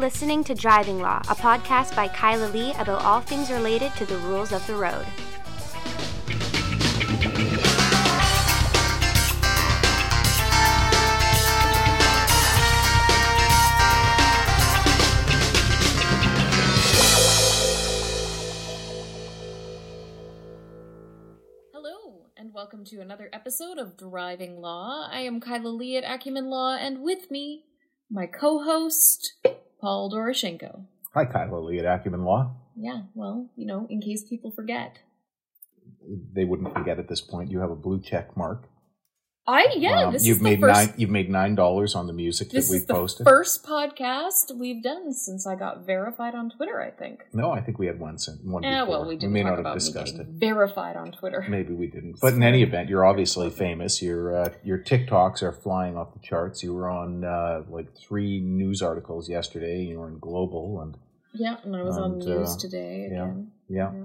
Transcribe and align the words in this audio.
Listening 0.00 0.42
to 0.44 0.54
Driving 0.54 0.98
Law, 1.00 1.18
a 1.28 1.34
podcast 1.34 1.94
by 1.94 2.08
Kyla 2.08 2.46
Lee 2.46 2.72
about 2.78 3.02
all 3.02 3.20
things 3.20 3.50
related 3.50 3.92
to 3.96 4.06
the 4.06 4.16
rules 4.16 4.50
of 4.50 4.66
the 4.66 4.74
road. 4.74 5.04
Hello, 21.74 22.22
and 22.38 22.54
welcome 22.54 22.86
to 22.86 23.02
another 23.02 23.28
episode 23.34 23.76
of 23.76 23.98
Driving 23.98 24.62
Law. 24.62 25.10
I 25.12 25.20
am 25.20 25.40
Kyla 25.40 25.68
Lee 25.68 25.98
at 25.98 26.10
Acumen 26.10 26.48
Law, 26.48 26.74
and 26.74 27.02
with 27.02 27.30
me, 27.30 27.64
my 28.10 28.26
co 28.26 28.64
host, 28.64 29.34
Paul 29.80 30.10
Doroshenko. 30.10 30.84
Hi, 31.14 31.24
Kyla 31.24 31.58
Lee 31.58 31.78
at 31.78 31.86
Acumen 31.86 32.24
Law. 32.24 32.54
Yeah, 32.76 33.02
well, 33.14 33.48
you 33.56 33.66
know, 33.66 33.86
in 33.88 34.00
case 34.00 34.22
people 34.22 34.50
forget. 34.50 34.98
They 36.32 36.44
wouldn't 36.44 36.72
forget 36.72 36.98
at 36.98 37.08
this 37.08 37.20
point. 37.20 37.50
You 37.50 37.60
have 37.60 37.70
a 37.70 37.76
blue 37.76 38.00
check 38.00 38.36
mark. 38.36 38.68
I, 39.52 39.66
yeah, 39.76 40.04
Um, 40.06 40.12
this 40.12 40.24
you've 40.26 40.36
is 40.38 40.42
made 40.42 40.60
the 40.60 40.68
first, 40.68 40.86
nine. 40.90 40.94
You've 40.96 41.10
made 41.10 41.28
nine 41.28 41.54
dollars 41.56 41.94
on 41.94 42.06
the 42.06 42.12
music 42.12 42.50
that 42.50 42.66
we 42.70 42.76
is 42.76 42.86
the 42.86 42.94
posted. 42.94 43.26
first 43.26 43.64
podcast 43.64 44.54
we've 44.56 44.82
done 44.82 45.12
since 45.12 45.46
I 45.46 45.54
got 45.56 45.84
verified 45.84 46.34
on 46.34 46.50
Twitter, 46.50 46.80
I 46.80 46.90
think. 46.90 47.24
no, 47.32 47.50
I 47.50 47.60
think 47.60 47.78
we 47.78 47.86
had 47.86 47.98
one. 47.98 48.16
since 48.18 48.40
One 48.42 48.62
Yeah, 48.62 48.84
before. 48.84 49.00
well, 49.00 49.08
we 49.08 49.16
didn't 49.16 49.32
may 49.32 49.42
not 49.42 49.58
have 49.64 49.74
discussed 49.74 50.16
it. 50.16 50.26
verified 50.28 50.96
on 50.96 51.10
Twitter. 51.12 51.44
Maybe 51.56 51.72
we 51.74 51.86
didn't. 51.88 52.18
But 52.24 52.34
in 52.34 52.42
any 52.42 52.62
event, 52.62 52.88
you're 52.88 53.04
obviously 53.04 53.50
famous. 53.50 54.00
Your 54.00 54.22
uh, 54.42 54.50
your 54.62 54.78
TikToks 54.78 55.42
are 55.42 55.52
flying 55.52 55.96
off 55.96 56.12
the 56.12 56.20
charts. 56.20 56.62
You 56.62 56.72
were 56.74 56.88
on 56.88 57.24
uh, 57.24 57.62
like 57.68 57.88
three 57.96 58.40
news 58.40 58.82
articles 58.82 59.28
yesterday. 59.28 59.82
You 59.82 59.98
were 60.00 60.08
in 60.08 60.18
Global, 60.18 60.80
and 60.82 60.96
Yeah, 61.32 61.56
and 61.64 61.74
I 61.74 61.82
was 61.82 61.96
on 61.98 62.12
And, 62.14 62.24
news 62.24 62.56
uh, 62.56 62.58
today 62.58 63.08
yeah. 63.10 63.22
again. 63.24 63.50
yeah. 63.68 63.90
Yeah. 63.92 64.04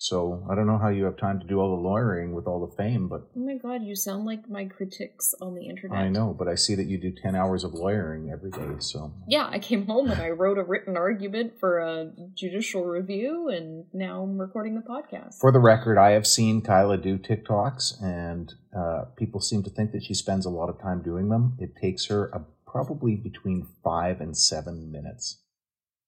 So 0.00 0.46
I 0.50 0.54
don't 0.54 0.66
know 0.66 0.78
how 0.78 0.88
you 0.88 1.04
have 1.04 1.18
time 1.18 1.40
to 1.40 1.46
do 1.46 1.60
all 1.60 1.76
the 1.76 1.82
lawyering 1.82 2.32
with 2.32 2.46
all 2.46 2.66
the 2.66 2.74
fame, 2.74 3.06
but 3.06 3.28
Oh 3.36 3.40
my 3.40 3.58
god, 3.58 3.82
you 3.82 3.94
sound 3.94 4.24
like 4.24 4.48
my 4.48 4.64
critics 4.64 5.34
on 5.42 5.54
the 5.54 5.66
internet. 5.66 5.98
I 5.98 6.08
know. 6.08 6.34
But 6.38 6.48
I 6.48 6.54
see 6.54 6.74
that 6.76 6.86
you 6.86 6.96
do 6.96 7.12
ten 7.12 7.36
hours 7.36 7.64
of 7.64 7.74
lawyering 7.74 8.30
every 8.30 8.50
day. 8.50 8.76
So 8.78 9.12
Yeah, 9.28 9.46
I 9.50 9.58
came 9.58 9.84
home 9.84 10.10
and 10.10 10.18
I 10.18 10.30
wrote 10.30 10.56
a 10.56 10.64
written 10.64 10.96
argument 10.96 11.60
for 11.60 11.80
a 11.80 12.12
judicial 12.34 12.86
review, 12.86 13.50
and 13.50 13.84
now 13.92 14.22
I'm 14.22 14.40
recording 14.40 14.74
the 14.74 14.80
podcast. 14.80 15.38
For 15.38 15.52
the 15.52 15.58
record, 15.58 15.98
I 15.98 16.12
have 16.12 16.26
seen 16.26 16.62
Kyla 16.62 16.96
do 16.96 17.18
TikToks, 17.18 18.02
and 18.02 18.54
uh, 18.74 19.04
people 19.18 19.42
seem 19.42 19.62
to 19.64 19.70
think 19.70 19.92
that 19.92 20.02
she 20.02 20.14
spends 20.14 20.46
a 20.46 20.50
lot 20.50 20.70
of 20.70 20.80
time 20.80 21.02
doing 21.02 21.28
them. 21.28 21.58
It 21.58 21.76
takes 21.76 22.06
her 22.06 22.28
a, 22.28 22.40
probably 22.66 23.16
between 23.16 23.66
five 23.84 24.22
and 24.22 24.34
seven 24.34 24.90
minutes. 24.90 25.40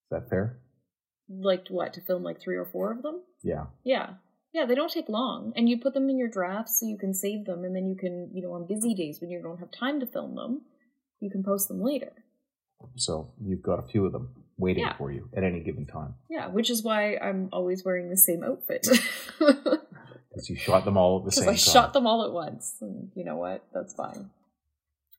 Is 0.05 0.13
that 0.13 0.31
fair? 0.31 0.63
Like 1.29 1.69
what 1.69 1.95
to 1.95 2.01
film 2.01 2.23
like 2.23 2.41
three 2.41 2.57
or 2.57 2.67
four 2.67 2.93
of 2.93 3.03
them? 3.03 3.23
Yeah. 3.43 3.67
Yeah, 3.85 4.15
yeah, 4.53 4.67
they 4.67 4.75
don't 4.75 4.91
take 4.93 5.09
long, 5.09 5.53
and 5.57 5.69
you 5.69 5.79
put 5.79 5.95
them 5.95 6.09
in 6.11 6.19
your 6.19 6.29
drafts 6.29 6.79
so 6.81 6.87
you 6.87 6.99
can 6.99 7.15
save 7.15 7.45
them, 7.47 7.65
and 7.65 7.75
then 7.75 7.87
you 7.89 7.97
can, 7.97 8.31
you 8.33 8.43
know, 8.43 8.53
on 8.53 8.67
busy 8.67 8.95
days 8.95 9.21
when 9.21 9.31
you 9.31 9.41
don't 9.43 9.59
have 9.59 9.71
time 9.71 10.01
to 10.01 10.07
film 10.07 10.35
them, 10.37 10.63
you 11.21 11.31
can 11.31 11.43
post 11.43 11.69
them 11.69 11.83
later. 11.83 12.13
So 12.97 13.33
you've 13.41 13.63
got 13.63 13.79
a 13.79 13.87
few 13.87 14.05
of 14.07 14.13
them 14.13 14.35
waiting 14.59 14.83
Yeah. 14.85 14.97
for 14.97 15.11
you 15.13 15.29
at 15.37 15.45
any 15.45 15.61
given 15.61 15.87
time. 15.87 16.15
Yeah, 16.29 16.49
which 16.49 16.69
is 16.69 16.83
why 16.83 17.17
I'm 17.17 17.49
always 17.53 17.85
wearing 17.85 18.11
the 18.11 18.17
same 18.17 18.43
outfit. 18.45 18.87
Because 20.35 20.49
you 20.49 20.57
shot 20.57 20.87
them 20.87 20.97
all 20.97 21.19
at 21.19 21.25
the 21.27 21.31
Because 21.31 21.37
same 21.45 21.49
I 21.49 21.53
time. 21.53 21.85
shot 21.85 21.93
them 21.93 22.07
all 22.07 22.25
at 22.25 22.33
once, 22.33 22.77
and 22.81 23.11
you 23.15 23.23
know 23.23 23.37
what? 23.37 23.63
That's 23.75 23.93
fine. 23.95 24.31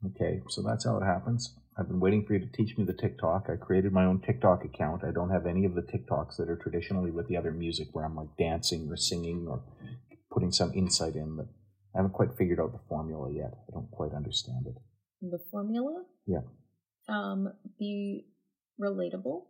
Okay, 0.03 0.41
so 0.49 0.63
that's 0.63 0.85
how 0.85 0.97
it 0.97 1.03
happens. 1.05 1.55
I've 1.77 1.87
been 1.87 1.99
waiting 1.99 2.25
for 2.25 2.33
you 2.33 2.39
to 2.39 2.51
teach 2.51 2.77
me 2.77 2.85
the 2.85 2.93
TikTok. 2.93 3.47
I 3.49 3.55
created 3.55 3.91
my 3.91 4.05
own 4.05 4.21
TikTok 4.21 4.63
account. 4.63 5.03
I 5.03 5.11
don't 5.11 5.31
have 5.31 5.47
any 5.47 5.65
of 5.65 5.73
the 5.73 5.81
TikToks 5.81 6.37
that 6.37 6.49
are 6.49 6.55
traditionally 6.55 7.09
with 7.09 7.27
the 7.27 7.37
other 7.37 7.51
music 7.51 7.87
where 7.93 8.05
I'm 8.05 8.15
like 8.15 8.37
dancing 8.37 8.87
or 8.89 8.95
singing 8.95 9.47
or 9.49 9.63
putting 10.31 10.51
some 10.51 10.71
insight 10.73 11.15
in 11.15 11.35
but 11.35 11.47
I 11.95 11.99
haven't 11.99 12.13
quite 12.13 12.37
figured 12.37 12.59
out 12.59 12.73
the 12.73 12.79
formula 12.89 13.31
yet. 13.31 13.53
I 13.67 13.73
don't 13.73 13.89
quite 13.91 14.13
understand 14.13 14.67
it. 14.67 14.75
The 15.21 15.39
formula? 15.51 16.03
Yeah. 16.27 16.41
Um, 17.07 17.53
be 17.77 18.27
relatable, 18.81 19.43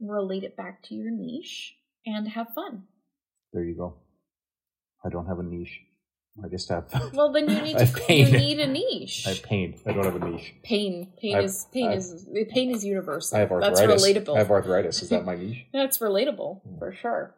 relate 0.00 0.44
it 0.44 0.56
back 0.56 0.82
to 0.84 0.94
your 0.94 1.10
niche, 1.10 1.74
and 2.04 2.28
have 2.28 2.48
fun. 2.54 2.84
There 3.52 3.64
you 3.64 3.74
go. 3.76 3.96
I 5.04 5.08
don't 5.08 5.26
have 5.26 5.38
a 5.38 5.42
niche. 5.42 5.80
I 6.42 6.48
just 6.48 6.68
have 6.68 6.86
Well, 7.14 7.32
then 7.32 7.48
you 7.50 7.60
need 7.60 7.78
to. 7.78 7.86
You 8.14 8.24
need 8.30 8.60
a 8.60 8.66
niche. 8.66 9.24
I 9.26 9.30
have 9.30 9.42
pain. 9.42 9.78
I 9.86 9.92
don't 9.92 10.04
have 10.04 10.16
a 10.20 10.30
niche. 10.30 10.54
pain, 10.62 11.12
pain 11.20 11.36
I've- 11.36 11.44
is 11.44 11.66
pain 11.72 11.88
I've- 11.88 11.96
is 11.98 12.26
pain 12.50 12.70
is 12.74 12.84
universal. 12.84 13.36
I 13.36 13.40
have 13.40 13.52
arthritis. 13.52 13.80
That's 13.80 14.02
relatable. 14.02 14.34
I 14.36 14.38
have 14.38 14.50
arthritis. 14.50 15.02
Is 15.02 15.08
that 15.10 15.24
my 15.24 15.34
niche? 15.42 15.66
That's 15.72 15.98
relatable 15.98 16.60
for 16.78 16.92
sure. 16.92 17.34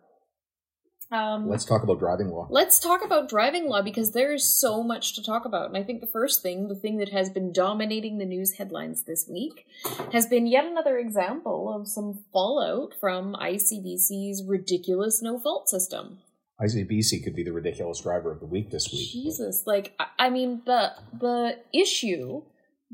Um, 1.10 1.46
Let's 1.46 1.66
talk 1.66 1.82
about 1.82 1.98
driving 1.98 2.30
law. 2.30 2.46
Let's 2.48 2.78
talk 2.78 3.04
about 3.04 3.28
driving 3.28 3.68
law 3.68 3.82
because 3.82 4.12
there 4.12 4.32
is 4.32 4.44
so 4.44 4.82
much 4.82 5.14
to 5.16 5.22
talk 5.22 5.44
about. 5.44 5.68
And 5.68 5.76
I 5.76 5.82
think 5.82 6.00
the 6.00 6.06
first 6.06 6.42
thing, 6.42 6.68
the 6.68 6.74
thing 6.74 6.96
that 6.98 7.10
has 7.10 7.28
been 7.28 7.52
dominating 7.52 8.16
the 8.16 8.24
news 8.24 8.52
headlines 8.52 9.02
this 9.02 9.28
week, 9.28 9.66
has 10.12 10.24
been 10.24 10.46
yet 10.46 10.64
another 10.64 10.96
example 10.96 11.70
of 11.74 11.86
some 11.86 12.24
fallout 12.32 12.94
from 12.98 13.34
ICBC's 13.34 14.42
ridiculous 14.46 15.20
no 15.20 15.38
fault 15.38 15.68
system. 15.68 16.20
ICBC 16.60 17.24
could 17.24 17.34
be 17.34 17.42
the 17.42 17.52
ridiculous 17.52 18.00
driver 18.00 18.30
of 18.30 18.40
the 18.40 18.46
week 18.46 18.70
this 18.70 18.90
week. 18.92 19.10
Jesus, 19.10 19.64
like 19.66 19.94
I- 19.98 20.26
I 20.26 20.30
mean 20.30 20.62
the 20.66 20.92
the 21.18 21.58
issue 21.72 22.42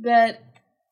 that 0.00 0.40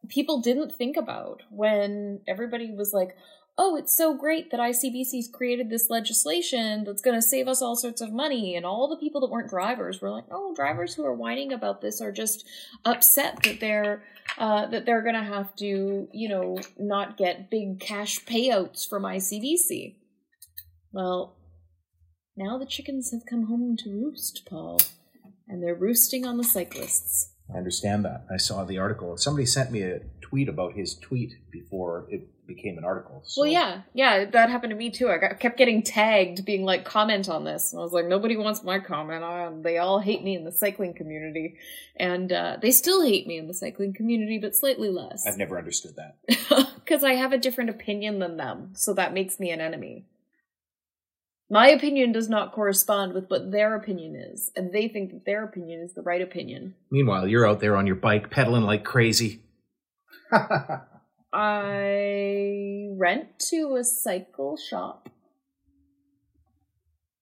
people 0.09 0.41
didn't 0.41 0.72
think 0.75 0.97
about 0.97 1.43
when 1.50 2.21
everybody 2.28 2.72
was 2.72 2.93
like, 2.93 3.16
"Oh, 3.59 3.77
it's 3.77 3.97
so 3.97 4.15
great 4.15 4.50
that 4.50 4.60
ICBC's 4.60 5.28
created 5.32 5.71
this 5.71 5.88
legislation 5.88 6.84
that's 6.84 7.00
going 7.03 7.16
to 7.16 7.22
save 7.22 7.49
us 7.49 7.62
all 7.62 7.77
sorts 7.77 8.00
of 8.00 8.12
money." 8.12 8.56
And 8.56 8.66
all 8.66 8.88
the 8.88 8.97
people 8.98 9.21
that 9.22 9.31
weren't 9.31 9.48
drivers 9.48 10.00
were 10.00 10.10
like, 10.10 10.25
"Oh, 10.31 10.54
drivers 10.54 10.94
who 10.94 11.04
are 11.04 11.15
whining 11.15 11.53
about 11.53 11.81
this 11.81 12.00
are 12.00 12.12
just 12.12 12.44
upset 12.84 13.43
that 13.44 13.60
they're 13.60 14.03
uh, 14.38 14.66
that 14.66 14.84
they're 14.84 15.03
going 15.03 15.15
to 15.15 15.22
have 15.22 15.54
to, 15.56 16.09
you 16.12 16.28
know, 16.28 16.59
not 16.78 17.16
get 17.16 17.48
big 17.48 17.81
cash 17.81 18.25
payouts 18.25 18.87
from 18.87 19.04
ICBC." 19.04 19.97
Well, 20.93 21.35
now 22.36 22.58
the 22.58 22.66
chickens 22.66 23.10
have 23.12 23.26
come 23.26 23.47
home 23.47 23.76
to 23.78 23.91
roost, 23.91 24.47
Paul, 24.48 24.80
and 25.48 25.62
they're 25.62 25.74
roosting 25.74 26.26
on 26.26 26.36
the 26.36 26.44
cyclists. 26.44 27.30
I 27.52 27.58
understand 27.58 28.04
that. 28.04 28.26
I 28.30 28.36
saw 28.36 28.64
the 28.64 28.78
article. 28.78 29.16
Somebody 29.16 29.47
sent 29.47 29.70
me 29.70 29.82
a 29.82 30.00
tweet 30.20 30.48
about 30.48 30.72
his 30.72 30.97
tweet 30.97 31.34
before 31.50 32.06
it 32.10 32.28
became 32.47 32.78
an 32.78 32.84
article. 32.84 33.22
So 33.24 33.42
Well, 33.42 33.50
yeah, 33.50 33.82
yeah, 33.92 34.24
that 34.24 34.50
happened 34.50 34.70
to 34.70 34.76
me 34.76 34.91
too. 34.91 35.08
I 35.08 35.19
got, 35.19 35.38
kept 35.41 35.56
getting 35.56 35.82
tagged, 35.82 36.44
being 36.44 36.64
like, 36.64 36.84
comment 36.84 37.28
on 37.28 37.44
this. 37.44 37.72
And 37.72 37.80
I 37.80 37.82
was 37.82 37.92
like, 37.92 38.06
nobody 38.06 38.36
wants 38.36 38.62
my 38.62 38.78
comment. 38.78 39.22
Uh, 39.22 39.50
they 39.60 39.78
all 39.78 40.00
hate 40.00 40.22
me 40.22 40.34
in 40.34 40.44
the 40.44 40.53
cycling 40.53 40.94
community. 40.94 41.56
And 41.97 42.32
uh, 42.32 42.58
they 42.60 42.70
still 42.70 43.04
hate 43.04 43.26
me 43.26 43.38
in 43.38 43.47
the 43.48 43.54
cycling 43.54 43.94
community, 43.94 44.38
but 44.38 44.54
slightly 44.54 44.91
less. 44.91 45.26
I've 45.26 45.38
never 45.38 45.58
understood 45.58 45.97
that. 45.97 46.66
Because 46.86 47.03
I 47.03 47.14
have 47.14 47.32
a 47.32 47.38
different 47.38 47.68
opinion 47.68 48.20
than 48.20 48.36
them, 48.36 48.70
so 48.74 48.94
that 48.94 49.12
makes 49.12 49.41
me 49.41 49.50
an 49.50 49.60
enemy. 49.60 50.04
My 51.48 51.69
opinion 51.69 52.10
does 52.10 52.28
not 52.28 52.53
correspond 52.53 53.13
with 53.15 53.31
what 53.31 53.53
their 53.53 53.77
opinion 53.77 54.16
is, 54.16 54.51
and 54.57 54.72
they 54.72 54.89
think 54.89 55.13
that 55.13 55.25
their 55.25 55.45
opinion 55.45 55.81
is 55.81 55.95
the 55.95 56.03
right 56.03 56.21
opinion. 56.21 56.75
Meanwhile, 56.91 57.28
you're 57.28 57.48
out 57.48 57.60
there 57.60 57.77
on 57.77 57.87
your 57.87 57.95
bike 57.95 58.31
pedaling 58.31 58.65
like 58.65 58.83
crazy. 58.84 59.43
I 61.33 62.89
rent 62.97 63.39
to 63.51 63.77
a 63.77 63.84
cycle 63.84 64.57
shop. 64.57 65.09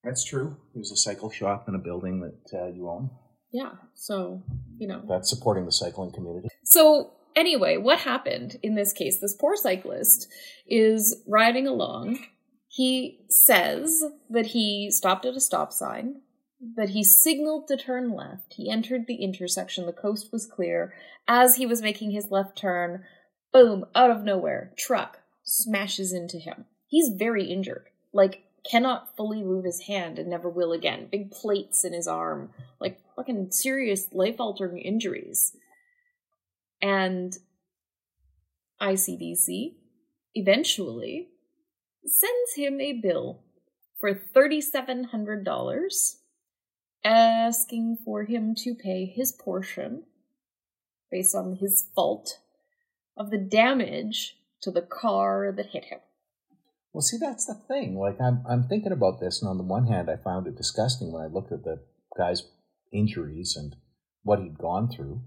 That's 0.03 0.23
true. 0.23 0.57
There's 0.73 0.91
a 0.91 0.97
cycle 0.97 1.29
shop 1.29 1.65
in 1.67 1.75
a 1.75 1.79
building 1.79 2.21
that 2.21 2.59
uh, 2.59 2.67
you 2.67 2.89
own. 2.89 3.11
Yeah, 3.51 3.73
so, 3.93 4.41
you 4.77 4.87
know. 4.87 5.03
That's 5.07 5.29
supporting 5.29 5.65
the 5.65 5.71
cycling 5.71 6.11
community. 6.11 6.47
So, 6.63 7.11
anyway, 7.35 7.77
what 7.77 7.99
happened 7.99 8.57
in 8.63 8.73
this 8.73 8.91
case? 8.91 9.19
This 9.19 9.35
poor 9.35 9.55
cyclist 9.55 10.27
is 10.67 11.21
riding 11.27 11.67
along. 11.67 12.19
He 12.75 13.21
says 13.29 14.03
that 14.29 14.47
he 14.47 14.91
stopped 14.91 15.25
at 15.25 15.37
a 15.37 15.39
stop 15.39 15.71
sign, 15.71 16.23
that 16.75 16.89
he 16.89 17.05
signaled 17.05 17.69
to 17.69 17.77
turn 17.77 18.11
left. 18.11 18.55
He 18.55 18.69
entered 18.69 19.07
the 19.07 19.15
intersection. 19.15 19.85
The 19.85 19.93
coast 19.93 20.33
was 20.33 20.45
clear. 20.45 20.93
As 21.25 21.55
he 21.55 21.65
was 21.65 21.81
making 21.81 22.11
his 22.11 22.31
left 22.31 22.57
turn, 22.57 23.05
boom, 23.53 23.85
out 23.95 24.11
of 24.11 24.25
nowhere, 24.25 24.73
truck 24.77 25.19
smashes 25.45 26.11
into 26.11 26.37
him. 26.37 26.65
He's 26.85 27.13
very 27.15 27.45
injured. 27.45 27.85
Like, 28.11 28.43
cannot 28.69 29.15
fully 29.15 29.41
move 29.41 29.63
his 29.63 29.83
hand 29.83 30.19
and 30.19 30.29
never 30.29 30.49
will 30.49 30.73
again. 30.73 31.07
Big 31.09 31.31
plates 31.31 31.85
in 31.85 31.93
his 31.93 32.09
arm. 32.09 32.49
Like, 32.81 32.99
fucking 33.15 33.51
serious 33.51 34.09
life 34.11 34.35
altering 34.37 34.79
injuries. 34.79 35.55
And 36.81 37.37
ICBC 38.81 39.75
eventually 40.33 41.29
sends 42.05 42.53
him 42.55 42.79
a 42.79 42.93
bill 42.93 43.41
for 43.99 44.13
$3,700 44.13 46.15
asking 47.03 47.97
for 48.03 48.23
him 48.23 48.55
to 48.55 48.73
pay 48.73 49.05
his 49.05 49.31
portion 49.31 50.03
based 51.11 51.35
on 51.35 51.57
his 51.57 51.85
fault 51.95 52.39
of 53.15 53.29
the 53.29 53.37
damage 53.37 54.37
to 54.61 54.71
the 54.71 54.81
car 54.81 55.53
that 55.55 55.67
hit 55.67 55.85
him. 55.85 55.99
Well, 56.91 57.01
see, 57.01 57.17
that's 57.17 57.45
the 57.45 57.53
thing. 57.53 57.97
Like, 57.97 58.19
I'm 58.21 58.43
I'm 58.49 58.67
thinking 58.67 58.93
about 58.93 59.19
this, 59.19 59.41
and 59.41 59.49
on 59.49 59.57
the 59.57 59.63
one 59.63 59.87
hand, 59.87 60.09
I 60.09 60.15
found 60.15 60.47
it 60.47 60.55
disgusting 60.55 61.11
when 61.11 61.21
I 61.21 61.27
looked 61.27 61.51
at 61.51 61.63
the 61.63 61.81
guy's 62.17 62.43
injuries 62.91 63.55
and 63.57 63.75
what 64.23 64.39
he'd 64.39 64.57
gone 64.57 64.89
through. 64.89 65.21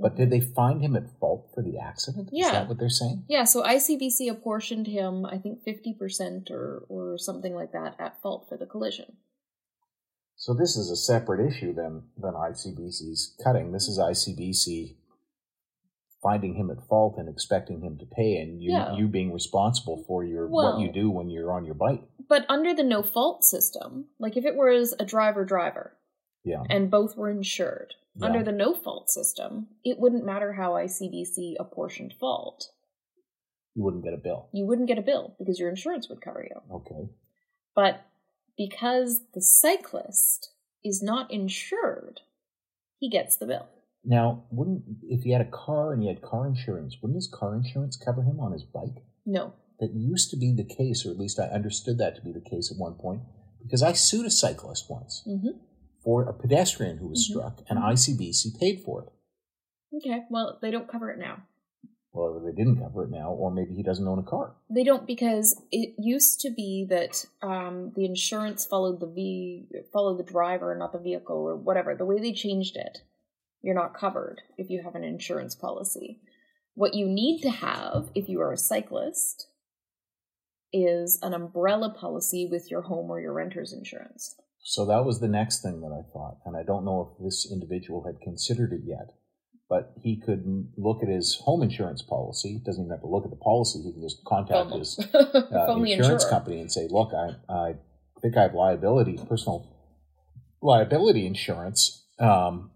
But 0.00 0.16
did 0.16 0.30
they 0.30 0.40
find 0.40 0.80
him 0.80 0.94
at 0.94 1.18
fault 1.18 1.50
for 1.54 1.62
the 1.62 1.78
accident? 1.78 2.30
Is 2.32 2.46
that 2.50 2.68
what 2.68 2.78
they're 2.78 2.88
saying? 2.88 3.24
Yeah, 3.28 3.44
so 3.44 3.64
ICBC 3.64 4.30
apportioned 4.30 4.86
him, 4.86 5.26
I 5.26 5.38
think, 5.38 5.64
50% 5.66 6.50
or, 6.52 6.84
or 6.88 7.18
something 7.18 7.52
like 7.54 7.72
that 7.72 7.96
at 7.98 8.20
fault 8.22 8.46
for 8.48 8.56
the 8.56 8.66
collision. 8.66 9.16
So 10.36 10.54
this 10.54 10.76
is 10.76 10.88
a 10.90 10.96
separate 10.96 11.44
issue 11.44 11.74
than 11.74 12.04
than 12.16 12.34
ICBC's 12.34 13.34
cutting. 13.42 13.72
This 13.72 13.88
is 13.88 13.98
ICBC 13.98 14.94
finding 16.22 16.54
him 16.54 16.70
at 16.70 16.86
fault 16.88 17.16
and 17.18 17.28
expecting 17.28 17.80
him 17.80 17.98
to 17.98 18.06
pay, 18.06 18.36
and 18.36 18.62
you 18.62 18.70
Yeah. 18.70 18.94
you 18.94 19.08
being 19.08 19.32
responsible 19.32 20.04
for 20.06 20.22
your 20.24 20.46
what 20.46 20.78
you 20.78 20.92
do 20.92 21.10
when 21.10 21.28
you're 21.28 21.52
on 21.52 21.64
your 21.64 21.74
bike. 21.74 22.02
But 22.28 22.46
under 22.48 22.72
the 22.72 22.84
no 22.84 23.02
fault 23.02 23.42
system, 23.44 24.06
like 24.20 24.36
if 24.36 24.44
it 24.44 24.54
was 24.54 24.94
a 25.00 25.04
driver 25.04 25.44
driver 25.44 25.96
Yeah. 26.44 26.62
and 26.70 26.88
both 26.88 27.16
were 27.16 27.30
insured, 27.30 27.94
Yeah. 28.18 28.26
under 28.26 28.42
the 28.42 28.52
no 28.52 28.74
fault 28.74 29.10
system, 29.10 29.68
it 29.84 29.98
wouldn't 29.98 30.24
matter 30.24 30.52
how 30.52 30.72
ICBC 30.72 31.54
apportioned 31.58 32.14
fault. 32.18 32.70
You 33.74 33.84
wouldn't 33.84 34.04
get 34.04 34.14
a 34.14 34.18
bill. 34.18 34.48
You 34.52 34.66
wouldn't 34.66 34.88
get 34.88 34.98
a 34.98 35.02
bill 35.02 35.36
because 35.38 35.58
your 35.58 35.68
insurance 35.68 36.08
would 36.08 36.20
cover 36.20 36.44
you. 36.48 36.76
Okay. 36.76 37.10
But 37.76 38.04
because 38.56 39.20
the 39.34 39.40
cyclist 39.40 40.50
is 40.84 41.02
not 41.02 41.30
insured, 41.30 42.22
he 42.98 43.08
gets 43.08 43.36
the 43.36 43.46
bill. 43.46 43.68
Now, 44.04 44.44
wouldn't 44.50 44.82
if 45.02 45.22
he 45.22 45.32
had 45.32 45.42
a 45.42 45.50
car 45.50 45.92
and 45.92 46.02
he 46.02 46.08
had 46.08 46.22
car 46.22 46.46
insurance, 46.46 46.96
wouldn't 47.00 47.16
his 47.16 47.32
car 47.32 47.54
insurance 47.54 47.96
cover 47.96 48.22
him 48.22 48.40
on 48.40 48.52
his 48.52 48.64
bike? 48.64 49.04
No. 49.26 49.52
That 49.80 49.94
used 49.94 50.30
to 50.30 50.36
be 50.36 50.52
the 50.52 50.64
case, 50.64 51.06
or 51.06 51.10
at 51.10 51.18
least 51.18 51.38
I 51.38 51.44
understood 51.44 51.98
that 51.98 52.16
to 52.16 52.22
be 52.22 52.32
the 52.32 52.40
case 52.40 52.72
at 52.72 52.78
one 52.78 52.94
point, 52.94 53.22
because 53.62 53.82
I 53.82 53.92
sued 53.92 54.26
a 54.26 54.30
cyclist 54.30 54.90
once 54.90 55.22
hmm 55.24 55.50
for 56.08 56.22
a 56.26 56.32
pedestrian 56.32 56.96
who 56.96 57.08
was 57.08 57.18
Mhm. 57.18 57.32
struck, 57.32 57.60
and. 57.68 57.78
ICBC 57.78 58.58
paid 58.58 58.80
for 58.80 59.02
it. 59.02 59.12
Okay, 59.94 60.24
well, 60.30 60.58
they 60.62 60.70
don't 60.70 60.88
cover 60.88 61.10
it 61.10 61.18
now. 61.18 61.42
Well, 62.14 62.40
they 62.40 62.52
didn't 62.52 62.78
cover 62.80 63.04
it 63.04 63.10
now, 63.10 63.34
or 63.34 63.50
maybe 63.50 63.74
he 63.74 63.82
doesn't 63.82 64.08
own 64.08 64.18
a 64.18 64.22
car. 64.22 64.56
They 64.70 64.84
don't 64.84 65.06
because 65.06 65.60
it 65.70 65.94
used 65.98 66.40
to 66.40 66.50
be 66.50 66.86
that 66.88 67.26
um, 67.42 67.92
the 67.94 68.06
insurance 68.06 68.64
followed 68.64 69.00
the 69.00 69.06
v 69.06 69.68
followed 69.92 70.16
the 70.16 70.22
driver, 70.32 70.74
not 70.74 70.92
the 70.92 70.98
vehicle, 70.98 71.36
or 71.36 71.56
whatever. 71.56 71.94
The 71.94 72.06
way 72.06 72.18
they 72.18 72.32
changed 72.32 72.78
it, 72.78 73.02
you're 73.60 73.74
not 73.74 73.92
covered 73.92 74.40
if 74.56 74.70
you 74.70 74.82
have 74.84 74.94
an 74.94 75.04
insurance 75.04 75.54
policy. 75.54 76.22
What 76.74 76.94
you 76.94 77.06
need 77.06 77.42
to 77.42 77.50
have 77.50 78.10
if 78.14 78.30
you 78.30 78.40
are 78.40 78.52
a 78.52 78.56
cyclist 78.56 79.48
is 80.72 81.18
an 81.20 81.34
umbrella 81.34 81.90
policy 81.90 82.46
with 82.46 82.70
your 82.70 82.82
home 82.82 83.10
or 83.10 83.20
your 83.20 83.34
renter's 83.34 83.74
insurance. 83.74 84.36
So 84.62 84.84
that 84.86 85.04
was 85.04 85.20
the 85.20 85.28
next 85.28 85.62
thing 85.62 85.80
that 85.80 85.92
I 85.92 86.02
thought, 86.12 86.38
and 86.44 86.56
I 86.56 86.62
don't 86.62 86.84
know 86.84 87.12
if 87.16 87.24
this 87.24 87.50
individual 87.50 88.04
had 88.04 88.20
considered 88.20 88.72
it 88.72 88.82
yet. 88.84 89.14
But 89.70 89.92
he 90.02 90.18
could 90.18 90.44
look 90.78 91.02
at 91.02 91.10
his 91.10 91.38
home 91.44 91.62
insurance 91.62 92.00
policy. 92.00 92.54
He 92.54 92.58
doesn't 92.64 92.84
even 92.84 92.90
have 92.90 93.02
to 93.02 93.06
look 93.06 93.24
at 93.24 93.30
the 93.30 93.36
policy. 93.36 93.82
He 93.82 93.92
can 93.92 94.00
just 94.00 94.24
contact 94.24 94.70
his 94.72 94.98
uh, 95.12 95.74
insurance 95.76 95.90
insurer. 95.90 96.30
company 96.30 96.60
and 96.60 96.72
say, 96.72 96.88
"Look, 96.88 97.12
I 97.12 97.36
I 97.52 97.74
think 98.22 98.38
I 98.38 98.42
have 98.44 98.54
liability, 98.54 99.18
personal 99.28 99.68
liability 100.62 101.26
insurance," 101.26 102.06
um, 102.18 102.70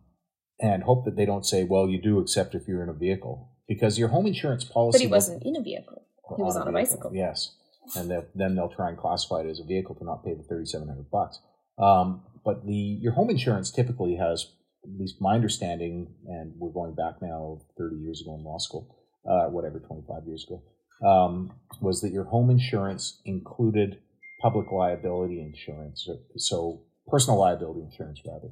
and 0.61 0.83
hope 0.83 1.07
that 1.07 1.17
they 1.17 1.25
don't 1.25 1.47
say, 1.47 1.65
"Well, 1.65 1.89
you 1.89 1.99
do, 2.01 2.21
except 2.21 2.55
if 2.55 2.69
you're 2.69 2.83
in 2.83 2.91
a 2.91 2.95
vehicle," 2.95 3.51
because 3.67 3.99
your 3.99 4.09
home 4.09 4.27
insurance 4.27 4.65
policy. 4.65 4.99
But 4.99 5.01
he 5.01 5.07
wasn't 5.07 5.43
in 5.45 5.57
a 5.57 5.63
vehicle. 5.63 6.05
he 6.37 6.43
was 6.43 6.57
on 6.57 6.69
a 6.69 6.73
vehicle, 6.73 6.97
bicycle. 6.97 7.15
Yes, 7.15 7.55
and 7.97 8.11
then 8.35 8.55
they'll 8.55 8.69
try 8.69 8.91
and 8.91 8.99
classify 8.99 9.41
it 9.41 9.47
as 9.47 9.61
a 9.61 9.65
vehicle 9.65 9.95
to 9.95 10.05
not 10.05 10.25
pay 10.25 10.35
the 10.35 10.43
thirty 10.43 10.67
seven 10.67 10.89
hundred 10.89 11.11
bucks. 11.11 11.41
Um, 11.79 12.23
but 12.45 12.67
the 12.67 12.75
your 12.75 13.13
home 13.13 13.31
insurance 13.31 13.71
typically 13.71 14.17
has, 14.17 14.47
at 14.85 14.99
least 14.99 15.17
my 15.21 15.35
understanding, 15.35 16.15
and 16.27 16.53
we're 16.59 16.73
going 16.73 16.95
back 16.95 17.23
now 17.23 17.61
thirty 17.79 17.97
years 17.97 18.21
ago 18.21 18.35
in 18.37 18.45
law 18.45 18.59
school, 18.59 18.97
uh, 19.29 19.47
whatever, 19.51 19.79
twenty 19.81 20.03
five 20.09 20.27
years 20.27 20.47
ago, 20.47 20.63
um, 21.09 21.53
was 21.81 22.01
that 22.01 22.13
your 22.13 22.25
home 22.25 22.51
insurance 22.51 23.21
included 23.25 23.99
public 24.41 24.73
liability 24.73 25.41
insurance, 25.41 26.03
so, 26.05 26.19
so 26.37 26.83
personal 27.07 27.39
liability 27.39 27.81
insurance 27.83 28.21
rather. 28.27 28.51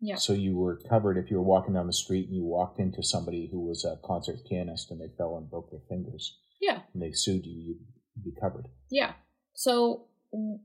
Yeah. 0.00 0.16
So 0.16 0.32
you 0.32 0.56
were 0.56 0.80
covered 0.88 1.16
if 1.18 1.30
you 1.30 1.36
were 1.36 1.42
walking 1.42 1.74
down 1.74 1.86
the 1.86 1.92
street 1.92 2.26
and 2.26 2.34
you 2.36 2.44
walked 2.44 2.80
into 2.80 3.02
somebody 3.02 3.48
who 3.50 3.60
was 3.66 3.84
a 3.84 3.96
concert 4.06 4.36
pianist 4.48 4.90
and 4.90 5.00
they 5.00 5.10
fell 5.16 5.36
and 5.38 5.50
broke 5.50 5.70
their 5.70 5.80
fingers 5.88 6.38
Yeah. 6.60 6.80
and 6.92 7.02
they 7.02 7.12
sued 7.12 7.46
you, 7.46 7.76
you'd 8.14 8.24
be 8.24 8.38
covered. 8.38 8.68
Yeah. 8.90 9.12
So 9.54 10.06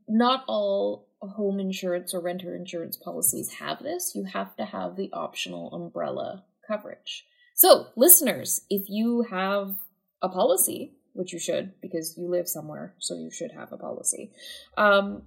not 0.08 0.44
all 0.48 1.08
home 1.30 1.60
insurance 1.60 2.14
or 2.14 2.20
renter 2.20 2.56
insurance 2.56 2.98
policies 2.98 3.54
have 3.54 3.84
this. 3.84 4.14
You 4.16 4.24
have 4.26 4.56
to 4.58 4.66
have 4.66 4.96
the 4.96 5.10
optional 5.14 5.74
umbrella 5.74 6.44
coverage. 6.68 7.26
So, 7.54 7.88
listeners, 7.96 8.62
if 8.70 8.90
you 8.90 9.24
have 9.30 9.76
a 10.22 10.30
policy, 10.30 10.94
which 11.14 11.34
you 11.34 11.40
should 11.40 11.80
because 11.82 12.18
you 12.18 12.28
live 12.28 12.48
somewhere, 12.48 12.94
so 13.00 13.16
you 13.16 13.30
should 13.30 13.52
have 13.52 13.72
a 13.72 13.78
policy, 13.78 14.32
um, 14.78 15.24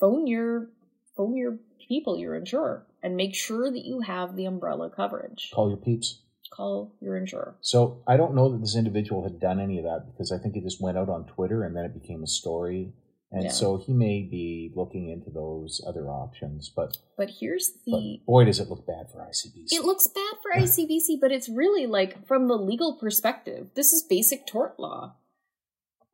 phone 0.00 0.26
your 0.26 0.68
phone 1.16 1.36
your 1.36 1.58
people, 1.86 2.18
your 2.18 2.34
insurer, 2.34 2.86
and 3.02 3.16
make 3.16 3.34
sure 3.34 3.70
that 3.70 3.84
you 3.84 4.00
have 4.00 4.36
the 4.36 4.46
umbrella 4.46 4.88
coverage. 4.88 5.50
Call 5.54 5.68
your 5.68 5.76
peeps. 5.76 6.20
Call 6.50 6.92
your 7.00 7.16
insurer. 7.16 7.54
So 7.60 8.02
I 8.06 8.16
don't 8.16 8.34
know 8.34 8.50
that 8.50 8.60
this 8.60 8.76
individual 8.76 9.22
had 9.22 9.40
done 9.40 9.58
any 9.58 9.78
of 9.78 9.84
that 9.84 10.06
because 10.12 10.32
I 10.32 10.38
think 10.38 10.56
it 10.56 10.62
just 10.62 10.80
went 10.80 10.98
out 10.98 11.08
on 11.08 11.24
Twitter 11.24 11.64
and 11.64 11.74
then 11.74 11.84
it 11.84 11.94
became 11.94 12.22
a 12.22 12.26
story. 12.26 12.92
And 13.32 13.44
Yeah. 13.44 13.50
so 13.50 13.78
he 13.78 13.94
may 13.94 14.22
be 14.22 14.70
looking 14.76 15.08
into 15.08 15.30
those 15.30 15.80
other 15.86 16.10
options. 16.10 16.68
But, 16.68 16.98
But 17.16 17.30
here's 17.40 17.70
but 17.86 17.96
the 17.98 18.20
boy, 18.26 18.44
does 18.44 18.60
it 18.60 18.68
look 18.68 18.86
bad 18.86 19.10
for 19.10 19.20
ICBC. 19.26 19.72
It 19.72 19.84
looks 19.84 20.06
bad 20.06 20.34
for 20.42 20.52
ICBC, 20.52 21.16
but 21.18 21.32
it's 21.32 21.48
really 21.48 21.86
like 21.86 22.26
from 22.26 22.46
the 22.46 22.56
legal 22.56 22.96
perspective, 22.98 23.70
this 23.74 23.92
is 23.92 24.02
basic 24.02 24.46
tort 24.46 24.78
law. 24.78 25.16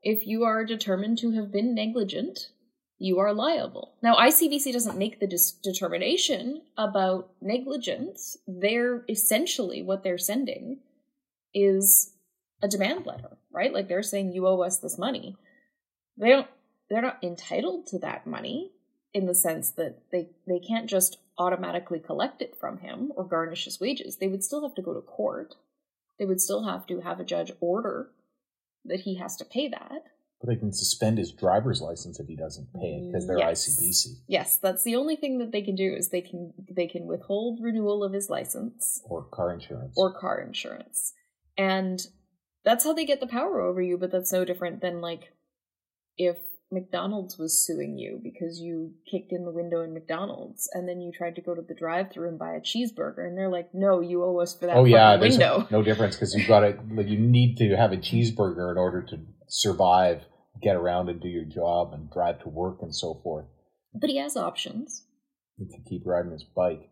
If 0.00 0.28
you 0.28 0.44
are 0.44 0.64
determined 0.64 1.18
to 1.18 1.32
have 1.32 1.50
been 1.50 1.75
negligent, 1.75 2.50
you 2.98 3.18
are 3.18 3.32
liable. 3.34 3.94
Now, 4.00 4.14
ICBC 4.14 4.72
doesn't 4.72 4.96
make 4.96 5.18
the 5.18 5.26
dis- 5.26 5.52
determination 5.52 6.62
about 6.76 7.30
negligence. 7.40 8.37
They're 8.46 9.04
essentially 9.08 9.82
what 9.82 10.04
they're 10.04 10.18
sending 10.18 10.80
is 11.52 12.12
a 12.62 12.68
demand 12.68 13.06
letter, 13.06 13.38
right? 13.52 13.72
Like 13.72 13.88
they're 13.88 14.02
saying 14.02 14.32
you 14.32 14.46
owe 14.46 14.60
us 14.62 14.78
this 14.78 14.98
money. 14.98 15.37
They 16.16 16.30
don't 16.30 16.46
they're 16.90 17.02
not 17.02 17.23
entitled 17.23 17.87
to 17.88 17.99
that 18.00 18.26
money 18.26 18.73
in 19.14 19.26
the 19.26 19.35
sense 19.35 19.71
that 19.73 19.99
they 20.12 20.28
they 20.47 20.59
can't 20.59 20.88
just 20.88 21.18
automatically 21.38 21.99
collect 22.00 22.42
it 22.42 22.57
from 22.59 22.78
him 22.78 23.12
or 23.16 23.25
garnish 23.25 23.64
his 23.64 23.80
wages. 23.80 24.16
They 24.16 24.28
would 24.28 24.42
still 24.45 24.62
have 24.62 24.75
to 24.75 24.83
go 24.83 24.95
to 24.95 25.00
court. 25.00 25.54
They 26.18 26.25
would 26.25 26.40
still 26.40 26.64
have 26.64 26.87
to 26.88 27.00
have 27.00 27.21
a 27.21 27.25
judge 27.25 27.52
order 27.61 28.11
that 28.85 29.00
he 29.00 29.16
has 29.16 29.37
to 29.37 29.45
pay 29.45 29.68
that. 29.68 30.02
but 30.40 30.49
they 30.49 30.57
can 30.57 30.73
suspend 30.73 31.18
his 31.18 31.33
driver's 31.33 31.80
license 31.80 32.18
if 32.21 32.26
he 32.28 32.37
doesn't 32.37 32.73
pay 32.75 32.95
it 32.95 33.07
because 33.12 33.26
they're 33.26 33.38
Yes. 33.38 33.66
ICBC 33.68 34.07
Yes, 34.26 34.57
that's 34.57 34.85
the 34.85 34.97
only 34.97 35.16
thing 35.16 35.38
that 35.38 35.52
they 35.52 35.62
can 35.62 35.75
do 35.76 35.92
is 35.95 36.09
they 36.09 36.21
can 36.21 36.52
they 36.71 36.87
can 36.87 37.07
withhold 37.07 37.61
renewal 37.61 38.02
of 38.04 38.12
his 38.12 38.28
license 38.30 39.00
or 39.04 39.25
car 39.25 39.52
insurance. 39.52 39.95
or 39.97 40.12
car 40.12 40.40
insurance. 40.40 41.12
And 41.57 42.07
that's 42.64 42.85
how 42.85 42.92
they 42.92 43.04
get 43.04 43.21
the 43.21 43.26
power 43.26 43.61
over 43.61 43.80
you, 43.83 43.97
but 43.99 44.11
that's 44.12 44.33
no 44.33 44.45
different 44.45 44.80
than 44.80 45.00
like 45.00 45.33
if 46.16 46.37
McDonald's 46.70 47.38
was 47.38 47.64
suing 47.66 47.96
you 47.96 48.20
because 48.22 48.60
you 48.60 48.92
kicked 49.10 49.32
in 49.32 49.44
the 49.44 49.50
window 49.50 49.80
in 49.82 49.94
McDonald's 49.94 50.68
and 50.75 50.87
then 50.88 51.00
you 51.00 51.10
tried 51.16 51.37
to 51.37 51.40
go 51.40 51.54
to 51.54 51.62
the 51.62 51.75
drive 51.75 52.10
through 52.12 52.28
and 52.28 52.38
buy 52.38 52.52
a 52.54 52.60
cheeseburger 52.60 53.26
and 53.26 53.38
they're 53.38 53.48
like, 53.50 53.70
No, 53.72 54.00
you 54.00 54.22
owe 54.22 54.38
us 54.40 54.54
for 54.58 54.66
that 54.66 54.76
oh 54.76 54.84
yeah, 54.84 55.16
there's 55.16 55.38
window. 55.38 55.66
no 55.70 55.82
difference 55.82 56.14
because 56.16 56.34
you've 56.34 56.48
got 56.48 56.60
to 56.60 56.78
like 56.90 57.08
you 57.08 57.18
need 57.18 57.56
to 57.58 57.75
have 57.76 57.92
a 57.92 57.96
cheeseburger 57.96 58.70
in 58.70 58.76
order 58.78 59.02
to 59.02 59.18
survive, 59.48 60.20
get 60.62 60.76
around 60.76 61.08
and 61.08 61.20
do 61.22 61.28
your 61.28 61.44
job 61.46 61.94
and 61.94 62.10
drive 62.10 62.40
to 62.42 62.48
work 62.50 62.78
and 62.82 62.94
so 62.94 63.20
forth. 63.25 63.46
But 63.94 64.10
he 64.10 64.18
has 64.18 64.37
options. 64.37 65.06
He 65.56 65.66
could 65.66 65.87
keep 65.88 66.02
riding 66.04 66.32
his 66.32 66.44
bike 66.44 66.90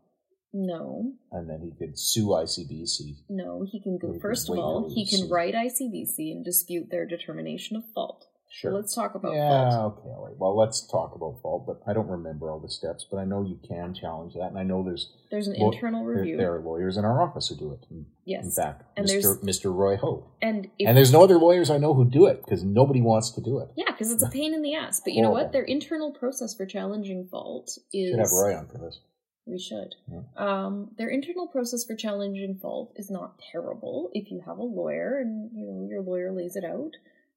No, 0.54 1.12
and 1.32 1.50
then 1.50 1.60
he 1.60 1.72
could 1.78 1.98
sue 1.98 2.28
ICBC. 2.28 3.24
no, 3.28 3.62
he 3.70 3.82
can 3.82 3.98
go 3.98 4.08
he 4.08 4.12
can 4.14 4.20
first 4.22 4.48
of 4.48 4.58
all, 4.58 4.90
he 4.94 5.06
can 5.06 5.28
write 5.28 5.54
ICBC 5.54 6.32
and 6.32 6.42
dispute 6.44 6.86
their 6.90 7.04
determination 7.06 7.76
of 7.76 7.82
fault. 7.94 8.24
Sure. 8.56 8.72
Let's 8.72 8.94
talk 8.94 9.14
about 9.14 9.34
yeah, 9.34 9.68
fault. 9.70 9.98
okay, 9.98 10.08
all 10.08 10.24
right. 10.24 10.34
Well, 10.38 10.56
let's 10.56 10.80
talk 10.86 11.14
about 11.14 11.42
fault, 11.42 11.66
but 11.66 11.82
I 11.86 11.92
don't 11.92 12.08
remember 12.08 12.50
all 12.50 12.58
the 12.58 12.70
steps, 12.70 13.04
but 13.10 13.18
I 13.18 13.26
know 13.26 13.42
you 13.42 13.58
can 13.68 13.92
challenge 13.92 14.32
that, 14.32 14.46
and 14.48 14.58
I 14.58 14.62
know 14.62 14.82
there's 14.82 15.12
There's 15.30 15.46
an 15.46 15.56
Well, 15.60 15.72
internal 15.72 16.04
review. 16.04 16.38
there 16.38 16.54
are 16.54 16.60
lawyers 16.62 16.96
in 16.96 17.04
our 17.04 17.20
office 17.22 17.48
who 17.48 17.56
do 17.56 17.72
it. 17.74 17.80
In, 17.90 18.06
yes. 18.24 18.44
in 18.46 18.50
fact, 18.52 18.84
And 18.96 19.06
Mr. 19.06 19.10
there's- 19.42 19.58
Mr. 19.60 19.74
Roy 19.76 19.96
Ho. 19.98 20.24
and 20.40 20.70
if 20.78 20.88
And 20.88 20.96
there's 20.96 21.12
no 21.12 21.22
other 21.22 21.36
lawyers 21.38 21.68
I 21.68 21.76
know 21.76 21.92
who 21.92 22.06
do 22.06 22.24
it 22.24 22.42
because 22.42 22.64
nobody 22.64 23.02
wants 23.02 23.28
to 23.32 23.42
do 23.42 23.58
it. 23.58 23.68
Yeah, 23.76 23.90
because 23.90 24.10
it's 24.10 24.22
a 24.22 24.30
pain 24.30 24.54
in 24.54 24.62
the 24.62 24.74
ass. 24.74 25.00
But 25.04 25.12
you 25.12 25.20
know 25.20 25.30
what? 25.32 25.52
Their 25.52 25.64
internal 25.64 26.12
process 26.12 26.54
for 26.54 26.64
challenging 26.64 27.26
fault 27.26 27.76
is 27.92 28.08
Should 28.10 28.18
have 28.20 28.32
Roy 28.32 28.56
on 28.56 28.68
for 28.68 28.78
this. 28.78 29.00
we 29.44 29.58
should. 29.58 29.96
Yeah. 30.10 30.20
Um, 30.38 30.92
their 30.96 31.10
internal 31.10 31.46
process 31.46 31.84
for 31.84 31.94
challenging 31.94 32.54
fault 32.56 32.92
is 32.96 33.10
not 33.10 33.38
terrible 33.52 34.08
if 34.14 34.30
you 34.30 34.40
have 34.46 34.56
a 34.56 34.62
lawyer 34.62 35.18
and 35.18 35.50
you 35.52 35.66
know 35.66 35.86
your 35.90 36.00
lawyer 36.00 36.32
lays 36.32 36.56
it 36.56 36.64
out. 36.64 36.92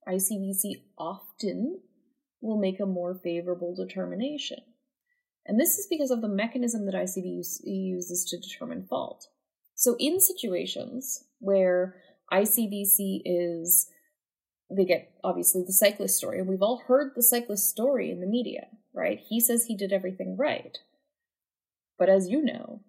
ICBC 0.10 0.84
often 0.98 1.80
will 2.42 2.58
make 2.58 2.80
a 2.80 2.86
more 2.86 3.20
favorable 3.24 3.75
determination. 3.75 4.60
And 5.46 5.60
this 5.60 5.78
is 5.78 5.88
because 5.89 6.12
of 6.12 6.22
the 6.22 6.28
mechanism 6.28 6.86
that 6.86 6.96
ICBC 6.96 7.62
uses 7.63 8.25
to 8.30 8.39
determine 8.39 8.86
fault. 8.88 9.28
So, 9.75 9.96
in 10.00 10.20
situations 10.20 11.25
where 11.39 11.96
ICBC 12.32 13.22
is, 13.25 13.89
they 14.75 14.86
get 14.86 15.12
obviously 15.24 15.63
the 15.66 15.74
cyclist 15.74 16.18
story, 16.18 16.39
and 16.39 16.48
we've 16.48 16.62
all 16.62 16.84
heard 16.88 17.13
the 17.16 17.24
cyclist 17.24 17.70
story 17.70 18.12
in 18.12 18.20
the 18.20 18.28
media, 18.28 18.68
right? 18.94 19.20
He 19.28 19.39
says 19.39 19.63
he 19.63 19.75
did 19.75 19.92
everything 19.92 20.38
right. 20.38 20.78
But 21.98 22.10
as 22.10 22.30
you 22.30 22.44
know, 22.44 22.82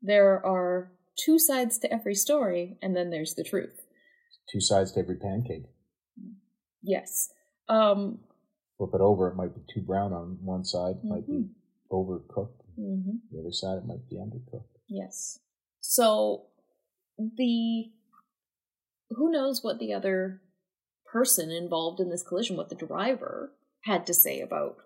there 0.00 0.44
are 0.44 0.92
two 1.16 1.38
sides 1.38 1.78
to 1.80 1.92
every 1.92 2.14
story, 2.14 2.78
and 2.80 2.96
then 2.96 3.10
there's 3.10 3.34
the 3.34 3.44
truth. 3.44 3.86
Two 4.52 4.60
sides 4.60 4.92
to 4.92 5.00
every 5.00 5.16
pancake. 5.16 5.64
Yes. 6.86 7.28
Um, 7.68 8.20
Flip 8.78 8.90
it 8.94 9.00
over, 9.00 9.28
it 9.28 9.36
might 9.36 9.54
be 9.54 9.62
too 9.72 9.82
brown 9.82 10.12
on 10.12 10.38
one 10.44 10.64
side, 10.64 10.96
it 11.02 11.04
might 11.04 11.26
be 11.26 11.32
Mhm. 11.32 11.50
overcooked. 11.90 12.62
mhm. 12.78 13.20
The 13.30 13.40
other 13.40 13.52
side, 13.52 13.78
it 13.78 13.86
might 13.86 14.08
be 14.08 14.16
undercooked. 14.16 14.76
Yes. 14.88 15.40
So 15.80 16.46
the 17.18 17.92
who 19.10 19.30
knows 19.30 19.62
what 19.64 19.78
the 19.78 19.94
other 19.94 20.42
person 21.12 21.50
involved 21.50 22.00
in 22.00 22.10
this 22.10 22.22
collision, 22.22 22.56
what 22.56 22.68
the 22.68 22.74
driver 22.74 23.52
had 23.84 24.06
to 24.06 24.14
say 24.14 24.40
about 24.40 24.76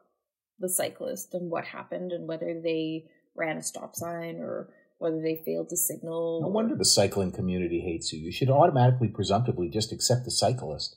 the 0.59 0.69
cyclist 0.69 1.35
and 1.35 1.51
what 1.51 1.65
happened 1.65 2.13
and 2.13 2.29
whether 2.29 2.61
they 2.61 3.09
ran 3.35 3.57
a 3.57 3.63
stop 3.63 3.97
sign 3.97 4.37
or 4.37 4.73
whether 4.99 5.21
they 5.21 5.43
failed 5.45 5.71
to 5.71 5.77
signal. 5.77 6.43
No 6.43 6.49
wonder 6.49 6.77
the 6.77 6.85
cycling 6.85 7.33
community 7.33 7.81
hates 7.81 8.13
you. 8.13 8.21
You 8.21 8.31
should 8.31 8.51
automatically, 8.51 9.09
presumptively, 9.09 9.69
just 9.71 9.91
accept 9.93 10.25
the 10.27 10.31
cyclist. 10.31 10.97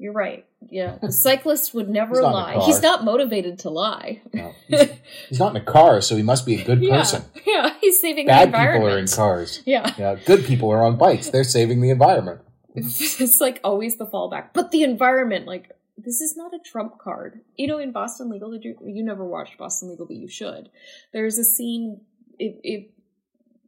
You're 0.00 0.14
right. 0.14 0.46
Yeah. 0.70 0.96
The 1.02 1.12
cyclist 1.12 1.74
would 1.74 1.90
never 1.90 2.14
He's 2.14 2.22
not 2.22 2.28
in 2.28 2.54
a 2.56 2.58
lie. 2.58 2.66
He's 2.66 2.82
not 2.82 3.04
motivated 3.04 3.58
to 3.60 3.70
lie. 3.70 4.22
No, 4.32 4.54
he's, 4.68 4.90
he's 5.28 5.38
not 5.38 5.54
in 5.54 5.60
a 5.60 5.64
car, 5.64 6.00
so 6.00 6.16
he 6.16 6.22
must 6.22 6.46
be 6.46 6.54
a 6.54 6.64
good 6.64 6.80
person. 6.80 7.22
Yeah, 7.46 7.74
he's 7.80 8.00
saving 8.00 8.26
Bad 8.26 8.52
the 8.52 8.56
people 8.56 8.88
are 8.88 8.98
in 8.98 9.06
cars. 9.06 9.62
Yeah. 9.66 9.92
Yeah, 9.98 10.14
good 10.14 10.44
people 10.44 10.70
are 10.70 10.82
on 10.84 10.96
bikes. 10.96 11.30
They're 11.30 11.44
saving 11.44 11.80
the 11.80 11.90
environment. 11.90 12.40
it's 12.74 13.40
like 13.40 13.60
always 13.62 13.96
the 13.98 14.06
fallback. 14.06 14.50
But 14.54 14.70
the 14.70 14.82
environment, 14.82 15.46
like 15.46 15.70
this 15.98 16.20
is 16.20 16.36
not 16.36 16.54
a 16.54 16.58
trump 16.58 16.98
card. 16.98 17.40
You 17.56 17.66
know, 17.66 17.78
in 17.78 17.92
Boston 17.92 18.30
Legal, 18.30 18.50
did 18.52 18.64
you 18.64 18.76
you 18.84 19.04
never 19.04 19.24
watched 19.24 19.58
Boston 19.58 19.90
Legal, 19.90 20.06
but 20.06 20.16
you 20.16 20.28
should. 20.28 20.70
There's 21.12 21.38
a 21.38 21.44
scene. 21.44 22.00
It 22.38 22.60
it 22.62 22.90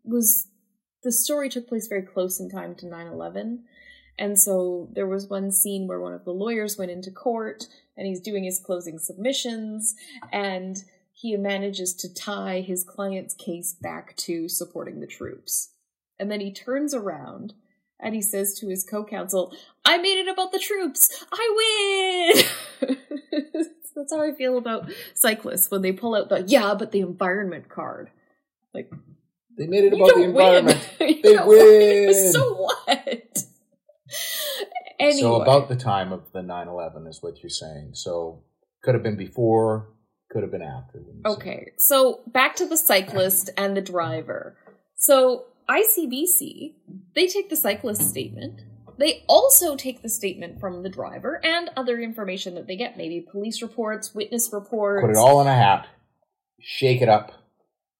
was 0.04 0.48
the 1.02 1.12
story 1.12 1.48
took 1.48 1.68
place 1.68 1.88
very 1.88 2.02
close 2.02 2.40
in 2.40 2.48
time 2.48 2.74
to 2.76 2.86
9-11 2.86 3.58
and 4.18 4.38
so 4.38 4.88
there 4.92 5.06
was 5.06 5.26
one 5.26 5.50
scene 5.50 5.86
where 5.86 6.00
one 6.00 6.14
of 6.14 6.24
the 6.24 6.32
lawyers 6.32 6.78
went 6.78 6.90
into 6.90 7.10
court 7.10 7.66
and 7.96 8.06
he's 8.06 8.20
doing 8.20 8.44
his 8.44 8.58
closing 8.58 8.98
submissions 8.98 9.94
and 10.32 10.84
he 11.12 11.36
manages 11.36 11.94
to 11.94 12.12
tie 12.12 12.60
his 12.60 12.84
client's 12.84 13.34
case 13.34 13.72
back 13.72 14.16
to 14.16 14.48
supporting 14.48 15.00
the 15.00 15.06
troops 15.06 15.72
and 16.18 16.30
then 16.30 16.40
he 16.40 16.52
turns 16.52 16.94
around 16.94 17.54
and 18.02 18.14
he 18.14 18.20
says 18.20 18.58
to 18.58 18.68
his 18.68 18.84
co-counsel, 18.84 19.54
"I 19.84 19.96
made 19.98 20.18
it 20.18 20.28
about 20.28 20.52
the 20.52 20.58
troops. 20.58 21.24
I 21.32 22.34
win." 22.82 22.96
That's 23.94 24.12
how 24.12 24.22
I 24.22 24.32
feel 24.32 24.58
about 24.58 24.90
cyclists 25.14 25.70
when 25.70 25.82
they 25.82 25.92
pull 25.92 26.14
out 26.14 26.28
the 26.28 26.42
"yeah, 26.42 26.74
but 26.74 26.92
the 26.92 27.00
environment" 27.00 27.68
card. 27.68 28.10
Like 28.74 28.90
They 29.56 29.66
made 29.66 29.84
it 29.84 29.92
about 29.92 30.14
the 30.14 30.22
environment. 30.22 30.80
win. 31.00 31.20
They 31.22 31.32
don't 31.34 31.46
win. 31.46 32.14
So 32.32 32.54
what? 32.54 33.21
So 35.10 35.40
about 35.42 35.68
the 35.68 35.76
time 35.76 36.12
of 36.12 36.30
the 36.32 36.40
9-11 36.40 37.06
is 37.08 37.22
what 37.22 37.42
you're 37.42 37.50
saying. 37.50 37.90
So 37.94 38.42
could 38.82 38.94
have 38.94 39.02
been 39.02 39.16
before, 39.16 39.88
could 40.30 40.42
have 40.42 40.52
been 40.52 40.62
after. 40.62 40.98
you 40.98 41.04
say- 41.24 41.30
Okay, 41.32 41.72
so 41.78 42.20
back 42.26 42.56
to 42.56 42.66
the 42.66 42.76
cyclist 42.76 43.50
and 43.56 43.76
the 43.76 43.80
driver. 43.82 44.56
So 44.96 45.46
ICBC, 45.68 46.74
they 47.14 47.26
take 47.26 47.48
the 47.50 47.56
cyclist 47.56 48.02
statement. 48.08 48.60
They 48.98 49.24
also 49.28 49.74
take 49.74 50.02
the 50.02 50.08
statement 50.08 50.60
from 50.60 50.82
the 50.82 50.88
driver 50.88 51.40
and 51.44 51.70
other 51.76 51.98
information 51.98 52.54
that 52.54 52.66
they 52.66 52.76
get, 52.76 52.96
maybe 52.96 53.20
police 53.30 53.62
reports, 53.62 54.14
witness 54.14 54.50
reports. 54.52 55.02
Put 55.02 55.10
it 55.10 55.16
all 55.16 55.40
in 55.40 55.46
a 55.46 55.54
hat. 55.54 55.86
Shake 56.60 57.00
it 57.02 57.08
up. 57.08 57.32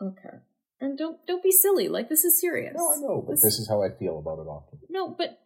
Okay. 0.01 0.37
And 0.81 0.99
don't 0.99 1.25
don't 1.27 1.43
be 1.43 1.51
silly. 1.53 1.89
Like 1.89 2.09
this 2.09 2.25
is 2.25 2.41
serious. 2.41 2.75
No, 2.77 2.91
I 2.93 2.97
know, 3.01 3.25
but 3.27 3.35
this 3.41 3.59
is 3.59 3.69
how 3.69 3.83
I 3.83 3.91
feel 3.91 4.19
about 4.19 4.39
it 4.41 4.47
often. 4.49 4.81
No, 4.91 5.09
but 5.09 5.39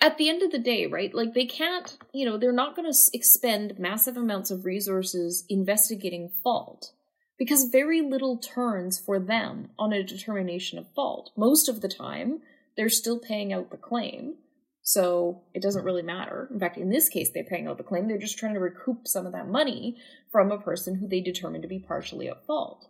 at 0.00 0.16
the 0.16 0.28
end 0.28 0.42
of 0.42 0.50
the 0.50 0.58
day, 0.58 0.86
right? 0.86 1.14
Like 1.14 1.34
they 1.34 1.46
can't, 1.46 1.96
you 2.12 2.24
know, 2.24 2.38
they're 2.38 2.52
not 2.52 2.74
going 2.74 2.90
to 2.90 2.98
expend 3.12 3.78
massive 3.78 4.16
amounts 4.16 4.50
of 4.50 4.64
resources 4.64 5.44
investigating 5.48 6.30
fault 6.42 6.92
because 7.38 7.64
very 7.64 8.00
little 8.00 8.38
turns 8.38 8.98
for 8.98 9.18
them 9.18 9.70
on 9.78 9.92
a 9.92 10.02
determination 10.02 10.78
of 10.78 10.92
fault. 10.94 11.30
Most 11.36 11.68
of 11.68 11.80
the 11.80 11.88
time, 11.88 12.40
they're 12.76 12.88
still 12.88 13.18
paying 13.18 13.52
out 13.52 13.70
the 13.70 13.76
claim. 13.76 14.36
So 14.82 15.42
it 15.54 15.62
doesn't 15.62 15.84
really 15.84 16.02
matter. 16.02 16.48
In 16.52 16.58
fact, 16.58 16.78
in 16.78 16.90
this 16.90 17.08
case, 17.08 17.30
they're 17.32 17.44
paying 17.44 17.66
out 17.66 17.76
the 17.76 17.84
claim. 17.84 18.08
They're 18.08 18.18
just 18.18 18.38
trying 18.38 18.54
to 18.54 18.60
recoup 18.60 19.06
some 19.06 19.26
of 19.26 19.32
that 19.32 19.48
money 19.48 19.96
from 20.32 20.50
a 20.50 20.58
person 20.58 20.96
who 20.96 21.06
they 21.06 21.20
determine 21.20 21.62
to 21.62 21.68
be 21.68 21.78
partially 21.78 22.28
at 22.28 22.46
fault. 22.46 22.86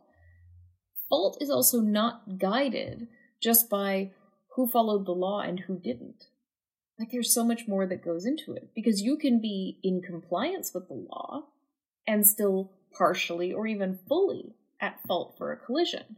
Fault 1.08 1.38
is 1.40 1.50
also 1.50 1.80
not 1.80 2.38
guided 2.38 3.08
just 3.42 3.68
by 3.68 4.12
who 4.54 4.68
followed 4.68 5.06
the 5.06 5.12
law 5.12 5.40
and 5.40 5.60
who 5.60 5.78
didn't. 5.78 6.26
Like 7.00 7.10
there's 7.12 7.32
so 7.32 7.44
much 7.44 7.66
more 7.66 7.86
that 7.86 8.04
goes 8.04 8.26
into 8.26 8.52
it 8.52 8.68
because 8.74 9.00
you 9.00 9.16
can 9.16 9.40
be 9.40 9.78
in 9.82 10.02
compliance 10.02 10.72
with 10.74 10.86
the 10.88 10.94
law 10.94 11.44
and 12.06 12.26
still 12.26 12.72
partially 12.92 13.54
or 13.54 13.66
even 13.66 13.98
fully 14.06 14.54
at 14.82 15.00
fault 15.08 15.34
for 15.38 15.50
a 15.50 15.56
collision 15.56 16.16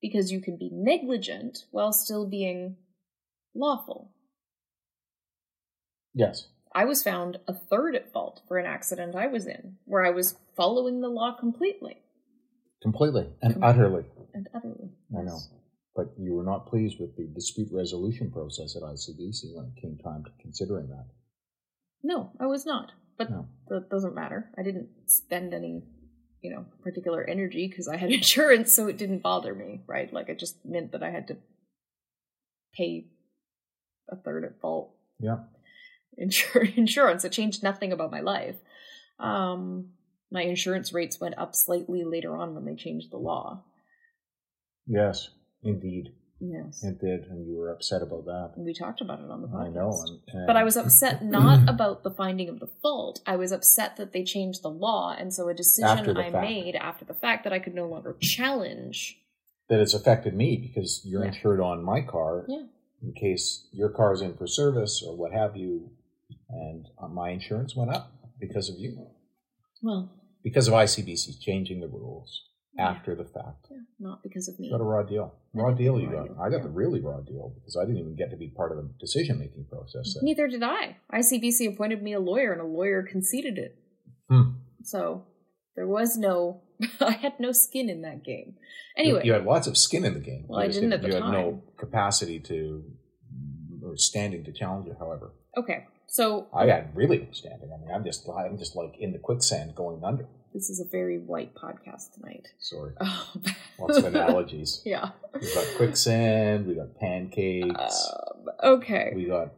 because 0.00 0.30
you 0.30 0.40
can 0.40 0.56
be 0.56 0.70
negligent 0.72 1.64
while 1.72 1.92
still 1.92 2.24
being 2.24 2.76
lawful. 3.52 4.12
Yes. 6.14 6.46
I 6.72 6.84
was 6.84 7.02
found 7.02 7.38
a 7.48 7.52
third 7.52 7.96
at 7.96 8.12
fault 8.12 8.42
for 8.46 8.58
an 8.58 8.66
accident 8.66 9.16
I 9.16 9.26
was 9.26 9.48
in 9.48 9.76
where 9.86 10.06
I 10.06 10.10
was 10.10 10.36
following 10.56 11.00
the 11.00 11.08
law 11.08 11.32
completely 11.32 11.96
Completely 12.80 13.28
and 13.42 13.54
Com- 13.54 13.64
utterly. 13.64 14.04
and 14.34 14.48
utterly. 14.54 14.90
I 15.18 15.22
know. 15.22 15.38
But 15.94 16.12
you 16.18 16.32
were 16.34 16.44
not 16.44 16.66
pleased 16.66 16.98
with 16.98 17.16
the 17.16 17.26
dispute 17.34 17.68
resolution 17.70 18.30
process 18.30 18.76
at 18.76 18.82
ICBC 18.82 19.54
when 19.54 19.66
it 19.66 19.80
came 19.80 19.98
time 19.98 20.24
to 20.24 20.30
considering 20.40 20.88
that. 20.88 21.06
No, 22.02 22.30
I 22.40 22.46
was 22.46 22.64
not. 22.64 22.92
But 23.18 23.30
No. 23.30 23.46
that 23.68 23.90
doesn't 23.90 24.14
matter. 24.14 24.50
I 24.56 24.62
didn't 24.62 24.88
spend 25.06 25.52
any, 25.52 25.82
you 26.40 26.50
know, 26.50 26.64
particular 26.82 27.22
energy 27.24 27.68
because 27.68 27.88
I 27.88 27.96
had 27.98 28.10
insurance, 28.20 28.72
so 28.72 28.86
it 28.88 28.96
didn't 28.96 29.22
bother 29.22 29.54
me, 29.54 29.82
right? 29.86 30.10
Like 30.12 30.28
it 30.30 30.38
just 30.38 30.64
meant 30.64 30.92
that 30.92 31.02
I 31.02 31.10
had 31.10 31.28
to 31.28 31.36
pay 32.74 33.06
a 34.10 34.16
third 34.16 34.44
at 34.44 34.60
fault 34.60 34.94
Yeah. 35.20 35.40
insur- 36.18 36.74
insurance. 36.76 37.24
It 37.24 37.32
changed 37.32 37.62
nothing 37.62 37.92
about 37.92 38.10
my 38.10 38.20
life. 38.20 38.56
Um, 39.18 39.90
my 40.30 40.42
insurance 40.42 40.94
rates 40.94 41.20
went 41.20 41.36
up 41.38 41.54
slightly 41.54 42.02
later 42.02 42.34
on 42.34 42.54
when 42.54 42.64
they 42.64 42.74
changed 42.76 43.10
the 43.12 43.18
law. 43.18 43.62
Yes, 44.86 45.28
indeed. 45.62 46.12
Yes. 46.44 46.82
It 46.82 47.00
did, 47.00 47.26
and 47.30 47.46
you 47.46 47.56
were 47.56 47.70
upset 47.70 48.02
about 48.02 48.24
that. 48.24 48.54
We 48.56 48.74
talked 48.74 49.00
about 49.00 49.20
it 49.20 49.30
on 49.30 49.42
the 49.42 49.46
podcast. 49.48 49.66
I 49.66 49.68
know. 49.68 50.04
And, 50.06 50.18
and 50.34 50.46
But 50.48 50.56
I 50.56 50.64
was 50.64 50.76
upset 50.76 51.24
not 51.38 51.68
about 51.68 52.02
the 52.02 52.10
finding 52.10 52.48
of 52.48 52.58
the 52.58 52.66
fault. 52.82 53.20
I 53.26 53.36
was 53.36 53.52
upset 53.52 53.96
that 53.96 54.12
they 54.12 54.24
changed 54.24 54.62
the 54.62 54.70
law, 54.70 55.14
and 55.16 55.32
so 55.32 55.48
a 55.48 55.54
decision 55.54 56.16
I 56.16 56.30
fact. 56.32 56.44
made 56.44 56.74
after 56.74 57.04
the 57.04 57.14
fact 57.14 57.44
that 57.44 57.52
I 57.52 57.60
could 57.60 57.74
no 57.76 57.86
longer 57.86 58.16
challenge. 58.20 59.18
that 59.68 59.78
it's 59.80 59.94
affected 59.94 60.34
me 60.34 60.56
because 60.56 61.00
you're 61.04 61.22
Yeah. 61.22 61.28
insured 61.28 61.60
on 61.60 61.82
my 61.84 62.00
car 62.02 62.44
Yeah. 62.48 62.64
in 63.02 63.12
case 63.14 63.68
your 63.72 63.88
car 63.88 64.12
is 64.12 64.20
in 64.20 64.34
for 64.36 64.46
service 64.48 65.00
or 65.06 65.16
what 65.16 65.32
have 65.32 65.56
you, 65.56 65.90
and 66.50 66.88
uh, 66.98 67.06
my 67.08 67.30
insurance 67.30 67.74
went 67.76 67.90
up 67.90 68.10
because 68.40 68.68
of 68.68 68.78
you, 68.80 69.06
Well, 69.80 70.10
because 70.42 70.66
of 70.68 70.74
ICBC 70.74 71.38
changing 71.40 71.80
the 71.80 71.86
rules 71.88 72.42
Yeah. 72.74 72.88
after 72.88 73.14
the 73.14 73.24
fact. 73.24 73.66
yeah, 73.70 73.76
not 74.00 74.22
because 74.22 74.48
of 74.48 74.58
me. 74.58 74.70
Got 74.70 74.80
a 74.80 74.84
raw 74.84 75.02
deal. 75.02 75.34
Raw 75.52 75.72
deal 75.72 76.00
you 76.00 76.10
got. 76.10 76.24
deal, 76.24 76.36
I 76.40 76.48
got 76.48 76.58
yeah. 76.58 76.62
the 76.62 76.68
really 76.70 77.00
raw 77.00 77.20
deal 77.20 77.52
because 77.54 77.76
I 77.76 77.84
didn't 77.84 77.98
even 77.98 78.16
get 78.16 78.30
to 78.30 78.36
be 78.36 78.48
part 78.48 78.72
of 78.72 78.78
the 78.78 78.88
decision 78.98 79.38
making 79.38 79.66
process. 79.66 80.16
Neither 80.22 80.48
did 80.48 80.62
I. 80.62 80.96
ICBC 81.12 81.74
appointed 81.74 82.02
me 82.02 82.14
a 82.14 82.20
lawyer, 82.20 82.52
and 82.52 82.62
a 82.62 82.66
lawyer 82.66 83.02
conceded 83.02 83.58
it. 83.58 83.76
Hmm. 84.30 84.52
So 84.84 85.26
there 85.76 85.86
was 85.86 86.16
no. 86.16 86.62
I 87.00 87.12
had 87.12 87.38
no 87.38 87.52
skin 87.52 87.90
in 87.90 88.00
that 88.02 88.24
game. 88.24 88.54
Anyway, 88.96 89.22
you, 89.24 89.32
had 89.34 89.44
lots 89.44 89.66
of 89.66 89.76
skin 89.76 90.04
in 90.04 90.14
the 90.14 90.20
game. 90.20 90.46
Well, 90.48 90.60
I 90.60 90.64
You 90.64 90.72
didn't 90.72 90.92
at 90.94 91.02
the 91.02 91.08
You 91.08 91.14
had 91.14 91.30
no 91.30 91.62
capacity 91.78 92.40
to 92.40 92.84
or 93.84 93.96
standing 93.96 94.44
to 94.44 94.52
challenge 94.52 94.88
it. 94.88 94.96
However, 94.98 95.32
okay. 95.58 95.86
So 96.06 96.48
I 96.54 96.66
had 96.66 96.94
really 96.94 97.18
no 97.18 97.32
standing. 97.32 97.70
I 97.72 97.78
mean, 97.80 97.94
I'm 97.94 98.04
just 98.04 98.28
I'm 98.28 98.58
just 98.58 98.76
like 98.76 98.96
in 98.98 99.12
the 99.12 99.18
quicksand 99.18 99.74
going 99.74 100.02
under. 100.04 100.26
This 100.54 100.68
is 100.70 100.80
a 100.80 100.84
very 100.90 101.18
white 101.18 101.54
podcast 101.54 102.14
tonight. 102.14 102.48
Sorry, 102.58 102.92
Oh, 103.00 103.32
lots 103.78 103.98
of 103.98 104.04
analogies. 104.14 104.82
yeah. 104.84 105.10
We 105.40 105.54
got 105.54 105.66
quicksand. 105.76 106.66
We 106.66 106.74
got 106.74 106.98
pancakes. 107.00 108.08
Um, 108.12 108.44
okay. 108.62 109.12
we 109.14 109.24
got 109.26 109.52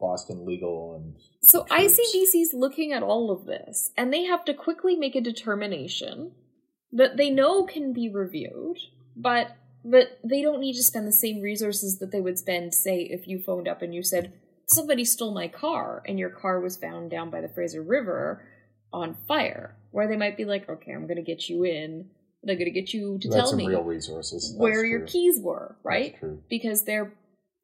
Boston 0.00 0.46
Legal 0.46 0.94
and 0.96 1.14
So. 1.42 1.64
ICBC's 1.64 2.54
looking 2.54 2.92
at 2.92 3.02
all 3.02 3.30
of 3.30 3.44
this, 3.46 3.90
and 3.96 4.12
they 4.12 4.24
have 4.24 4.44
to 4.46 4.54
quickly 4.54 4.96
make 4.96 5.14
a 5.14 5.20
determination 5.20 6.32
that 6.92 7.16
they 7.16 7.30
know 7.30 7.64
can 7.64 7.92
be 7.92 8.08
reviewed, 8.08 8.78
but 9.16 9.56
but 9.84 10.18
they 10.22 10.42
don't 10.42 10.60
need 10.60 10.74
to 10.74 10.82
spend 10.82 11.06
the 11.08 11.12
same 11.12 11.40
resources 11.40 11.98
that 12.00 12.10
they 12.12 12.20
would 12.20 12.38
spend, 12.38 12.74
say, 12.74 13.00
if 13.00 13.26
you 13.26 13.38
phoned 13.38 13.66
up 13.66 13.80
and 13.80 13.94
you 13.94 14.02
said 14.02 14.32
somebody 14.66 15.04
stole 15.06 15.32
my 15.32 15.48
car 15.48 16.02
and 16.06 16.18
your 16.18 16.28
car 16.30 16.60
was 16.60 16.76
found 16.76 17.10
down 17.10 17.30
by 17.30 17.40
the 17.40 17.48
Fraser 17.48 17.82
River 17.82 18.46
on 18.92 19.16
fire, 19.28 19.76
where 19.90 20.08
they 20.08 20.16
might 20.16 20.36
be 20.36 20.44
like, 20.44 20.68
okay, 20.68 20.92
I'm 20.92 21.06
going 21.06 21.16
to 21.16 21.22
get 21.22 21.48
you 21.48 21.64
in, 21.64 22.10
they're 22.42 22.56
going 22.56 22.72
to 22.72 22.80
get 22.80 22.92
you 22.92 23.18
to 23.20 23.28
That's 23.28 23.50
tell 23.50 23.56
me 23.56 23.66
real 23.66 23.84
resources. 23.84 24.52
That's 24.52 24.60
where 24.60 24.84
your 24.84 25.00
keys 25.06 25.38
were, 25.40 25.76
right? 25.82 26.18
True. 26.18 26.42
Because 26.48 26.84
they're 26.84 27.12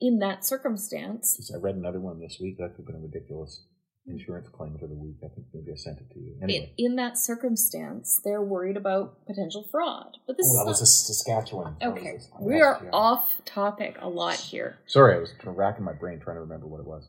in 0.00 0.18
that 0.18 0.44
circumstance. 0.44 1.50
I 1.54 1.58
read 1.58 1.76
another 1.76 2.00
one 2.00 2.20
this 2.20 2.38
week. 2.40 2.58
That 2.58 2.70
could 2.76 2.84
have 2.84 2.86
been 2.86 2.96
a 2.96 3.00
ridiculous 3.00 3.64
insurance 4.06 4.48
claim 4.48 4.76
for 4.78 4.86
the 4.86 4.94
week. 4.94 5.16
I 5.24 5.28
think 5.34 5.46
maybe 5.52 5.72
I 5.72 5.76
sent 5.76 5.98
it 5.98 6.10
to 6.12 6.20
you. 6.20 6.36
Anyway. 6.42 6.74
in, 6.76 6.92
in 6.92 6.96
that 6.96 7.18
circumstance, 7.18 8.20
they're 8.22 8.42
worried 8.42 8.76
about 8.76 9.26
potential 9.26 9.66
fraud. 9.70 10.18
But 10.26 10.36
this 10.36 10.46
oh, 10.46 10.50
is 10.50 10.58
that 10.58 10.64
not, 10.64 10.70
was 10.70 10.82
a 10.82 10.86
Saskatchewan. 10.86 11.76
Okay. 11.82 12.18
a- 12.38 12.44
We 12.44 12.60
are 12.60 12.80
yeah. 12.84 12.90
off 12.92 13.40
topic 13.44 13.96
a 14.00 14.08
lot 14.08 14.36
here. 14.36 14.78
Sorry, 14.86 15.16
I 15.16 15.18
was 15.18 15.32
racking 15.44 15.84
my 15.84 15.92
brain 15.92 16.20
trying 16.20 16.36
to 16.36 16.42
remember 16.42 16.66
what 16.66 16.80
it 16.80 16.86
was. 16.86 17.08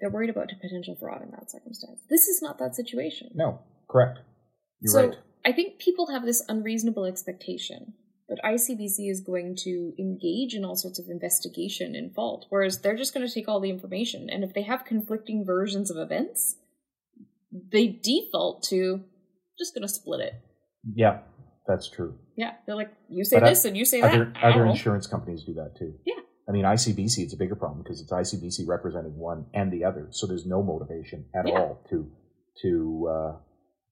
They're 0.00 0.10
worried 0.10 0.30
about 0.30 0.48
potential 0.60 0.96
fraud 0.98 1.22
in 1.22 1.30
that 1.30 1.50
circumstance. 1.50 2.00
This 2.08 2.26
is 2.28 2.40
not 2.42 2.58
that 2.58 2.74
situation. 2.74 3.30
No, 3.34 3.60
correct. 3.88 4.20
You're 4.80 4.92
so 4.92 5.08
right. 5.08 5.18
I 5.44 5.52
think 5.52 5.78
people 5.78 6.10
have 6.10 6.24
this 6.24 6.42
unreasonable 6.48 7.04
expectation 7.04 7.94
that 8.28 8.40
ICBC 8.44 9.10
is 9.10 9.20
going 9.20 9.54
to 9.64 9.92
engage 9.98 10.54
in 10.54 10.64
all 10.64 10.76
sorts 10.76 10.98
of 10.98 11.06
investigation 11.08 11.94
and 11.94 12.14
fault, 12.14 12.46
whereas 12.48 12.80
they're 12.80 12.96
just 12.96 13.12
going 13.12 13.26
to 13.26 13.32
take 13.32 13.48
all 13.48 13.60
the 13.60 13.68
information. 13.68 14.30
And 14.30 14.42
if 14.42 14.54
they 14.54 14.62
have 14.62 14.84
conflicting 14.84 15.44
versions 15.44 15.90
of 15.90 15.98
events, 15.98 16.56
they 17.70 17.86
default 17.86 18.62
to 18.64 19.02
just 19.58 19.74
going 19.74 19.86
to 19.86 19.92
split 19.92 20.20
it. 20.20 20.34
Yeah, 20.94 21.18
that's 21.66 21.88
true. 21.88 22.14
Yeah, 22.36 22.52
they're 22.66 22.76
like, 22.76 22.92
you 23.08 23.24
say 23.24 23.40
But, 23.40 23.50
this 23.50 23.64
and 23.66 23.76
you 23.76 23.84
say 23.84 24.00
Other 24.00 24.32
that. 24.34 24.42
Other 24.42 24.66
insurance 24.66 25.06
companies 25.06 25.44
do 25.44 25.54
that 25.54 25.76
too. 25.78 25.94
Yeah. 26.06 26.14
I 26.48 26.52
mean, 26.52 26.64
ICBC, 26.64 27.18
it's 27.20 27.32
a 27.32 27.36
bigger 27.38 27.54
problem 27.56 27.82
because 27.82 28.00
it's 28.00 28.12
ICBC 28.12 28.66
representing 28.68 29.16
one 29.16 29.46
and 29.54 29.72
the 29.72 29.84
other, 29.84 30.08
so 30.10 30.26
there's 30.26 30.44
no 30.46 30.62
motivation 30.62 31.24
at 31.34 31.46
Yeah. 31.48 31.54
all 31.58 31.80
to 31.90 32.10
to 32.62 33.08
uh, 33.10 33.36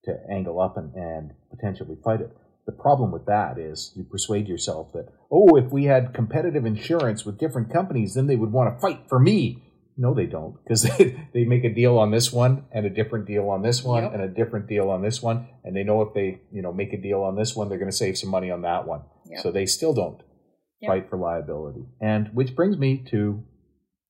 to 0.05 0.17
angle 0.29 0.59
up 0.61 0.77
and, 0.77 0.93
and 0.95 1.31
potentially 1.49 1.97
fight 2.03 2.21
it. 2.21 2.29
The 2.65 2.71
problem 2.71 3.11
with 3.11 3.25
that 3.25 3.57
is 3.57 3.91
you 3.95 4.03
persuade 4.03 4.47
yourself 4.47 4.93
that 4.93 5.07
oh, 5.31 5.55
if 5.57 5.71
we 5.71 5.85
had 5.85 6.13
competitive 6.13 6.65
insurance 6.65 7.25
with 7.25 7.39
different 7.39 7.71
companies, 7.73 8.13
then 8.13 8.27
they 8.27 8.35
would 8.35 8.51
want 8.51 8.73
to 8.75 8.79
fight 8.79 9.01
for 9.09 9.19
me. 9.19 9.63
No, 9.97 10.13
they 10.13 10.25
don't 10.27 10.55
because 10.63 10.83
they, 10.97 11.19
they 11.33 11.45
make 11.45 11.63
a 11.63 11.73
deal 11.73 11.97
on 11.97 12.11
this 12.11 12.31
one 12.31 12.65
and 12.71 12.85
a 12.85 12.89
different 12.89 13.25
deal 13.25 13.49
on 13.49 13.61
this 13.63 13.83
one 13.83 14.03
Yep. 14.03 14.13
and 14.13 14.21
a 14.23 14.27
different 14.27 14.67
deal 14.67 14.89
on 14.89 15.01
this 15.01 15.21
one, 15.21 15.47
and 15.63 15.75
they 15.75 15.83
know 15.83 16.01
if 16.03 16.13
they 16.13 16.41
you 16.51 16.61
know 16.61 16.71
make 16.71 16.93
a 16.93 17.01
deal 17.01 17.21
on 17.21 17.35
this 17.35 17.55
one, 17.55 17.67
they're 17.69 17.77
going 17.79 17.91
to 17.91 17.97
save 17.97 18.17
some 18.17 18.29
money 18.29 18.49
on 18.51 18.61
that 18.61 18.87
one. 18.87 19.01
Yep. 19.29 19.41
So 19.41 19.51
they 19.51 19.65
still 19.65 19.93
don't 19.93 20.21
Yep. 20.83 20.89
fight 20.89 21.09
for 21.09 21.17
liability. 21.17 21.85
And 22.01 22.29
which 22.33 22.55
brings 22.55 22.77
me 22.77 23.03
to 23.11 23.43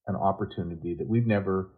an 0.07 0.15
opportunity 0.15 0.95
that 0.95 1.07
we've 1.07 1.25
never 1.27 1.71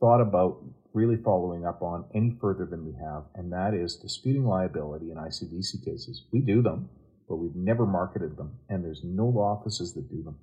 thought 0.00 0.20
about 0.20 0.58
really 0.94 1.16
following 1.22 1.64
up 1.66 1.82
on 1.82 2.04
any 2.14 2.36
further 2.40 2.66
than 2.66 2.84
we 2.84 2.92
have, 2.94 3.24
and 3.34 3.52
that 3.52 3.74
is 3.74 3.96
disputing 3.96 4.44
liability 4.44 5.10
in 5.10 5.16
ICBC 5.16 5.84
cases. 5.84 6.24
We 6.32 6.40
do 6.40 6.62
them, 6.62 6.88
but 7.28 7.36
we've 7.36 7.54
never 7.54 7.86
marketed 7.86 8.36
them, 8.36 8.58
and 8.68 8.82
there's 8.84 9.02
no 9.04 9.26
law 9.26 9.58
offices 9.60 9.94
that 9.94 10.08
do 10.10 10.22
them. 10.22 10.38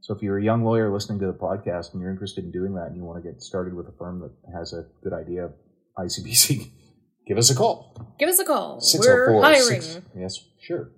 So 0.00 0.14
if 0.14 0.22
you're 0.22 0.38
a 0.38 0.44
young 0.44 0.62
lawyer 0.64 0.92
listening 0.92 1.18
to 1.20 1.26
the 1.26 1.32
podcast 1.32 1.92
and 1.92 2.00
you're 2.00 2.10
interested 2.12 2.44
in 2.44 2.52
doing 2.52 2.74
that 2.74 2.86
and 2.86 2.96
you 2.96 3.02
want 3.02 3.22
to 3.22 3.28
get 3.28 3.42
started 3.42 3.74
with 3.74 3.88
a 3.88 3.92
firm 3.98 4.20
that 4.20 4.30
has 4.56 4.72
a 4.72 4.86
good 5.02 5.12
idea 5.12 5.46
of 5.46 5.52
ICBC, 5.98 6.70
give 7.26 7.36
us 7.36 7.50
a 7.50 7.54
call. 7.56 8.14
give 8.18 8.28
us 8.28 8.38
a 8.38 8.44
call. 8.44 8.80
604 8.80 9.34
We're 9.34 9.38
oh 9.40 9.42
hiring. 9.42 9.80
six- 9.80 10.00
yes, 10.16 10.38
sure. 10.60 10.90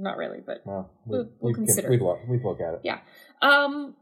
Not 0.00 0.16
really, 0.16 0.38
but 0.40 0.58
Well, 0.64 0.90
We'll- 1.06 1.28
we'll 1.40 1.54
can- 1.54 1.66
consider. 1.66 1.90
We'd 1.90 2.00
look, 2.00 2.20
we'd 2.28 2.44
look 2.44 2.60
at 2.60 2.74
it. 2.74 2.80
yeah. 2.84 3.00
Um, 3.42 3.96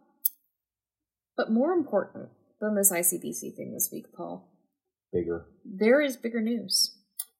but 1.36 1.50
more 1.50 1.72
important 1.72 2.28
than 2.60 2.74
this 2.74 2.92
ICBC 2.92 3.56
thing 3.56 3.72
this 3.72 3.88
week, 3.90 4.12
Paul, 4.14 4.46
Bigger. 5.12 5.46
there 5.64 6.02
is 6.02 6.16
bigger 6.16 6.40
news. 6.42 6.92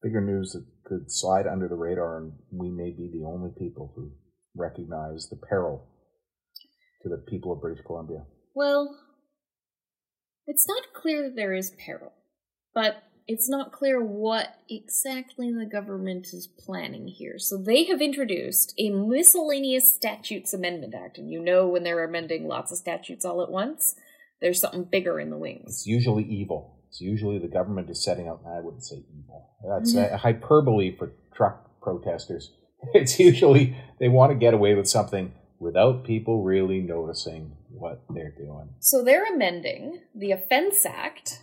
bigger 0.03 0.21
news 0.21 0.53
that 0.53 0.64
could 0.85 1.11
slide 1.11 1.47
under 1.47 1.66
the 1.69 1.75
radar, 1.75 2.19
and 2.19 2.33
we 2.53 2.71
may 2.71 2.90
be 2.92 3.11
the 3.12 3.25
only 3.27 3.51
people 3.59 3.92
who 3.97 4.12
recognize 4.55 5.29
the 5.29 5.37
peril 5.37 5.88
to 7.03 7.09
the 7.09 7.16
people 7.29 7.51
of 7.53 7.61
British 7.61 7.85
Columbia. 7.85 8.25
Well, 8.55 8.97
it's 10.47 10.69
not 10.69 10.92
clear 10.95 11.23
that 11.25 11.35
there 11.35 11.55
is 11.55 11.71
peril, 11.85 12.12
but 12.73 13.03
it's 13.29 13.49
not 13.49 13.73
clear 13.73 14.03
what 14.03 14.61
exactly 14.71 15.53
the 15.53 15.67
government 15.67 16.29
is 16.33 16.47
planning 16.47 17.09
here. 17.09 17.39
So 17.39 17.57
they 17.57 17.85
have 17.85 18.01
introduced 18.01 18.73
a 18.79 18.91
miscellaneous 18.91 19.93
statutes 19.93 20.55
amendment 20.55 20.95
act, 20.95 21.19
and 21.19 21.31
you 21.31 21.41
know 21.41 21.67
when 21.67 21.83
they're 21.83 22.05
amending 22.05 22.47
lots 22.47 22.71
of 22.71 22.79
statutes 22.79 23.25
all 23.25 23.43
at 23.43 23.51
once, 23.51 23.97
there's 24.41 24.61
something 24.61 24.85
bigger 24.85 25.19
in 25.19 25.31
the 25.31 25.39
wings. 25.39 25.65
It's 25.67 25.87
usually 25.87 26.25
evil. 26.25 26.79
It's 26.89 27.01
usually 27.01 27.39
the 27.39 27.49
government 27.49 27.91
is 27.91 28.05
setting 28.05 28.29
up. 28.29 28.43
I 28.47 28.61
wouldn't 28.61 28.85
say 28.85 29.05
evil. 29.19 29.51
That's 29.69 29.95
a 29.95 30.17
hyperbole 30.17 30.97
for 30.97 31.12
truck 31.35 31.81
protesters. 31.81 32.53
It's 32.95 33.19
usually 33.19 33.75
they 33.99 34.09
want 34.09 34.31
to 34.31 34.39
get 34.39 34.55
away 34.55 34.75
with 34.75 34.87
something 34.87 35.33
without 35.59 36.05
people 36.05 36.45
really 36.45 36.81
noticing 36.81 37.57
what 37.71 38.05
they're 38.11 38.35
doing. 38.37 38.69
So 38.81 39.03
they're 39.03 39.25
amending 39.35 40.03
the 40.15 40.33
Offense 40.33 40.85
Act 40.85 41.41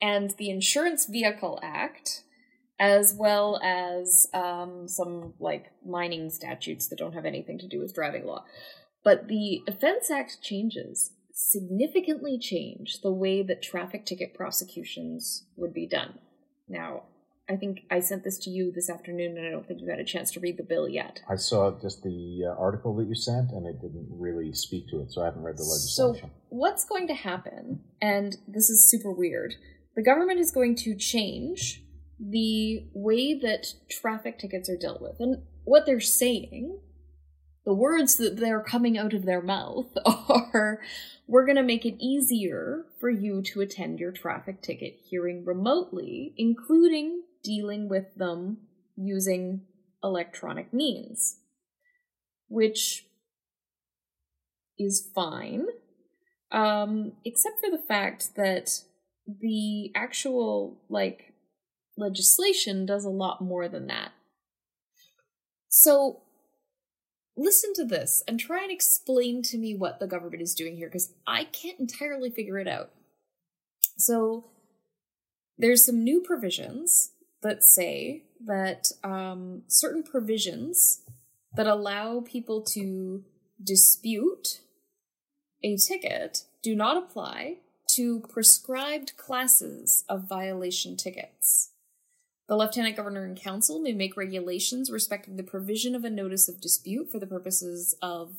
and 0.00 0.30
the 0.32 0.50
Insurance 0.50 1.06
Vehicle 1.06 1.58
Act, 1.62 2.22
as 2.78 3.14
well 3.14 3.60
as 3.62 4.28
um, 4.32 4.86
some 4.86 5.34
like 5.40 5.72
mining 5.84 6.30
statutes 6.30 6.88
that 6.88 6.98
don't 6.98 7.14
have 7.14 7.24
anything 7.24 7.58
to 7.58 7.68
do 7.68 7.80
with 7.80 7.94
driving 7.94 8.24
law. 8.24 8.44
But 9.04 9.28
the 9.28 9.62
Offense 9.66 10.10
Act 10.10 10.42
changes 10.42 11.12
significantly 11.32 12.38
change 12.38 13.00
the 13.00 13.12
way 13.12 13.42
that 13.42 13.62
traffic 13.62 14.04
ticket 14.04 14.34
prosecutions 14.34 15.46
would 15.56 15.72
be 15.72 15.86
done. 15.86 16.18
Now, 16.68 17.04
I 17.50 17.56
think 17.56 17.84
I 17.90 18.00
sent 18.00 18.24
this 18.24 18.36
to 18.40 18.50
you 18.50 18.70
this 18.70 18.90
afternoon, 18.90 19.38
and 19.38 19.46
I 19.46 19.50
don't 19.50 19.66
think 19.66 19.80
you 19.80 19.88
had 19.88 20.00
a 20.00 20.04
chance 20.04 20.30
to 20.32 20.40
read 20.40 20.58
the 20.58 20.62
bill 20.62 20.86
yet. 20.86 21.22
I 21.30 21.36
saw 21.36 21.70
just 21.80 22.02
the 22.02 22.44
uh, 22.44 22.60
article 22.60 22.94
that 22.96 23.06
you 23.08 23.14
sent, 23.14 23.52
and 23.52 23.66
it 23.66 23.80
didn't 23.80 24.06
really 24.10 24.52
speak 24.52 24.88
to 24.88 25.00
it, 25.00 25.10
so 25.10 25.22
I 25.22 25.26
haven't 25.26 25.42
read 25.42 25.56
the 25.56 25.62
legislation. 25.62 26.28
So, 26.28 26.30
what's 26.50 26.84
going 26.84 27.06
to 27.06 27.14
happen, 27.14 27.80
and 28.02 28.36
this 28.46 28.68
is 28.68 28.86
super 28.90 29.10
weird, 29.10 29.54
the 29.98 30.04
government 30.04 30.38
is 30.38 30.52
going 30.52 30.76
to 30.76 30.94
change 30.94 31.82
the 32.20 32.86
way 32.94 33.34
that 33.34 33.66
traffic 33.90 34.38
tickets 34.38 34.70
are 34.70 34.76
dealt 34.76 35.02
with. 35.02 35.16
And 35.18 35.42
what 35.64 35.86
they're 35.86 35.98
saying, 35.98 36.78
the 37.66 37.74
words 37.74 38.14
that 38.18 38.36
they're 38.36 38.62
coming 38.62 38.96
out 38.96 39.12
of 39.12 39.24
their 39.24 39.42
mouth 39.42 39.86
are 40.06 40.80
we're 41.26 41.44
going 41.44 41.56
to 41.56 41.64
make 41.64 41.84
it 41.84 42.00
easier 42.00 42.84
for 43.00 43.10
you 43.10 43.42
to 43.42 43.60
attend 43.60 43.98
your 43.98 44.12
traffic 44.12 44.62
ticket 44.62 45.00
hearing 45.10 45.44
remotely, 45.44 46.32
including 46.36 47.24
dealing 47.42 47.88
with 47.88 48.14
them 48.14 48.58
using 48.94 49.62
electronic 50.04 50.72
means. 50.72 51.40
Which 52.46 53.04
is 54.78 55.10
fine, 55.12 55.66
um, 56.52 57.14
except 57.24 57.56
for 57.58 57.68
the 57.68 57.82
fact 57.82 58.36
that 58.36 58.84
the 59.28 59.92
actual 59.94 60.78
like 60.88 61.34
legislation 61.96 62.86
does 62.86 63.04
a 63.04 63.10
lot 63.10 63.40
more 63.42 63.68
than 63.68 63.86
that. 63.88 64.12
So 65.68 66.22
listen 67.36 67.72
to 67.74 67.84
this 67.84 68.22
and 68.26 68.40
try 68.40 68.62
and 68.62 68.72
explain 68.72 69.42
to 69.42 69.58
me 69.58 69.74
what 69.74 70.00
the 70.00 70.06
government 70.06 70.42
is 70.42 70.54
doing 70.54 70.76
here 70.76 70.88
because 70.88 71.12
I 71.26 71.44
can't 71.44 71.78
entirely 71.78 72.30
figure 72.30 72.58
it 72.58 72.66
out. 72.66 72.90
So 73.96 74.46
there's 75.58 75.84
some 75.84 76.02
new 76.02 76.20
provisions 76.20 77.10
that 77.42 77.62
say 77.62 78.24
that 78.46 78.90
um, 79.04 79.62
certain 79.68 80.02
provisions 80.02 81.02
that 81.54 81.66
allow 81.66 82.20
people 82.20 82.62
to 82.62 83.24
dispute 83.62 84.60
a 85.62 85.76
ticket 85.76 86.44
do 86.62 86.74
not 86.74 86.96
apply 86.96 87.58
to 87.88 88.20
prescribed 88.20 89.16
classes 89.16 90.04
of 90.08 90.28
violation 90.28 90.96
tickets. 90.96 91.70
The 92.48 92.56
Lieutenant 92.56 92.96
Governor 92.96 93.24
and 93.24 93.38
Council 93.38 93.78
may 93.78 93.92
make 93.92 94.16
regulations 94.16 94.90
respecting 94.90 95.36
the 95.36 95.42
provision 95.42 95.94
of 95.94 96.04
a 96.04 96.10
notice 96.10 96.48
of 96.48 96.60
dispute 96.60 97.10
for 97.10 97.18
the 97.18 97.26
purposes 97.26 97.94
of 98.00 98.36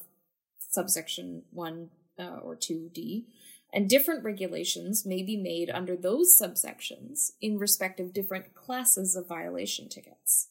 subsection 0.57 1.43
1 1.51 1.89
uh, 2.19 2.23
or 2.41 2.55
2D, 2.55 3.25
and 3.71 3.89
different 3.89 4.23
regulations 4.23 5.05
may 5.05 5.21
be 5.21 5.37
made 5.37 5.69
under 5.69 5.95
those 5.95 6.39
subsections 6.39 7.31
in 7.39 7.59
respect 7.59 7.99
of 7.99 8.13
different 8.13 8.55
classes 8.55 9.15
of 9.15 9.27
violation 9.27 9.87
tickets. 9.87 10.49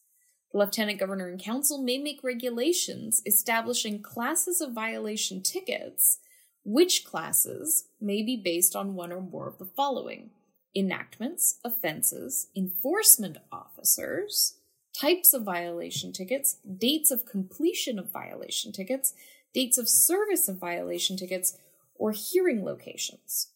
The 0.52 0.58
Lieutenant 0.58 0.98
Governor 0.98 1.28
and 1.28 1.40
Council 1.40 1.82
may 1.82 1.98
make 1.98 2.22
regulations 2.22 3.22
establishing 3.26 4.02
classes 4.02 4.60
of 4.60 4.72
violation 4.72 5.42
tickets 5.42 6.20
which 6.64 7.04
classes 7.04 7.88
may 8.00 8.22
be 8.22 8.36
based 8.36 8.76
on 8.76 8.94
one 8.94 9.12
or 9.12 9.20
more 9.20 9.48
of 9.48 9.58
the 9.58 9.64
following 9.64 10.30
enactments, 10.74 11.58
offenses, 11.64 12.48
enforcement 12.54 13.38
officers, 13.50 14.58
types 14.98 15.32
of 15.32 15.42
violation 15.42 16.12
tickets, 16.12 16.58
dates 16.76 17.10
of 17.10 17.26
completion 17.26 17.98
of 17.98 18.10
violation 18.10 18.72
tickets, 18.72 19.14
dates 19.54 19.78
of 19.78 19.88
service 19.88 20.48
of 20.48 20.58
violation 20.58 21.16
tickets, 21.16 21.56
or 21.94 22.12
hearing 22.12 22.64
locations. 22.64 23.48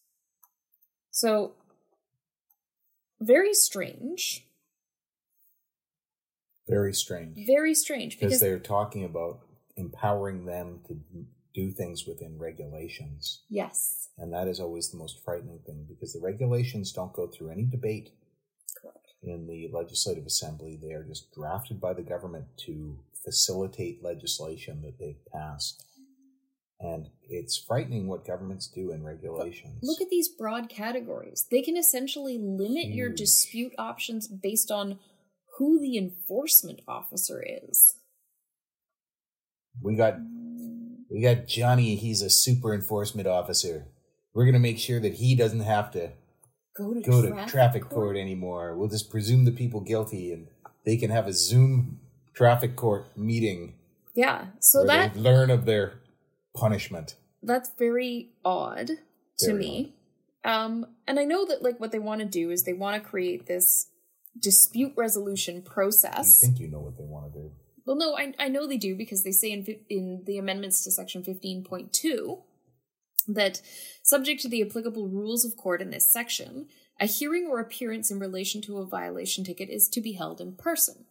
So, 1.11 1.53
very 3.19 3.53
strange. 3.53 4.45
Very 6.67 6.93
strange. 6.93 7.45
Very 7.45 7.75
strange 7.75 8.15
Because 8.15 8.31
because 8.31 8.39
they're 8.41 8.59
talking 8.59 9.03
about 9.03 9.41
empowering 9.75 10.45
them 10.45 10.79
to 10.87 10.97
do 11.53 11.71
things 11.71 12.05
within 12.07 12.37
regulations. 12.37 13.43
yes, 13.49 14.09
And 14.17 14.33
that 14.33 14.47
is 14.47 14.59
always 14.59 14.89
the 14.89 14.97
most 14.97 15.23
frightening 15.23 15.59
thing 15.65 15.85
because 15.87 16.13
the 16.13 16.19
regulations 16.19 16.91
don't 16.91 17.13
go 17.13 17.27
through 17.27 17.51
any 17.51 17.63
debate 17.63 18.09
correct. 18.81 19.13
in 19.21 19.47
the 19.47 19.69
legislative 19.71 20.25
assembly. 20.25 20.79
They 20.81 20.93
are 20.93 21.03
just 21.03 21.31
drafted 21.33 21.79
by 21.79 21.93
the 21.93 22.01
government 22.01 22.45
to 22.65 22.97
facilitate 23.23 24.03
legislation 24.03 24.81
that 24.81 24.99
they've 24.99 25.23
passed. 25.31 25.85
And 26.79 27.07
it's 27.29 27.57
frightening 27.57 28.07
what 28.07 28.25
governments 28.25 28.67
do 28.67 28.91
in 28.91 29.03
regulations. 29.03 29.79
Look 29.83 30.01
at 30.01 30.09
these 30.09 30.27
broad 30.27 30.67
categories. 30.69 31.45
They 31.49 31.61
can 31.61 31.77
essentially 31.77 32.37
limit 32.37 32.87
your 32.87 33.09
dispute 33.09 33.73
options 33.77 34.27
based 34.27 34.69
on 34.69 34.99
who 35.57 35.79
the 35.79 35.97
enforcement 35.97 36.81
officer 36.87 37.41
is. 37.43 37.93
we 39.81 39.95
got 39.95 40.15
we 41.13 41.21
got 41.21 41.47
Johnny, 41.47 41.95
he's 41.95 42.21
a 42.23 42.29
super 42.29 42.73
enforcement 42.73 43.27
officer. 43.27 43.85
We're 44.33 44.45
gonna 44.45 44.59
make 44.59 44.79
sure 44.79 44.99
that 44.99 45.13
he 45.15 45.35
doesn't 45.35 45.59
have 45.61 45.91
to 45.91 46.11
Go 46.75 46.91
to 46.95 47.01
go 47.01 47.21
to 47.21 47.29
traffic, 47.29 47.51
traffic 47.51 47.89
court 47.89 48.17
anymore. 48.17 48.75
We'll 48.75 48.89
just 48.89 49.11
presume 49.11 49.45
the 49.45 49.51
people 49.51 49.79
guilty 49.79 50.33
and 50.33 50.47
they 50.85 50.97
can 50.97 51.11
have 51.11 51.27
a 51.27 51.33
Zoom 51.33 51.99
traffic 52.33 52.75
court 52.75 53.15
meeting 53.15 53.75
Yeah, 54.15 54.47
so 54.59 54.83
that 54.85 55.15
learn 55.15 55.51
of 55.51 55.65
their 55.65 55.93
punishment. 56.55 57.15
that's 57.43 57.69
very 57.77 58.31
odd 58.43 58.87
to 59.37 59.45
Very 59.47 59.59
me. 59.59 59.93
Um, 60.43 60.87
and 61.07 61.19
I 61.19 61.25
know 61.25 61.45
that 61.45 61.61
like 61.61 61.79
what 61.79 61.91
they 61.91 61.99
want 61.99 62.21
to 62.21 62.25
do 62.27 62.49
is 62.49 62.63
they 62.63 62.73
want 62.73 63.01
to 63.01 63.07
create 63.07 63.45
this 63.45 63.87
dispute 64.39 64.93
resolution 64.97 65.61
process. 65.61 66.41
You 66.41 66.47
think 66.47 66.59
you 66.59 66.69
know 66.69 66.79
what 66.79 66.97
they 66.97 67.05
want 67.05 67.31
to 67.31 67.39
do. 67.39 67.51
Well, 67.85 67.97
no, 67.97 68.17
I, 68.17 68.33
I 68.39 68.47
know 68.47 68.67
they 68.67 68.77
do 68.77 68.95
because 68.95 69.23
they 69.23 69.31
say 69.31 69.51
in 69.51 69.65
in 69.89 70.23
the 70.25 70.37
amendments 70.37 70.83
to 70.83 70.91
section 70.91 71.23
fifteen 71.23 71.63
point 71.63 71.93
two 71.93 72.43
that 73.27 73.61
subject 74.01 74.41
to 74.41 74.49
the 74.49 74.61
applicable 74.61 75.07
rules 75.07 75.45
of 75.45 75.55
court 75.55 75.81
in 75.81 75.91
this 75.91 76.11
section, 76.11 76.67
a 76.99 77.05
hearing 77.05 77.47
or 77.49 77.59
appearance 77.59 78.11
in 78.11 78.19
relation 78.19 78.61
to 78.61 78.77
a 78.77 78.85
violation 78.85 79.43
ticket 79.43 79.69
is 79.69 79.87
to 79.89 80.01
be 80.01 80.13
held 80.13 80.41
in 80.41 80.53
person. 80.53 81.05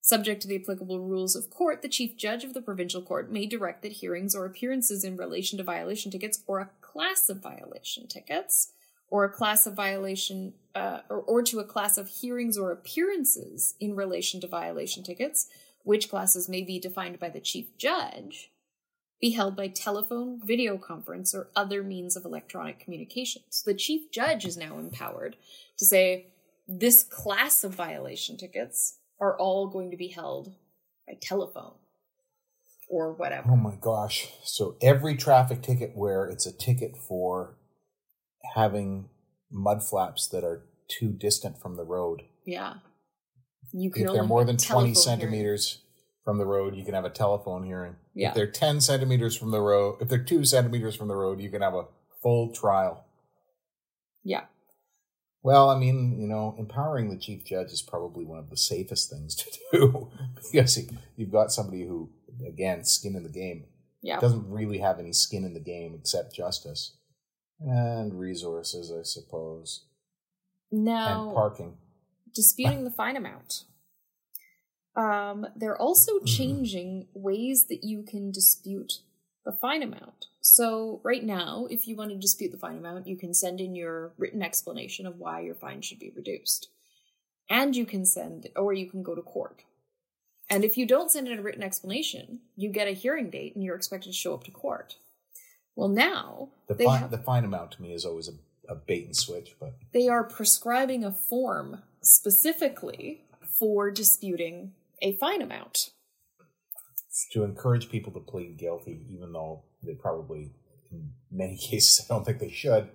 Subject 0.00 0.40
to 0.42 0.48
the 0.48 0.56
applicable 0.62 1.00
rules 1.00 1.34
of 1.34 1.50
court, 1.50 1.82
the 1.82 1.88
chief 1.88 2.16
judge 2.16 2.44
of 2.44 2.54
the 2.54 2.62
provincial 2.62 3.02
court 3.02 3.30
may 3.30 3.44
direct 3.44 3.82
that 3.82 3.92
hearings 3.92 4.34
or 4.34 4.46
appearances 4.46 5.02
in 5.02 5.16
relation 5.16 5.58
to 5.58 5.64
violation 5.64 6.12
tickets 6.12 6.42
or 6.46 6.60
a 6.60 6.70
class 6.80 7.28
of 7.28 7.42
violation 7.42 8.06
tickets 8.06 8.72
or 9.08 9.24
a 9.24 9.32
class 9.32 9.66
of 9.66 9.74
violation 9.74 10.54
uh, 10.74 11.00
or, 11.10 11.18
or 11.18 11.42
to 11.42 11.58
a 11.58 11.64
class 11.64 11.98
of 11.98 12.08
hearings 12.08 12.56
or 12.56 12.70
appearances 12.70 13.74
in 13.80 13.96
relation 13.96 14.40
to 14.40 14.46
violation 14.46 15.02
tickets, 15.02 15.48
which 15.86 16.10
classes 16.10 16.48
may 16.48 16.62
be 16.62 16.80
defined 16.80 17.16
by 17.20 17.28
the 17.28 17.38
chief 17.38 17.78
judge, 17.78 18.50
be 19.20 19.30
held 19.30 19.54
by 19.54 19.68
telephone, 19.68 20.40
video 20.44 20.76
conference, 20.76 21.32
or 21.32 21.48
other 21.54 21.80
means 21.84 22.16
of 22.16 22.24
electronic 22.24 22.80
communications. 22.80 23.62
The 23.64 23.72
chief 23.72 24.10
judge 24.10 24.44
is 24.44 24.56
now 24.56 24.80
empowered 24.80 25.36
to 25.78 25.86
say 25.86 26.26
this 26.66 27.04
class 27.04 27.62
of 27.62 27.72
violation 27.72 28.36
tickets 28.36 28.98
are 29.20 29.38
all 29.38 29.68
going 29.68 29.92
to 29.92 29.96
be 29.96 30.08
held 30.08 30.56
by 31.06 31.14
telephone 31.22 31.74
or 32.90 33.12
whatever. 33.12 33.52
Oh 33.52 33.56
my 33.56 33.76
gosh. 33.80 34.26
So 34.42 34.76
every 34.82 35.14
traffic 35.16 35.62
ticket 35.62 35.92
where 35.94 36.26
it's 36.26 36.46
a 36.46 36.52
ticket 36.52 36.96
for 36.96 37.58
having 38.56 39.08
mud 39.52 39.84
flaps 39.84 40.26
that 40.30 40.42
are 40.42 40.66
too 40.88 41.12
distant 41.12 41.62
from 41.62 41.76
the 41.76 41.84
road. 41.84 42.22
Yeah. 42.44 42.74
You 43.72 43.90
can 43.90 44.06
If 44.06 44.12
they're 44.12 44.22
more 44.24 44.44
than 44.44 44.56
telephone 44.56 44.82
20 44.84 44.88
hearing. 44.88 44.94
centimeters 44.94 45.82
from 46.24 46.38
the 46.38 46.46
road, 46.46 46.74
you 46.76 46.84
can 46.84 46.94
have 46.94 47.04
a 47.04 47.10
telephone 47.10 47.64
hearing. 47.64 47.96
Yeah. 48.14 48.28
If 48.30 48.34
they're 48.34 48.50
10 48.50 48.80
centimeters 48.80 49.36
from 49.36 49.50
the 49.50 49.60
road, 49.60 49.98
if 50.00 50.08
they're 50.08 50.22
2 50.22 50.44
centimeters 50.44 50.96
from 50.96 51.08
the 51.08 51.16
road, 51.16 51.40
you 51.40 51.50
can 51.50 51.62
have 51.62 51.74
a 51.74 51.84
full 52.22 52.52
trial. 52.52 53.04
Yeah. 54.24 54.44
Well, 55.42 55.70
I 55.70 55.78
mean, 55.78 56.18
you 56.20 56.26
know, 56.26 56.56
empowering 56.58 57.10
the 57.10 57.16
chief 57.18 57.44
judge 57.44 57.70
is 57.70 57.80
probably 57.82 58.24
one 58.24 58.38
of 58.40 58.50
the 58.50 58.56
safest 58.56 59.10
things 59.10 59.36
to 59.36 59.50
do 59.72 60.10
because 60.34 60.76
you- 60.76 60.88
you've 61.16 61.30
got 61.30 61.52
somebody 61.52 61.84
who, 61.86 62.10
again, 62.46 62.84
skin 62.84 63.14
in 63.14 63.22
the 63.22 63.28
game, 63.28 63.66
Yeah. 64.02 64.18
doesn't 64.18 64.50
really 64.50 64.78
have 64.78 64.98
any 64.98 65.12
skin 65.12 65.44
in 65.44 65.54
the 65.54 65.60
game 65.60 65.94
except 65.94 66.34
justice 66.34 66.96
and 67.60 68.18
resources, 68.18 68.90
I 68.90 69.02
suppose, 69.02 69.84
Now, 70.72 71.26
and 71.28 71.34
parking. 71.34 71.76
Disputing 72.36 72.84
the 72.84 72.90
fine 72.90 73.16
amount. 73.16 73.64
Um, 74.94 75.46
they're 75.56 75.76
also 75.80 76.12
Mm-hmm. 76.16 76.24
changing 76.26 77.06
ways 77.14 77.66
that 77.68 77.84
you 77.84 78.02
can 78.02 78.30
dispute 78.30 79.00
the 79.44 79.52
fine 79.52 79.82
amount. 79.82 80.26
So, 80.40 81.00
right 81.04 81.22
now, 81.24 81.66
if 81.70 81.86
you 81.88 81.96
want 81.96 82.10
to 82.10 82.16
dispute 82.16 82.52
the 82.52 82.56
fine 82.58 82.78
amount, 82.78 83.06
you 83.06 83.16
can 83.16 83.34
send 83.34 83.60
in 83.60 83.74
your 83.74 84.12
written 84.16 84.42
explanation 84.42 85.06
of 85.06 85.18
why 85.18 85.40
your 85.40 85.54
fine 85.54 85.82
should 85.82 85.98
be 85.98 86.12
reduced. 86.14 86.68
And 87.50 87.76
you 87.76 87.84
can 87.86 88.04
send, 88.04 88.48
or 88.56 88.72
you 88.72 88.88
can 88.90 89.02
go 89.02 89.14
to 89.14 89.22
court. 89.22 89.62
And 90.48 90.64
if 90.64 90.76
you 90.76 90.86
don't 90.86 91.10
send 91.10 91.26
in 91.28 91.38
a 91.38 91.42
written 91.42 91.62
explanation, 91.62 92.40
you 92.56 92.70
get 92.70 92.88
a 92.88 92.92
hearing 92.92 93.30
date 93.30 93.54
and 93.56 93.64
you're 93.64 93.76
expected 93.76 94.10
to 94.10 94.16
show 94.16 94.34
up 94.34 94.44
to 94.44 94.50
court. 94.52 94.96
Well, 95.74 95.88
now 95.88 96.50
The 96.68 96.74
fine, 96.76 97.00
have- 97.00 97.10
the 97.10 97.18
fine 97.18 97.44
amount 97.44 97.72
to 97.72 97.82
me 97.82 97.92
is 97.92 98.04
always 98.04 98.28
a, 98.28 98.72
a 98.72 98.76
bait 98.76 99.04
and 99.06 99.16
switch, 99.16 99.54
but 99.60 99.74
they 99.92 100.08
are 100.08 100.24
prescribing 100.24 101.04
a 101.04 101.12
form 101.12 101.82
specifically 102.06 103.24
for 103.58 103.90
disputing 103.90 104.72
a 105.02 105.16
fine 105.16 105.42
amount. 105.42 105.90
to 107.32 107.44
encourage 107.44 107.88
people 107.88 108.12
to 108.12 108.20
plead 108.20 108.58
guilty, 108.58 109.06
even 109.10 109.32
though 109.32 109.64
they 109.82 109.94
probably, 109.94 110.52
in 110.90 111.10
many 111.30 111.56
cases, 111.70 112.04
I 112.04 112.14
don't 112.14 112.24
think 112.24 112.38
they 112.38 112.50
should. 112.50 112.90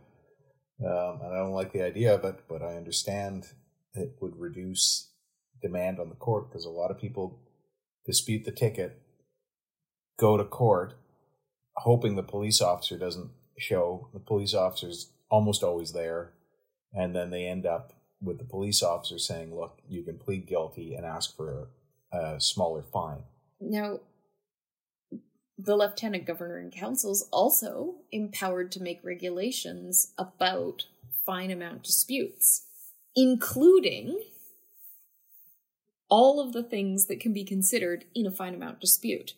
Um, 0.83 1.19
and 1.21 1.33
I 1.33 1.37
don't 1.37 1.51
like 1.51 1.73
the 1.73 1.83
idea 1.83 2.13
of 2.15 2.23
it, 2.25 2.39
but 2.47 2.61
I 2.61 2.75
understand 2.75 3.47
it 3.93 4.15
would 4.21 4.37
reduce 4.37 5.11
demand 5.61 5.99
on 5.99 6.09
the 6.09 6.15
court 6.15 6.49
because 6.49 6.65
a 6.65 6.69
lot 6.69 6.89
of 6.89 6.99
people 6.99 7.39
dispute 8.05 8.45
the 8.45 8.51
ticket, 8.51 8.99
go 10.17 10.37
to 10.37 10.43
court, 10.43 10.93
hoping 11.77 12.15
the 12.15 12.23
police 12.23 12.61
officer 12.61 12.97
doesn't 12.97 13.29
show. 13.57 14.09
The 14.13 14.19
police 14.19 14.53
officer's 14.55 15.11
almost 15.29 15.63
always 15.63 15.91
there, 15.93 16.33
and 16.93 17.15
then 17.15 17.29
they 17.29 17.45
end 17.45 17.65
up 17.65 17.93
with 18.21 18.37
the 18.37 18.45
police 18.45 18.83
officer 18.83 19.17
saying, 19.17 19.55
"Look, 19.55 19.79
you 19.87 20.03
can 20.03 20.17
plead 20.17 20.45
guilty 20.45 20.95
and 20.95 21.05
ask 21.05 21.35
for 21.35 21.67
a, 22.11 22.17
a 22.17 22.39
smaller 22.39 22.81
fine." 22.81 23.23
Now, 23.59 23.99
the 25.57 25.75
lieutenant 25.75 26.25
governor 26.25 26.57
and 26.57 26.71
councils 26.71 27.27
also 27.31 27.95
empowered 28.11 28.71
to 28.73 28.81
make 28.81 29.03
regulations 29.03 30.13
about 30.17 30.85
fine 31.25 31.51
amount 31.51 31.83
disputes, 31.83 32.65
including 33.15 34.23
all 36.09 36.39
of 36.39 36.53
the 36.53 36.63
things 36.63 37.05
that 37.05 37.19
can 37.19 37.33
be 37.33 37.43
considered 37.43 38.05
in 38.13 38.25
a 38.25 38.31
fine 38.31 38.53
amount 38.53 38.81
dispute. 38.81 39.33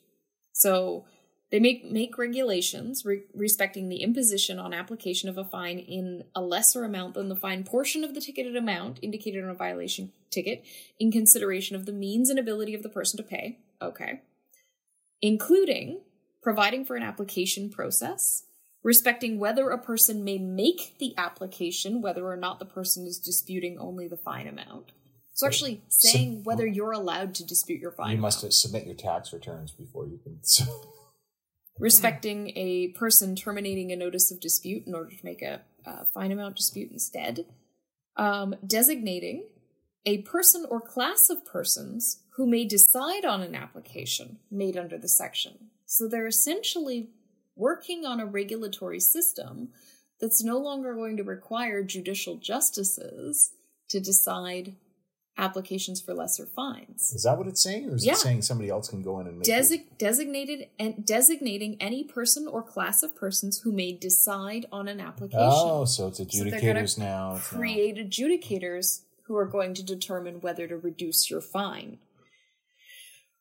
So 0.54 1.06
they 1.54 1.60
make 1.60 1.86
make 1.86 2.18
regulations 2.18 3.06
re- 3.06 3.26
respecting 3.36 3.88
the 3.88 4.02
imposition 4.02 4.58
on 4.58 4.74
application 4.74 5.30
of 5.30 5.38
a 5.38 5.46
fine 5.46 5.78
in 5.78 6.24
a 6.34 6.42
lesser 6.42 6.84
amount 6.84 7.13
than 7.13 7.30
the 7.30 7.36
fine 7.36 7.63
portion 7.63 8.04
of 8.04 8.16
the 8.16 8.22
ticketed 8.22 8.56
amount 8.56 8.98
indicated 9.04 9.44
on 9.44 9.52
a 9.52 9.54
violation 9.54 10.12
ticket 10.32 10.66
in 11.00 11.12
consideration 11.12 11.76
of 11.76 11.86
the 11.86 11.92
means 11.92 12.32
and 12.32 12.39
ability 12.39 12.74
of 12.74 12.82
the 12.82 12.89
person 12.89 13.18
to 13.18 13.24
pay. 13.24 13.60
Okay. 13.80 14.22
Including 15.22 16.02
providing 16.42 16.86
for 16.86 16.96
an 16.96 17.04
application 17.04 17.70
process, 17.70 18.46
respecting 18.82 19.38
whether 19.38 19.70
a 19.70 19.78
person 19.78 20.24
may 20.24 20.39
make 20.39 20.98
the 20.98 21.13
application, 21.20 22.02
whether 22.02 22.26
or 22.26 22.36
not 22.36 22.58
the 22.58 22.66
person 22.66 23.06
is 23.06 23.20
disputing 23.20 23.78
only 23.78 24.08
the 24.08 24.18
fine 24.18 24.48
amount. 24.48 24.92
So 25.36 25.46
actually 25.46 25.84
saying 25.88 26.46
whether 26.46 26.66
you're 26.66 26.94
allowed 26.94 27.36
to 27.36 27.46
dispute 27.46 27.80
your 27.80 27.92
fine 27.92 28.08
you 28.08 28.18
amount. 28.18 28.44
must 28.44 28.54
submit 28.60 28.88
your 28.88 28.96
tax 28.96 29.32
returns 29.32 29.70
before 29.70 30.08
you 30.08 30.18
can. 30.18 30.39
respecting 31.80 32.52
a 32.56 32.90
person 32.90 33.36
terminating 33.36 33.92
a 33.92 33.96
notice 33.96 34.32
of 34.32 34.40
dispute 34.40 34.86
in 34.86 34.94
order 34.94 35.10
to 35.10 35.26
make 35.26 35.42
a, 35.42 35.62
fine 36.14 36.32
amount 36.32 36.56
dispute 36.56 36.90
instead, 36.92 37.46
um, 38.16 38.56
designating 38.66 39.44
a 40.06 40.20
person 40.20 40.66
or 40.70 40.80
class 40.80 41.30
of 41.30 41.46
persons 41.46 42.22
who 42.36 42.48
may 42.48 42.64
decide 42.66 43.26
on 43.26 43.42
an 43.42 43.54
application 43.54 44.40
made 44.50 44.78
under 44.78 44.98
the 44.98 45.10
section. 45.10 45.70
So 45.86 46.08
they're 46.08 46.28
essentially 46.28 47.10
working 47.56 48.06
on 48.06 48.20
a 48.20 48.26
regulatory 48.26 49.00
system 49.00 49.70
that's 50.20 50.44
no 50.44 50.58
longer 50.58 50.94
going 50.94 51.18
to 51.18 51.24
require 51.24 51.84
judicial 51.84 52.38
justices 52.38 53.52
to 53.90 54.00
decide 54.00 54.76
applications 55.38 56.00
for 56.02 56.13
lesser 56.13 56.46
fines. 56.46 57.12
Is 57.13 57.24
that 57.24 57.38
what 57.38 57.48
it's 57.48 57.62
saying, 57.62 57.89
or 57.89 57.96
is 57.96 58.06
Yeah. 58.06 58.13
it 58.13 58.17
saying 58.19 58.41
somebody 58.43 58.69
else 58.69 58.88
can 58.88 59.02
go 59.02 59.19
in 59.19 59.28
and 59.28 59.39
make 59.39 59.48
it? 59.48 59.52
Desi- 59.52 59.98
designated 59.98 60.69
and 60.80 61.06
designating 61.06 61.76
any 61.82 62.04
person 62.04 62.48
or 62.48 62.62
class 62.62 63.02
of 63.02 63.15
persons 63.15 63.60
who 63.62 63.72
may 63.72 63.91
decide 63.93 64.65
on 64.72 64.88
an 64.88 65.00
application. 65.00 65.39
Oh, 65.41 65.86
so 65.86 66.08
it's 66.08 66.17
So 66.19 66.26
adjudicators 66.26 66.98
now. 67.00 67.36
It's 67.36 67.52
now- 67.52 67.58
create 67.58 67.98
adjudicators 67.98 69.02
who 69.26 69.36
are 69.36 69.46
going 69.48 69.74
to 69.74 69.84
determine 69.84 70.41
whether 70.41 70.67
to 70.67 70.78
reduce 70.78 71.30
your 71.32 71.41
fine. 71.41 71.98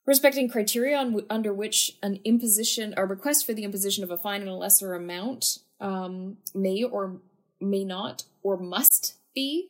Respecting 0.05 0.49
criteria 0.49 0.97
on 0.97 1.11
w- 1.11 1.27
under 1.29 1.53
which 1.53 1.97
an 2.01 2.19
imposition, 2.25 2.93
a 2.97 3.05
request 3.05 3.45
for 3.45 3.53
the 3.53 3.63
imposition 3.63 4.03
of 4.03 4.11
a 4.11 4.17
fine 4.17 4.41
in 4.41 4.47
a 4.47 4.57
lesser 4.57 4.93
amount 4.95 5.59
um, 5.79 6.37
may 6.55 6.83
or 6.83 7.21
may 7.61 7.83
not 7.85 8.23
or 8.41 8.57
must 8.57 9.15
be 9.35 9.69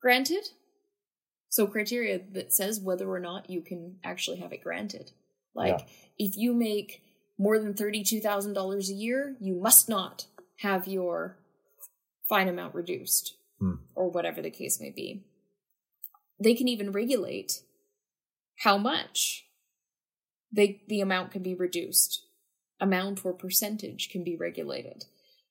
granted. 0.00 0.50
So, 1.56 1.66
criteria 1.66 2.20
that 2.32 2.52
says 2.52 2.80
whether 2.82 3.10
or 3.10 3.18
not 3.18 3.48
you 3.48 3.62
can 3.62 3.98
actually 4.04 4.40
have 4.40 4.52
it 4.52 4.62
granted. 4.62 5.12
Like, 5.54 5.80
Yeah. 5.80 5.86
if 6.18 6.36
you 6.36 6.52
make 6.52 7.00
more 7.38 7.58
than 7.58 7.72
$32,000 7.72 8.90
a 8.90 8.92
year, 8.92 9.38
you 9.40 9.54
must 9.54 9.88
not 9.88 10.26
have 10.56 10.86
your 10.86 11.38
fine 12.28 12.48
amount 12.48 12.74
reduced 12.74 13.38
Hmm. 13.58 13.76
or 13.94 14.10
whatever 14.10 14.42
the 14.42 14.50
case 14.50 14.78
may 14.78 14.90
be. 14.90 15.24
They 16.38 16.54
can 16.54 16.68
even 16.68 16.92
regulate 16.92 17.62
how 18.56 18.76
much 18.76 19.48
they 20.52 20.82
the 20.88 21.00
amount 21.00 21.32
can 21.32 21.42
be 21.42 21.54
reduced. 21.54 22.22
Amount 22.80 23.24
or 23.24 23.32
percentage 23.32 24.10
can 24.10 24.22
be 24.22 24.36
regulated. 24.36 25.06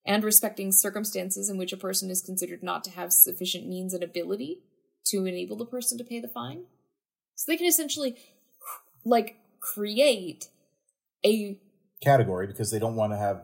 And 0.06 0.24
respecting 0.24 0.72
circumstances 0.72 1.50
in 1.50 1.58
which 1.58 1.74
a 1.74 1.78
person 1.78 2.12
is 2.12 2.22
considered 2.22 2.62
not 2.62 2.84
to 2.84 2.91
have 2.91 3.12
sufficient 3.12 3.65
means 3.68 3.91
and 3.96 4.04
ability 4.04 4.64
to 5.06 5.26
enable 5.26 5.56
the 5.56 5.65
person 5.65 5.98
to 5.98 6.04
pay 6.04 6.20
the 6.20 6.28
fine. 6.28 6.63
So 7.36 7.52
they 7.52 7.58
can 7.58 7.68
essentially 7.68 8.15
like 9.04 9.38
create 9.60 10.50
a 11.26 11.58
category 12.04 12.48
because 12.48 12.72
they 12.72 12.80
don't 12.80 12.96
want 12.96 13.13
to 13.13 13.18
have 13.18 13.44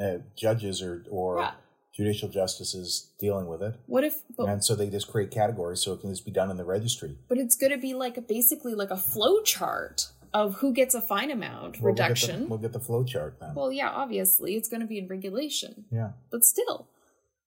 uh, 0.00 0.18
judges 0.36 0.82
or 0.82 1.04
or 1.10 1.38
Yeah. 1.40 1.52
judicial 1.94 2.28
justices 2.28 3.10
dealing 3.18 3.46
with 3.46 3.62
it, 3.62 3.74
what 3.86 4.04
if 4.04 4.22
but 4.36 4.44
and 4.48 4.64
so 4.64 4.74
they 4.74 4.88
just 4.88 5.08
create 5.08 5.30
categories 5.30 5.80
so 5.80 5.92
it 5.92 6.00
can 6.00 6.10
just 6.10 6.24
be 6.24 6.30
done 6.30 6.50
in 6.50 6.56
the 6.56 6.64
registry. 6.64 7.18
but 7.28 7.38
it's 7.38 7.56
going 7.56 7.72
to 7.72 7.78
be 7.78 7.92
like 7.94 8.16
a 8.16 8.20
basically 8.22 8.74
like 8.74 8.90
a 8.90 8.96
flow 8.96 9.40
chart 9.42 10.08
of 10.32 10.54
who 10.56 10.72
gets 10.72 10.94
a 10.94 11.00
fine 11.00 11.30
amount 11.30 11.80
Well, 11.80 11.92
reduction. 11.92 12.48
We'll 12.48 12.58
get 12.58 12.72
the, 12.72 12.78
we'll 12.78 12.80
the 12.80 12.86
flow 12.86 13.04
chart 13.04 13.36
then. 13.40 13.54
well, 13.54 13.72
yeah, 13.72 13.90
obviously 13.90 14.54
it's 14.54 14.68
going 14.68 14.80
to 14.80 14.86
be 14.86 14.98
in 14.98 15.08
regulation, 15.08 15.84
yeah, 15.90 16.12
but 16.30 16.44
still, 16.44 16.86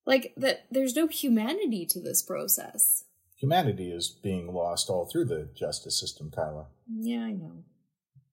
like 0.06 0.34
that, 0.38 0.66
there's 0.70 0.96
no 0.96 1.08
humanity 1.08 1.86
to 1.88 2.00
this 2.02 2.22
process. 2.22 3.06
Humanity 3.44 3.92
is 3.92 4.08
being 4.08 4.54
lost 4.54 4.90
all 4.90 5.06
through 5.06 5.26
the 5.26 5.50
justice 5.54 6.00
system, 6.00 6.32
Kyla. 6.32 6.68
Yeah, 6.90 7.24
I 7.24 7.32
know. 7.32 7.64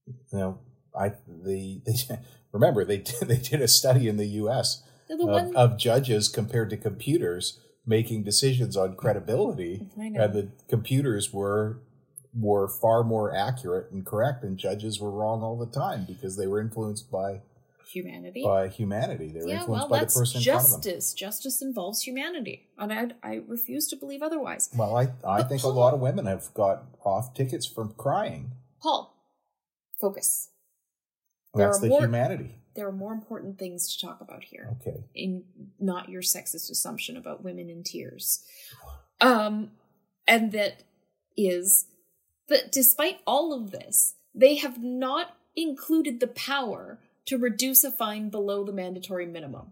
You 0.07 0.39
know, 0.39 0.59
I 0.97 1.15
the 1.27 1.81
they, 1.85 2.19
remember 2.53 2.85
they 2.85 2.99
they 3.23 3.37
did 3.37 3.61
a 3.61 3.69
study 3.69 4.09
in 4.09 4.17
the 4.17 4.27
U.S. 4.27 4.85
The 5.09 5.27
of, 5.27 5.57
of 5.57 5.79
judges 5.79 6.29
compared 6.29 6.71
to 6.71 6.77
computers 6.77 7.59
making 7.85 8.23
decisions 8.23 8.77
on 8.77 8.95
credibility, 8.95 9.89
I 10.01 10.11
know. 10.11 10.23
and 10.23 10.33
the 10.33 10.49
computers 10.69 11.33
were 11.33 11.81
were 12.33 12.69
far 12.69 13.03
more 13.03 13.35
accurate 13.35 13.91
and 13.91 14.07
correct, 14.07 14.45
and 14.45 14.57
judges 14.57 15.01
were 15.01 15.11
wrong 15.11 15.43
all 15.43 15.59
the 15.59 15.67
time 15.67 16.05
because 16.07 16.37
they 16.37 16.47
were 16.47 16.61
influenced 16.61 17.11
by 17.11 17.41
humanity. 17.93 18.43
by 18.45 18.69
humanity. 18.69 19.29
They 19.29 19.41
were 19.41 19.49
yeah, 19.49 19.61
influenced 19.61 19.89
well, 19.91 20.01
by 20.01 20.05
the 20.05 20.07
person 20.07 20.39
in 20.39 20.45
front 20.45 20.59
of 20.65 20.71
them. 20.71 20.83
justice. 20.83 21.15
Justice 21.15 21.63
involves 21.63 22.03
humanity, 22.03 22.69
and 22.79 22.93
I, 22.93 23.09
I 23.23 23.41
refuse 23.47 23.89
to 23.89 23.97
believe 23.97 24.23
otherwise. 24.23 24.71
Well, 24.77 24.97
I 24.97 25.03
I 25.25 25.43
But 25.43 25.49
think 25.49 25.63
a 25.63 25.69
lot 25.69 25.95
of 25.95 26.01
women 26.01 26.27
have 26.27 26.53
got 26.55 26.85
off 27.05 27.35
tickets 27.35 27.67
from 27.67 27.95
crying. 27.97 28.53
Paul, 28.83 29.15
focus. 30.01 30.49
That's 31.55 31.81
the 31.81 31.89
more- 31.89 32.01
humanity. 32.03 32.57
There 32.77 32.87
are 32.87 32.93
more 32.93 33.13
important 33.13 33.59
things 33.59 33.93
to 33.97 34.07
talk 34.07 34.21
about 34.21 34.45
here. 34.45 34.77
Okay. 34.81 35.03
in 35.15 35.43
not 35.81 36.09
your 36.09 36.23
sexist 36.23 36.71
assumption 36.71 37.17
about 37.17 37.43
women 37.43 37.69
in 37.69 37.83
tears. 37.83 38.45
Um, 39.21 39.73
and 40.29 40.53
that 40.53 40.85
is 41.37 41.87
that 42.49 42.71
despite 42.71 43.19
all 43.27 43.53
of 43.53 43.73
this, 43.73 44.15
they 44.35 44.57
have 44.57 44.81
not 44.83 45.37
included 45.57 46.21
the 46.21 46.29
power 46.29 47.01
to 47.31 47.39
reduce 47.39 47.85
a 47.85 47.93
fine 47.93 48.29
below 48.29 48.65
the 48.65 48.73
mandatory 48.73 49.25
minimum. 49.25 49.69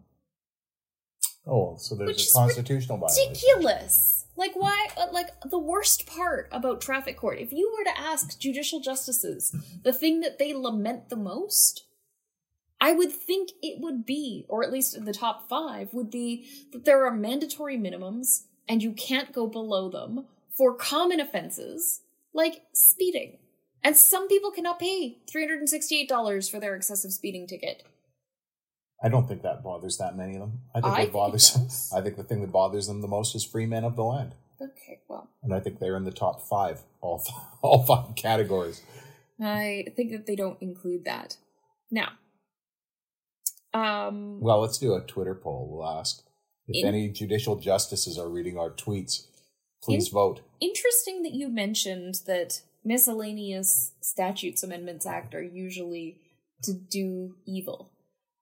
Oh, 1.45 1.77
so 1.77 1.97
there's 1.97 2.07
Which 2.07 2.29
a 2.29 2.33
constitutional 2.33 2.99
violation. 2.99 3.31
Ridiculous! 3.31 4.27
Like 4.37 4.53
why? 4.55 4.87
uh, 4.97 5.07
Like 5.11 5.31
the 5.51 5.59
worst 5.59 6.07
part 6.07 6.49
about 6.53 6.81
traffic 6.81 7.17
court. 7.17 7.41
If 7.41 7.53
you 7.53 7.75
were 7.77 7.83
to 7.83 7.99
ask 7.99 8.39
judicial 8.39 8.79
justices 8.79 9.55
the 9.83 9.93
thing 9.93 10.21
that 10.21 10.39
they 10.39 10.55
lament 10.55 11.09
the 11.09 11.17
most, 11.17 11.85
I 12.81 12.93
would 12.93 13.11
think 13.11 13.51
it 13.61 13.81
would 13.81 14.07
be, 14.07 14.47
or 14.49 14.63
at 14.63 14.71
least 14.71 14.97
in 14.97 15.05
the 15.05 15.13
top 15.13 15.49
five, 15.49 15.93
would 15.93 16.13
be 16.13 16.47
that 16.73 16.85
there 16.85 17.05
are 17.05 17.11
mandatory 17.11 17.77
minimums 17.77 18.45
and 18.69 18.85
you 18.85 18.93
can't 18.93 19.33
go 19.33 19.49
below 19.49 19.91
them 19.91 20.27
for 20.57 20.77
common 20.77 21.19
offenses 21.19 22.03
like 22.33 22.63
speeding. 22.73 23.39
And 23.85 23.97
some 23.97 24.29
people 24.29 24.51
cannot 24.51 24.79
pay 24.79 25.19
$368 25.33 26.51
for 26.51 26.59
their 26.61 26.75
excessive 26.75 27.13
speeding 27.13 27.47
ticket. 27.47 27.85
I 29.03 29.09
don't 29.09 29.29
think 29.29 29.43
that 29.43 29.63
bothers 29.63 29.99
that 29.99 30.17
many 30.17 30.35
of 30.35 30.41
them. 30.41 30.61
I 30.75 30.81
think 30.81 30.87
I 30.87 30.89
what 30.91 30.97
think 30.99 31.13
bothers 31.13 31.51
does. 31.53 31.93
I 31.97 32.01
think 32.01 32.17
the 32.17 32.25
thing 32.25 32.41
that 32.41 32.51
bothers 32.53 32.89
them 32.89 33.01
the 33.01 33.07
most 33.09 33.35
is 33.37 33.45
free 33.45 33.67
men 33.67 33.85
of 33.85 33.95
the 33.95 34.03
land, 34.05 34.35
Okay, 34.61 34.99
well, 35.09 35.31
and 35.45 35.55
I 35.55 35.61
think 35.61 35.79
they're 35.79 35.97
in 35.97 36.03
the 36.05 36.11
top 36.11 36.43
five, 36.49 36.81
all 37.01 37.25
all 37.63 37.85
five 37.85 38.17
categories. 38.17 38.83
I 39.41 39.87
think 39.95 40.11
that 40.11 40.27
they 40.27 40.35
don't 40.35 40.61
include 40.61 41.05
that. 41.05 41.37
Now, 41.93 42.09
um, 43.73 44.41
Well, 44.41 44.61
let's 44.61 44.79
do 44.79 44.95
a 44.95 45.01
Twitter 45.01 45.35
poll. 45.37 45.69
We'll 45.71 45.87
ask 45.89 46.23
if 46.67 46.83
In- 46.83 46.89
any 46.89 47.09
judicial 47.09 47.55
justices 47.57 48.19
are 48.19 48.29
reading 48.29 48.59
our 48.59 48.71
tweets. 48.71 49.27
Please 49.83 50.09
In- 50.09 50.13
vote. 50.15 50.41
interesting 50.61 51.23
that 51.23 51.35
you 51.35 51.49
mentioned 51.49 52.23
that 52.27 52.63
miscellaneous 52.89 53.93
statutes 54.01 54.63
amendments 54.63 55.05
act 55.07 55.35
are 55.35 55.43
usually 55.43 56.17
to 56.63 56.73
do 56.73 57.37
evil 57.47 57.93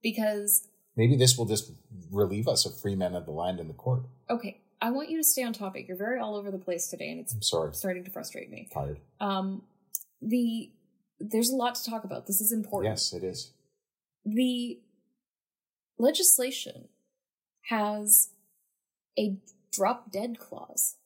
because 0.03 0.69
Maybe 0.97 1.17
this 1.17 1.37
will 1.37 1.45
just 1.45 1.73
relieve 2.11 2.49
us 2.49 2.65
of 2.65 2.79
free 2.81 2.97
men 2.97 3.15
of 3.15 3.27
the 3.27 3.33
land 3.33 3.61
in 3.61 3.69
the 3.69 3.75
court. 3.75 4.03
okay 4.31 4.61
i 4.81 4.91
want 4.91 5.11
you 5.11 5.17
to 5.19 5.25
stay 5.25 5.43
on 5.43 5.53
topic 5.53 5.89
you're 5.89 5.97
very 5.97 6.19
all 6.21 6.35
over 6.37 6.51
the 6.51 6.59
place 6.59 6.87
today 6.89 7.11
and 7.11 7.21
it's 7.21 7.35
I'm 7.35 7.43
sorry, 7.43 7.75
starting 7.75 8.05
to 8.05 8.11
frustrate 8.11 8.51
me 8.51 8.69
tired. 8.73 9.01
um 9.21 9.63
the 10.23 10.71
there's 11.19 11.51
a 11.51 11.57
lot 11.57 11.75
to 11.77 11.91
talk 11.91 12.05
about 12.05 12.27
this 12.27 12.41
is 12.41 12.53
important 12.53 12.93
Yes, 12.93 13.13
it 13.13 13.25
is. 13.25 13.51
the 14.25 14.79
legislation 15.99 16.89
has 17.71 18.29
a 19.19 19.37
drop 19.73 20.11
dead 20.13 20.39
clause 20.39 20.97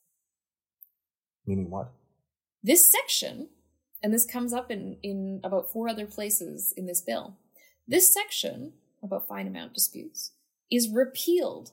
Meaning 1.46 1.70
what? 1.70 1.90
This 2.62 2.90
section, 2.90 3.48
and 4.02 4.12
this 4.12 4.26
comes 4.26 4.52
up 4.52 4.70
in, 4.70 4.96
in 5.02 5.40
about 5.42 5.70
four 5.70 5.88
other 5.88 6.06
places 6.06 6.72
in 6.76 6.86
this 6.86 7.00
bill, 7.00 7.36
this 7.86 8.12
section 8.12 8.72
about 9.02 9.26
fine 9.26 9.46
amount 9.46 9.74
disputes 9.74 10.32
is 10.70 10.88
repealed 10.88 11.72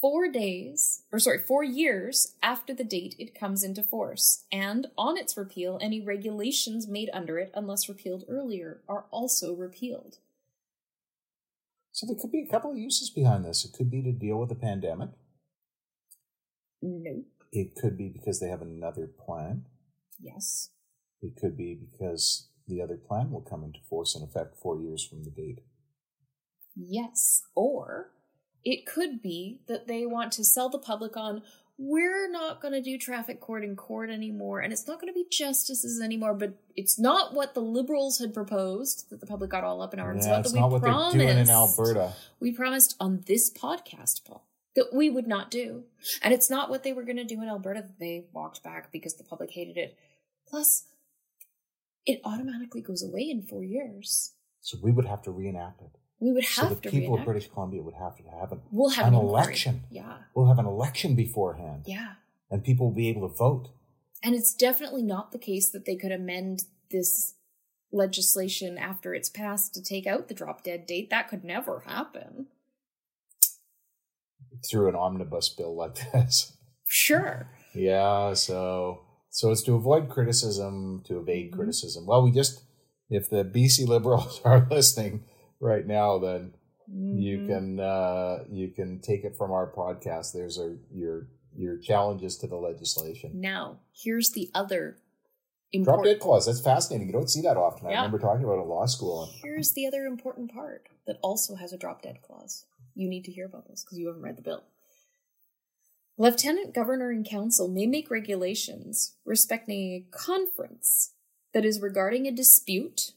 four 0.00 0.28
days, 0.30 1.02
or 1.12 1.18
sorry, 1.18 1.38
four 1.38 1.64
years 1.64 2.34
after 2.42 2.72
the 2.72 2.84
date 2.84 3.16
it 3.18 3.38
comes 3.38 3.64
into 3.64 3.82
force. 3.82 4.44
And 4.52 4.86
on 4.96 5.16
its 5.18 5.36
repeal, 5.36 5.78
any 5.80 6.00
regulations 6.00 6.86
made 6.86 7.10
under 7.12 7.38
it, 7.38 7.50
unless 7.54 7.88
repealed 7.88 8.24
earlier, 8.28 8.80
are 8.88 9.06
also 9.10 9.54
repealed. 9.54 10.18
So 11.90 12.06
there 12.06 12.14
could 12.14 12.30
be 12.30 12.42
a 12.42 12.50
couple 12.50 12.70
of 12.70 12.78
uses 12.78 13.10
behind 13.10 13.44
this. 13.44 13.64
It 13.64 13.72
could 13.72 13.90
be 13.90 14.02
to 14.02 14.12
deal 14.12 14.38
with 14.38 14.50
the 14.50 14.54
pandemic. 14.54 15.08
No. 16.80 17.24
It 17.50 17.74
could 17.74 17.98
be 17.98 18.08
because 18.08 18.38
they 18.38 18.48
have 18.48 18.62
another 18.62 19.08
plan. 19.08 19.64
Yes. 20.20 20.70
It 21.20 21.36
could 21.36 21.56
be 21.56 21.74
because 21.74 22.48
the 22.66 22.80
other 22.82 22.96
plan 22.96 23.30
will 23.30 23.40
come 23.40 23.64
into 23.64 23.80
force 23.88 24.14
in 24.16 24.22
effect 24.22 24.56
four 24.62 24.80
years 24.80 25.04
from 25.06 25.24
the 25.24 25.30
date. 25.30 25.60
Yes. 26.76 27.42
Or 27.54 28.10
it 28.64 28.86
could 28.86 29.22
be 29.22 29.60
that 29.68 29.86
they 29.86 30.06
want 30.06 30.32
to 30.32 30.44
sell 30.44 30.68
the 30.68 30.78
public 30.78 31.16
on 31.16 31.42
we're 31.80 32.28
not 32.28 32.60
going 32.60 32.74
to 32.74 32.82
do 32.82 32.98
traffic 32.98 33.40
court 33.40 33.62
in 33.62 33.76
court 33.76 34.10
anymore 34.10 34.58
and 34.58 34.72
it's 34.72 34.88
not 34.88 35.00
going 35.00 35.12
to 35.12 35.14
be 35.16 35.24
justices 35.30 36.00
anymore 36.02 36.34
but 36.34 36.54
it's 36.74 36.98
not 36.98 37.34
what 37.34 37.54
the 37.54 37.60
liberals 37.60 38.18
had 38.18 38.34
proposed 38.34 39.08
that 39.10 39.20
the 39.20 39.26
public 39.26 39.48
got 39.48 39.62
all 39.62 39.80
up 39.80 39.94
in 39.94 40.00
arms 40.00 40.26
Yeah, 40.26 40.32
about 40.40 40.44
that 40.50 40.58
not 40.58 40.66
we 40.66 40.72
what 40.72 40.82
promised 40.82 41.16
they're 41.16 41.26
doing 41.28 41.38
in 41.38 41.48
Alberta. 41.50 42.12
we 42.40 42.50
promised 42.50 42.96
on 42.98 43.22
this 43.28 43.48
podcast 43.48 44.24
paul 44.24 44.44
that 44.74 44.92
we 44.92 45.08
would 45.08 45.28
not 45.28 45.52
do 45.52 45.84
and 46.20 46.34
it's 46.34 46.50
not 46.50 46.68
what 46.68 46.82
they 46.82 46.92
were 46.92 47.04
going 47.04 47.16
to 47.16 47.24
do 47.24 47.40
in 47.40 47.48
alberta 47.48 47.82
that 47.82 48.00
they 48.00 48.24
walked 48.32 48.64
back 48.64 48.90
because 48.90 49.14
the 49.14 49.22
public 49.24 49.52
hated 49.52 49.76
it 49.76 49.96
plus 50.48 50.84
it 52.06 52.20
automatically 52.24 52.80
goes 52.80 53.02
away 53.02 53.28
in 53.30 53.42
four 53.42 53.62
years 53.62 54.32
So 54.60 54.78
we 54.82 54.90
would 54.92 55.04
have 55.06 55.22
to 55.22 55.30
reenact 55.30 55.80
it. 55.82 55.90
We 56.20 56.32
would 56.32 56.44
So 56.44 56.62
have 56.66 56.76
the 56.80 56.80
to 56.82 56.90
people 56.90 57.16
of. 57.18 57.24
British 57.24 57.48
Columbia 57.48 57.82
would 57.82 57.94
have 57.94 58.16
to 58.16 58.22
have 58.40 58.50
an, 58.52 58.60
we'll 58.72 58.90
have 58.90 59.06
an 59.06 59.14
an, 59.14 59.20
election. 59.20 59.82
Yeah, 59.90 60.16
We'll 60.34 60.48
have 60.48 60.58
an 60.58 60.66
election 60.66 61.14
beforehand, 61.14 61.84
yeah. 61.86 62.14
and 62.50 62.64
people 62.64 62.86
will 62.86 62.94
be 62.94 63.08
able 63.08 63.28
to 63.28 63.34
vote. 63.34 63.68
And 64.22 64.34
it's 64.34 64.52
definitely 64.52 65.02
not 65.02 65.30
the 65.30 65.38
case 65.38 65.70
that 65.70 65.84
they 65.84 65.94
could 65.94 66.10
amend 66.10 66.64
this 66.90 67.34
legislation 67.92 68.76
after 68.78 69.14
it's 69.14 69.28
passed 69.30 69.74
to 69.74 69.82
take 69.82 70.06
out 70.08 70.26
the 70.28 70.34
drop 70.34 70.64
dead 70.64 70.86
date. 70.86 71.08
That 71.10 71.28
could 71.28 71.44
never 71.44 71.80
happen. 71.86 72.48
through 74.68 74.88
an 74.88 74.96
omnibus 74.96 75.48
bill 75.50 75.76
like 75.76 75.94
this. 76.12 76.52
Sure. 76.84 77.48
Yeah, 77.74 78.34
so 78.34 79.02
so 79.38 79.52
it's 79.52 79.62
to 79.62 79.74
avoid 79.76 80.08
criticism, 80.08 81.00
to 81.04 81.18
evade 81.20 81.52
Mhm. 81.52 81.56
criticism. 81.56 82.06
Well, 82.06 82.22
we 82.22 82.32
just 82.32 82.64
if 83.08 83.30
the 83.30 83.44
BC 83.44 83.86
Liberals 83.86 84.40
are 84.44 84.66
listening 84.70 85.24
right 85.60 85.86
now, 85.86 86.18
then 86.18 86.54
you 86.88 87.38
Mhm. 87.38 87.46
can 87.46 87.80
uh, 87.80 88.44
you 88.50 88.68
can 88.78 88.98
take 89.00 89.22
it 89.24 89.36
from 89.36 89.50
our 89.52 89.70
podcast. 89.72 90.32
There's 90.32 90.58
a 90.58 90.76
your 90.90 91.28
your 91.56 91.76
challenges 91.78 92.36
to 92.38 92.46
the 92.46 92.56
legislation. 92.56 93.40
Now, 93.40 93.80
here's 93.92 94.30
the 94.32 94.50
other 94.54 94.98
Drop 95.82 96.02
dead 96.02 96.18
clause. 96.18 96.46
That's 96.46 96.60
fascinating. 96.62 97.08
You 97.08 97.12
don't 97.12 97.28
see 97.30 97.42
that 97.42 97.58
often. 97.58 97.86
I 97.86 97.90
remember 97.90 98.18
talking 98.18 98.42
about 98.44 98.58
it 98.58 98.62
in 98.62 98.68
law 98.68 98.86
school. 98.86 99.26
Here's 99.42 99.72
the 99.72 99.86
other 99.86 100.06
important 100.06 100.50
part 100.50 100.88
that 101.06 101.18
also 101.22 101.56
has 101.56 101.72
a 101.74 101.76
drop 101.78 102.00
dead 102.02 102.22
clause. 102.22 102.64
You 102.94 103.06
need 103.08 103.24
to 103.26 103.32
hear 103.32 103.44
about 103.46 103.68
this 103.68 103.84
because 103.84 103.98
you 103.98 104.06
haven't 104.06 104.22
read 104.22 104.36
the 104.38 104.42
bill. 104.42 104.62
Lieutenant 106.18 106.74
Governor 106.74 107.10
and 107.10 107.28
Council 107.28 107.68
may 107.68 107.86
make 107.86 108.10
regulations 108.10 109.14
respecting 109.24 109.92
a 109.92 110.04
conference 110.10 111.14
that 111.54 111.64
is 111.64 111.80
regarding 111.80 112.26
a 112.26 112.32
dispute 112.32 113.12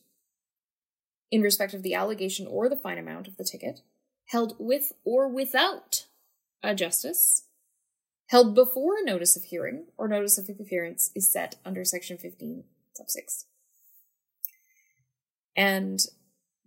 in 1.31 1.41
respect 1.41 1.73
of 1.73 1.81
the 1.81 1.95
allegation 1.95 2.45
or 2.45 2.69
the 2.69 2.75
fine 2.75 2.97
amount 2.97 3.27
of 3.27 3.37
the 3.37 3.43
ticket, 3.43 3.81
held 4.27 4.55
with 4.59 4.93
or 5.03 5.27
without 5.27 6.05
a 6.61 6.75
justice, 6.75 7.47
held 8.27 8.53
before 8.53 8.97
a 8.97 9.05
notice 9.05 9.35
of 9.35 9.45
hearing 9.45 9.85
or 9.97 10.07
notice 10.07 10.37
of 10.37 10.47
appearance 10.47 11.09
is 11.15 11.31
set 11.31 11.55
under 11.65 11.83
section 11.83 12.17
15, 12.17 12.63
sub 12.93 13.09
6 13.09 13.45
and 15.55 16.07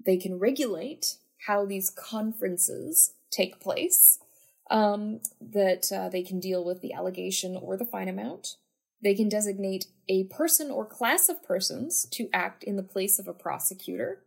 they 0.04 0.16
can 0.16 0.38
regulate 0.38 1.18
how 1.46 1.64
these 1.64 1.90
conferences 1.90 3.14
take 3.30 3.60
place. 3.60 4.18
Um, 4.70 5.20
that 5.40 5.92
uh, 5.92 6.08
they 6.08 6.22
can 6.22 6.40
deal 6.40 6.64
with 6.64 6.80
the 6.80 6.94
allegation 6.94 7.54
or 7.54 7.76
the 7.76 7.84
fine 7.84 8.08
amount. 8.08 8.56
They 9.02 9.14
can 9.14 9.28
designate 9.28 9.86
a 10.08 10.24
person 10.24 10.70
or 10.70 10.86
class 10.86 11.28
of 11.28 11.42
persons 11.44 12.06
to 12.12 12.30
act 12.32 12.64
in 12.64 12.76
the 12.76 12.82
place 12.82 13.18
of 13.18 13.28
a 13.28 13.34
prosecutor. 13.34 14.24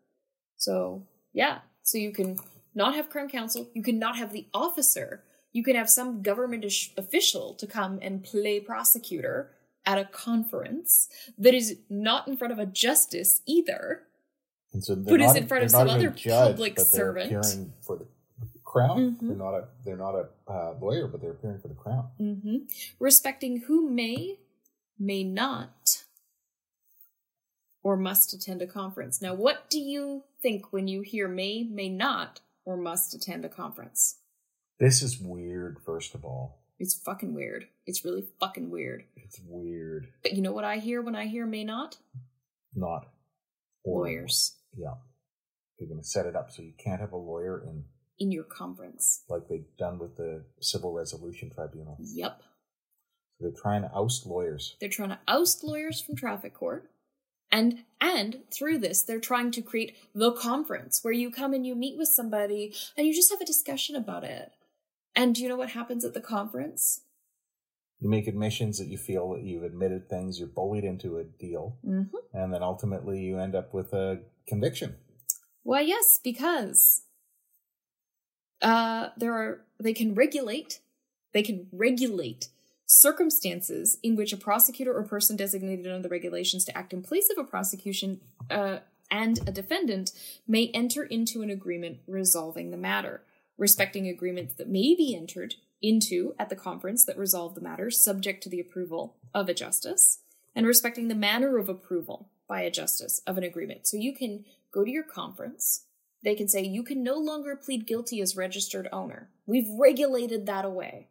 So, 0.55 1.07
yeah, 1.33 1.59
so 1.81 1.97
you 1.97 2.11
can 2.11 2.37
not 2.75 2.93
have 2.93 3.09
Crown 3.09 3.29
Counsel, 3.29 3.69
you 3.73 3.81
can 3.81 3.97
not 3.97 4.17
have 4.17 4.31
the 4.31 4.45
officer, 4.53 5.23
you 5.51 5.63
can 5.63 5.75
have 5.75 5.89
some 5.89 6.21
government 6.21 6.63
official 6.95 7.55
to 7.55 7.65
come 7.65 7.97
and 8.01 8.23
play 8.23 8.59
prosecutor 8.59 9.51
at 9.87 9.97
a 9.97 10.05
conference 10.05 11.07
that 11.37 11.55
is 11.55 11.77
not 11.89 12.27
in 12.27 12.37
front 12.37 12.53
of 12.53 12.59
a 12.59 12.65
justice 12.65 13.41
either. 13.47 14.03
And 14.73 14.83
so 14.83 14.93
us 14.93 15.07
not- 15.07 15.37
in 15.37 15.47
front 15.47 15.63
of 15.63 15.71
some 15.71 15.89
other 15.89 16.09
judge, 16.09 16.51
public 16.51 16.75
but 16.75 16.85
servant. 16.85 17.31
for 17.81 17.97
the 17.97 18.05
crown. 18.71 19.15
Mhm. 19.15 19.27
They're 19.27 19.37
not 19.37 19.53
a 19.53 19.67
they're 19.83 19.97
not 19.97 20.15
a 20.15 20.29
uh, 20.51 20.77
lawyer, 20.79 21.07
but 21.07 21.21
they're 21.21 21.31
appearing 21.31 21.59
for 21.59 21.69
the 21.69 21.73
crown. 21.75 22.09
hmm 22.17 22.57
Respecting 22.99 23.61
who 23.61 23.89
may, 23.89 24.37
may 24.99 25.23
not, 25.23 26.03
or 27.81 27.95
must 27.97 28.33
attend 28.33 28.61
a 28.61 28.67
conference. 28.67 29.21
Now, 29.21 29.33
what 29.33 29.69
do 29.69 29.79
you 29.79 30.23
think 30.41 30.73
when 30.73 30.87
you 30.87 31.01
hear 31.01 31.27
may, 31.27 31.63
may 31.63 31.89
not, 31.89 32.41
or 32.65 32.75
must 32.77 33.13
attend 33.13 33.45
a 33.45 33.49
conference? 33.49 34.19
This 34.79 35.01
is 35.01 35.19
weird. 35.19 35.79
First 35.85 36.13
of 36.13 36.23
all, 36.25 36.59
It's 36.79 36.93
fucking 36.93 37.33
weird. 37.33 37.67
It's 37.87 38.03
really 38.05 38.25
fucking 38.39 38.69
weird. 38.69 39.05
it's 39.15 39.39
weird. 39.47 40.09
But 40.21 40.33
you 40.33 40.41
know 40.41 40.51
what 40.51 40.65
I 40.65 40.77
hear 40.77 41.01
when 41.01 41.15
I 41.15 41.25
hear 41.27 41.45
may 41.45 41.63
not? 41.63 41.97
Not. 42.75 43.07
Lawyers 43.85 44.55
Yeah, 44.77 44.95
they're 45.79 45.87
going 45.87 46.01
to 46.01 46.07
set 46.07 46.25
it 46.25 46.35
up 46.35 46.51
so 46.51 46.61
you 46.61 46.73
can't 46.77 46.99
have 46.99 47.13
a 47.13 47.17
lawyer 47.17 47.63
in 47.65 47.85
in 48.19 48.31
your 48.31 48.43
conference. 48.43 49.23
like 49.29 49.47
they've 49.49 49.65
done 49.77 49.99
with 49.99 50.15
the 50.17 50.43
Civil 50.59 50.91
Resolution 50.93 51.51
Tribunal. 51.53 51.97
Yep. 52.01 52.39
So 52.39 52.45
they're 53.41 53.61
trying 53.61 53.83
to 53.83 53.91
oust 53.93 54.25
lawyers. 54.25 54.75
They're 54.79 54.89
trying 54.89 55.09
to 55.09 55.19
oust 55.27 55.63
lawyers 55.63 56.01
from 56.01 56.15
traffic 56.15 56.53
court. 56.53 56.89
And 57.51 57.83
and 58.01 58.39
through 58.51 58.79
this, 58.79 59.03
they're 59.03 59.19
trying 59.21 59.51
to 59.51 59.61
create 59.61 59.95
the 60.13 60.31
conference 60.33 60.99
where 61.03 61.13
you 61.13 61.31
come 61.31 61.53
and 61.53 61.65
you 61.65 61.75
meet 61.75 61.97
with 61.97 62.09
somebody 62.09 62.73
and 62.97 63.07
you 63.07 63.13
just 63.13 63.31
have 63.31 63.39
a 63.41 63.45
discussion 63.45 63.95
about 63.95 64.23
it. 64.23 64.51
And 65.15 65.33
do 65.33 65.41
you 65.43 65.49
know 65.49 65.55
what 65.55 65.69
happens 65.69 66.03
at 66.03 66.13
the 66.13 66.19
conference? 66.21 67.01
You 67.99 68.09
make 68.09 68.27
admissions 68.27 68.77
that 68.79 68.87
you 68.89 68.97
feel 68.97 69.33
that 69.33 69.43
you've 69.43 69.63
admitted 69.63 70.09
things, 70.09 70.37
you're 70.39 70.47
bullied 70.49 70.83
into 70.83 71.17
a 71.17 71.23
deal, 71.23 71.77
Mm-hmm. 71.85 72.15
and 72.33 72.53
then 72.53 72.61
ultimately 72.61 73.19
you 73.21 73.39
end 73.39 73.55
up 73.55 73.73
with 73.73 73.93
a 73.93 74.19
conviction. 74.47 74.97
Why, 75.63 75.81
yes, 75.81 76.19
because 76.23 77.01
uh, 78.61 79.09
there 79.17 79.33
are 79.33 79.61
they 79.79 79.93
can 79.93 80.15
regulate 80.15 80.79
they 81.33 81.43
can 81.43 81.67
regulate 81.71 82.49
circumstances 82.87 83.97
in 84.01 84.15
which 84.15 84.31
a 84.31 84.37
prosecutor 84.37 84.95
or 84.95 85.03
person 85.03 85.35
designated 85.35 85.85
under 85.85 86.01
the 86.01 86.09
regulations 86.09 86.63
to 86.65 86.77
act 86.77 86.93
in 86.93 87.03
place 87.03 87.29
of 87.29 87.37
a 87.37 87.43
prosecution 87.43 88.21
uh, 88.49 88.77
and 89.11 89.39
a 89.47 89.51
defendant 89.51 90.11
may 90.47 90.71
enter 90.73 91.03
into 91.03 91.41
an 91.41 91.49
agreement 91.49 91.99
resolving 92.07 92.71
the 92.71 92.77
matter, 92.77 93.21
respecting 93.57 94.07
agreements 94.07 94.53
that 94.55 94.69
may 94.69 94.95
be 94.95 95.15
entered 95.15 95.55
into 95.81 96.33
at 96.39 96.49
the 96.49 96.55
conference 96.55 97.05
that 97.05 97.17
resolve 97.17 97.55
the 97.55 97.61
matter 97.61 97.91
subject 97.91 98.41
to 98.43 98.49
the 98.49 98.59
approval 98.59 99.15
of 99.33 99.47
a 99.47 99.53
justice, 99.53 100.19
and 100.55 100.65
respecting 100.65 101.07
the 101.07 101.15
manner 101.15 101.57
of 101.57 101.69
approval 101.69 102.29
by 102.47 102.61
a 102.61 102.71
justice 102.71 103.21
of 103.27 103.37
an 103.37 103.43
agreement. 103.43 103.85
So 103.85 103.97
you 103.97 104.13
can 104.13 104.45
go 104.71 104.83
to 104.83 104.89
your 104.89 105.03
conference. 105.03 105.83
They 106.23 106.35
can 106.35 106.47
say 106.47 106.63
you 106.63 106.83
can 106.83 107.03
no 107.03 107.15
longer 107.15 107.55
plead 107.55 107.87
guilty 107.87 108.21
as 108.21 108.35
registered 108.35 108.87
owner. 108.91 109.29
We've 109.45 109.69
regulated 109.69 110.45
that 110.45 110.65
away. 110.65 111.07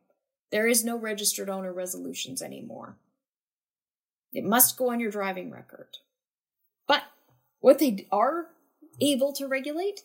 There 0.51 0.66
is 0.66 0.85
no 0.85 0.97
registered 0.97 1.49
owner 1.49 1.73
resolutions 1.73 2.42
anymore. 2.42 2.97
It 4.33 4.45
must 4.45 4.77
go 4.77 4.90
on 4.90 5.01
your 5.01 5.11
driving 5.11 5.51
record. 5.51 5.99
But 6.87 7.05
what 7.61 7.79
they 7.79 8.07
are 8.12 8.49
able 9.01 9.33
to 9.35 9.47
regulate 9.47 10.03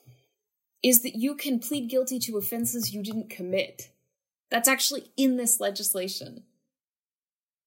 is 0.83 1.03
that 1.03 1.15
you 1.15 1.35
can 1.35 1.59
plead 1.59 1.89
guilty 1.89 2.19
to 2.19 2.37
offenses 2.37 2.93
you 2.93 3.03
didn't 3.03 3.29
commit. 3.29 3.91
That's 4.49 4.67
actually 4.67 5.11
in 5.15 5.37
this 5.37 5.59
legislation. 5.59 6.43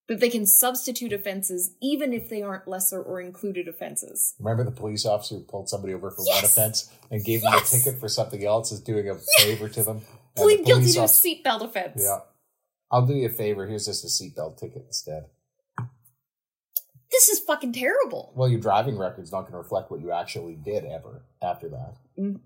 That 0.09 0.21
they 0.21 0.29
can 0.29 0.45
substitute 0.45 1.15
offenses 1.15 1.75
even 1.81 2.13
if 2.13 2.29
they 2.29 2.43
aren't 2.43 2.69
lesser 2.69 3.01
or 3.03 3.21
included 3.23 3.69
offenses. 3.69 4.35
Remember 4.39 4.63
the 4.63 4.71
police 4.71 5.07
officer 5.07 5.37
who 5.37 5.41
pulled 5.45 5.69
somebody 5.71 5.95
over 5.95 6.11
for 6.11 6.23
one 6.25 6.45
offense 6.45 6.91
and 7.11 7.25
gave 7.25 7.41
Yes! 7.43 7.71
them 7.71 7.79
a 7.81 7.83
ticket 7.83 8.01
for 8.01 8.09
something 8.09 8.45
else, 8.45 8.71
is 8.71 8.81
doing 8.81 9.09
a 9.09 9.15
favor 9.39 9.69
to 9.71 9.83
them? 9.83 10.03
And 10.37 10.51
the 10.51 10.57
Plead 10.57 10.67
guilty 10.67 10.93
to 10.93 11.01
a 11.01 11.05
seatbelt 11.05 11.63
offense. 11.63 12.03
Yeah. 12.05 12.19
I'll 12.91 13.07
do 13.07 13.15
you 13.15 13.27
a 13.27 13.31
favor. 13.31 13.67
Here's 13.67 13.87
just 13.87 14.05
a 14.05 14.09
seatbelt 14.09 14.59
ticket 14.59 14.83
instead. 14.87 15.25
This 17.11 17.29
is 17.29 17.39
fucking 17.41 17.73
terrible. 17.73 18.33
Well, 18.37 18.49
your 18.49 18.61
driving 18.61 18.99
record's 18.99 19.33
not 19.33 19.43
going 19.43 19.53
to 19.53 19.59
reflect 19.59 19.91
what 19.91 20.01
you 20.01 20.11
actually 20.11 20.57
did 20.57 20.85
ever 20.85 21.25
after 21.43 21.69
that. 21.71 21.95
Mhm. 22.19 22.41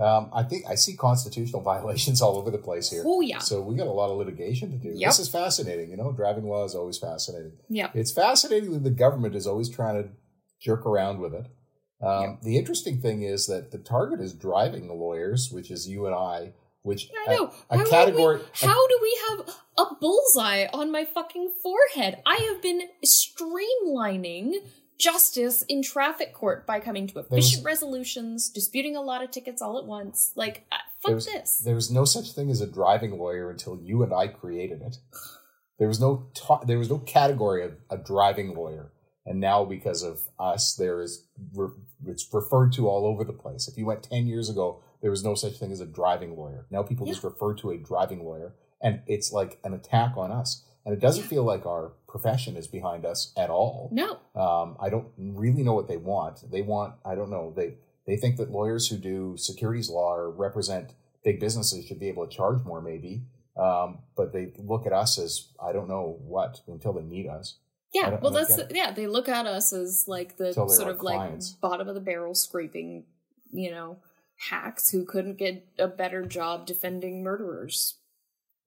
Um, 0.00 0.30
I 0.32 0.42
think 0.44 0.64
I 0.68 0.76
see 0.76 0.96
constitutional 0.96 1.62
violations 1.72 2.22
all 2.22 2.36
over 2.38 2.50
the 2.50 2.58
place 2.58 2.88
here. 2.90 3.02
Oh, 3.06 3.20
yeah. 3.20 3.38
So 3.38 3.60
we 3.60 3.76
got 3.76 3.86
a 3.86 3.92
lot 3.92 4.10
of 4.10 4.16
litigation 4.16 4.70
to 4.70 4.76
do. 4.78 4.88
Yep. 4.96 5.08
This 5.10 5.18
is 5.18 5.28
fascinating. 5.28 5.90
You 5.90 5.96
know, 5.98 6.10
driving 6.12 6.48
law 6.48 6.64
is 6.64 6.74
always 6.74 6.96
fascinating. 6.98 7.52
Yeah. 7.68 7.90
It's 7.94 8.10
fascinating 8.12 8.72
that 8.72 8.82
the 8.84 8.90
government 8.90 9.34
is 9.34 9.46
always 9.46 9.68
trying 9.68 10.02
to 10.02 10.08
jerk 10.60 10.86
around 10.86 11.20
with 11.20 11.34
it. 11.34 11.46
Um, 12.02 12.22
Yep. 12.22 12.40
The 12.42 12.56
interesting 12.56 13.00
thing 13.02 13.22
is 13.22 13.46
that 13.46 13.72
the 13.72 13.78
target 13.78 14.20
is 14.20 14.32
driving 14.32 14.86
the 14.88 14.94
lawyers, 14.94 15.50
which 15.52 15.70
is 15.70 15.86
you 15.86 16.06
and 16.06 16.14
I, 16.14 16.54
which 16.82 17.10
I 17.28 17.34
know. 17.34 17.52
a, 17.70 17.76
how 17.76 17.82
a 17.82 17.84
are 17.84 17.90
category. 17.90 18.36
we- 18.38 18.42
how 18.54 18.88
do 18.88 18.98
we 19.02 19.18
have 19.28 19.54
a 19.76 19.94
bullseye 20.00 20.66
on 20.72 20.90
my 20.90 21.04
fucking 21.04 21.52
forehead? 21.62 22.22
I 22.24 22.36
have 22.36 22.62
been 22.62 22.82
streamlining 23.04 24.54
justice 25.00 25.62
in 25.62 25.82
traffic 25.82 26.32
court 26.34 26.66
by 26.66 26.78
coming 26.78 27.06
to 27.08 27.18
efficient 27.18 27.64
resolutions, 27.64 28.50
disputing 28.50 28.94
a 28.96 29.00
lot 29.00 29.24
of 29.24 29.30
tickets 29.30 29.62
all 29.62 29.78
at 29.78 29.86
once. 29.86 30.32
Like, 30.36 30.66
uh, 30.70 30.76
fuck 31.02 31.10
There's- 31.10 31.26
this. 31.26 31.58
There 31.64 31.74
was 31.74 31.90
no 31.90 32.04
such 32.04 32.32
thing 32.32 32.50
as 32.50 32.60
a 32.60 32.66
driving 32.66 33.18
lawyer 33.18 33.50
until 33.50 33.80
you 33.82 34.02
and 34.02 34.12
I 34.12 34.28
created 34.28 34.82
it. 34.82 34.98
There 35.78 35.88
was 35.88 35.98
no 35.98 36.26
ta- 36.34 36.62
there 36.64 36.78
was 36.78 36.90
no 36.90 36.98
category 36.98 37.64
of 37.64 37.72
a 37.88 37.96
driving 37.96 38.54
lawyer, 38.54 38.92
and 39.24 39.40
now 39.40 39.64
because 39.64 40.02
of 40.02 40.20
us, 40.38 40.74
there 40.74 41.00
is 41.00 41.26
re- 41.54 41.70
it's 42.04 42.28
referred 42.34 42.74
to 42.74 42.86
all 42.86 43.06
over 43.06 43.24
the 43.24 43.32
place. 43.32 43.66
If 43.66 43.78
you 43.78 43.86
went 43.86 44.02
ten 44.02 44.26
years 44.26 44.50
ago, 44.50 44.82
there 45.00 45.10
was 45.10 45.24
no 45.24 45.34
such 45.34 45.56
thing 45.58 45.72
as 45.72 45.80
a 45.80 45.86
driving 45.86 46.36
lawyer. 46.36 46.66
Now 46.70 46.82
people 46.82 47.06
just 47.06 47.24
refer 47.24 47.54
to 47.54 47.70
a 47.70 47.78
driving 47.78 48.22
lawyer, 48.22 48.52
and 48.82 49.00
it's 49.06 49.32
like 49.32 49.58
an 49.64 49.72
attack 49.72 50.18
on 50.18 50.30
us. 50.30 50.66
And 50.84 50.94
it 50.94 51.00
doesn't 51.00 51.24
feel 51.24 51.44
like 51.44 51.66
our 51.66 51.92
profession 52.08 52.56
is 52.56 52.66
behind 52.66 53.04
us 53.04 53.32
at 53.36 53.50
all. 53.50 53.90
No. 53.92 54.18
Um, 54.34 54.76
I 54.80 54.88
don't 54.88 55.08
really 55.18 55.62
know 55.62 55.74
what 55.74 55.88
they 55.88 55.98
want. 55.98 56.50
They 56.50 56.62
want 56.62 56.94
I 57.04 57.14
don't 57.14 57.30
know 57.30 57.52
they 57.54 57.74
They 58.06 58.16
think 58.16 58.36
that 58.38 58.50
lawyers 58.50 58.88
who 58.88 58.96
do 58.96 59.36
securities 59.36 59.90
law 59.90 60.14
or 60.14 60.30
represent 60.30 60.94
big 61.22 61.38
businesses 61.38 61.86
should 61.86 62.00
be 62.00 62.08
able 62.08 62.26
to 62.26 62.34
charge 62.34 62.64
more, 62.64 62.80
maybe. 62.80 63.22
Um, 63.56 63.98
but 64.16 64.32
they 64.32 64.52
look 64.58 64.86
at 64.86 64.92
us 64.92 65.18
as 65.18 65.48
I 65.62 65.72
don't 65.72 65.88
know 65.88 66.18
what 66.22 66.62
until 66.66 66.92
they 66.94 67.02
meet 67.02 67.28
us. 67.28 67.56
Yeah, 67.92 68.18
well, 68.22 68.30
that's 68.30 68.56
it. 68.56 68.72
yeah. 68.74 68.92
They 68.92 69.06
look 69.06 69.28
at 69.28 69.46
us 69.46 69.72
as 69.72 70.04
like 70.06 70.36
the 70.36 70.52
sort 70.52 70.88
of 70.88 71.02
like 71.02 71.40
bottom 71.60 71.88
of 71.88 71.94
the 71.94 72.00
barrel 72.00 72.34
scraping, 72.34 73.04
you 73.50 73.70
know, 73.70 73.98
hacks 74.48 74.90
who 74.90 75.04
couldn't 75.04 75.36
get 75.38 75.66
a 75.78 75.88
better 75.88 76.24
job 76.24 76.66
defending 76.66 77.22
murderers. 77.22 77.96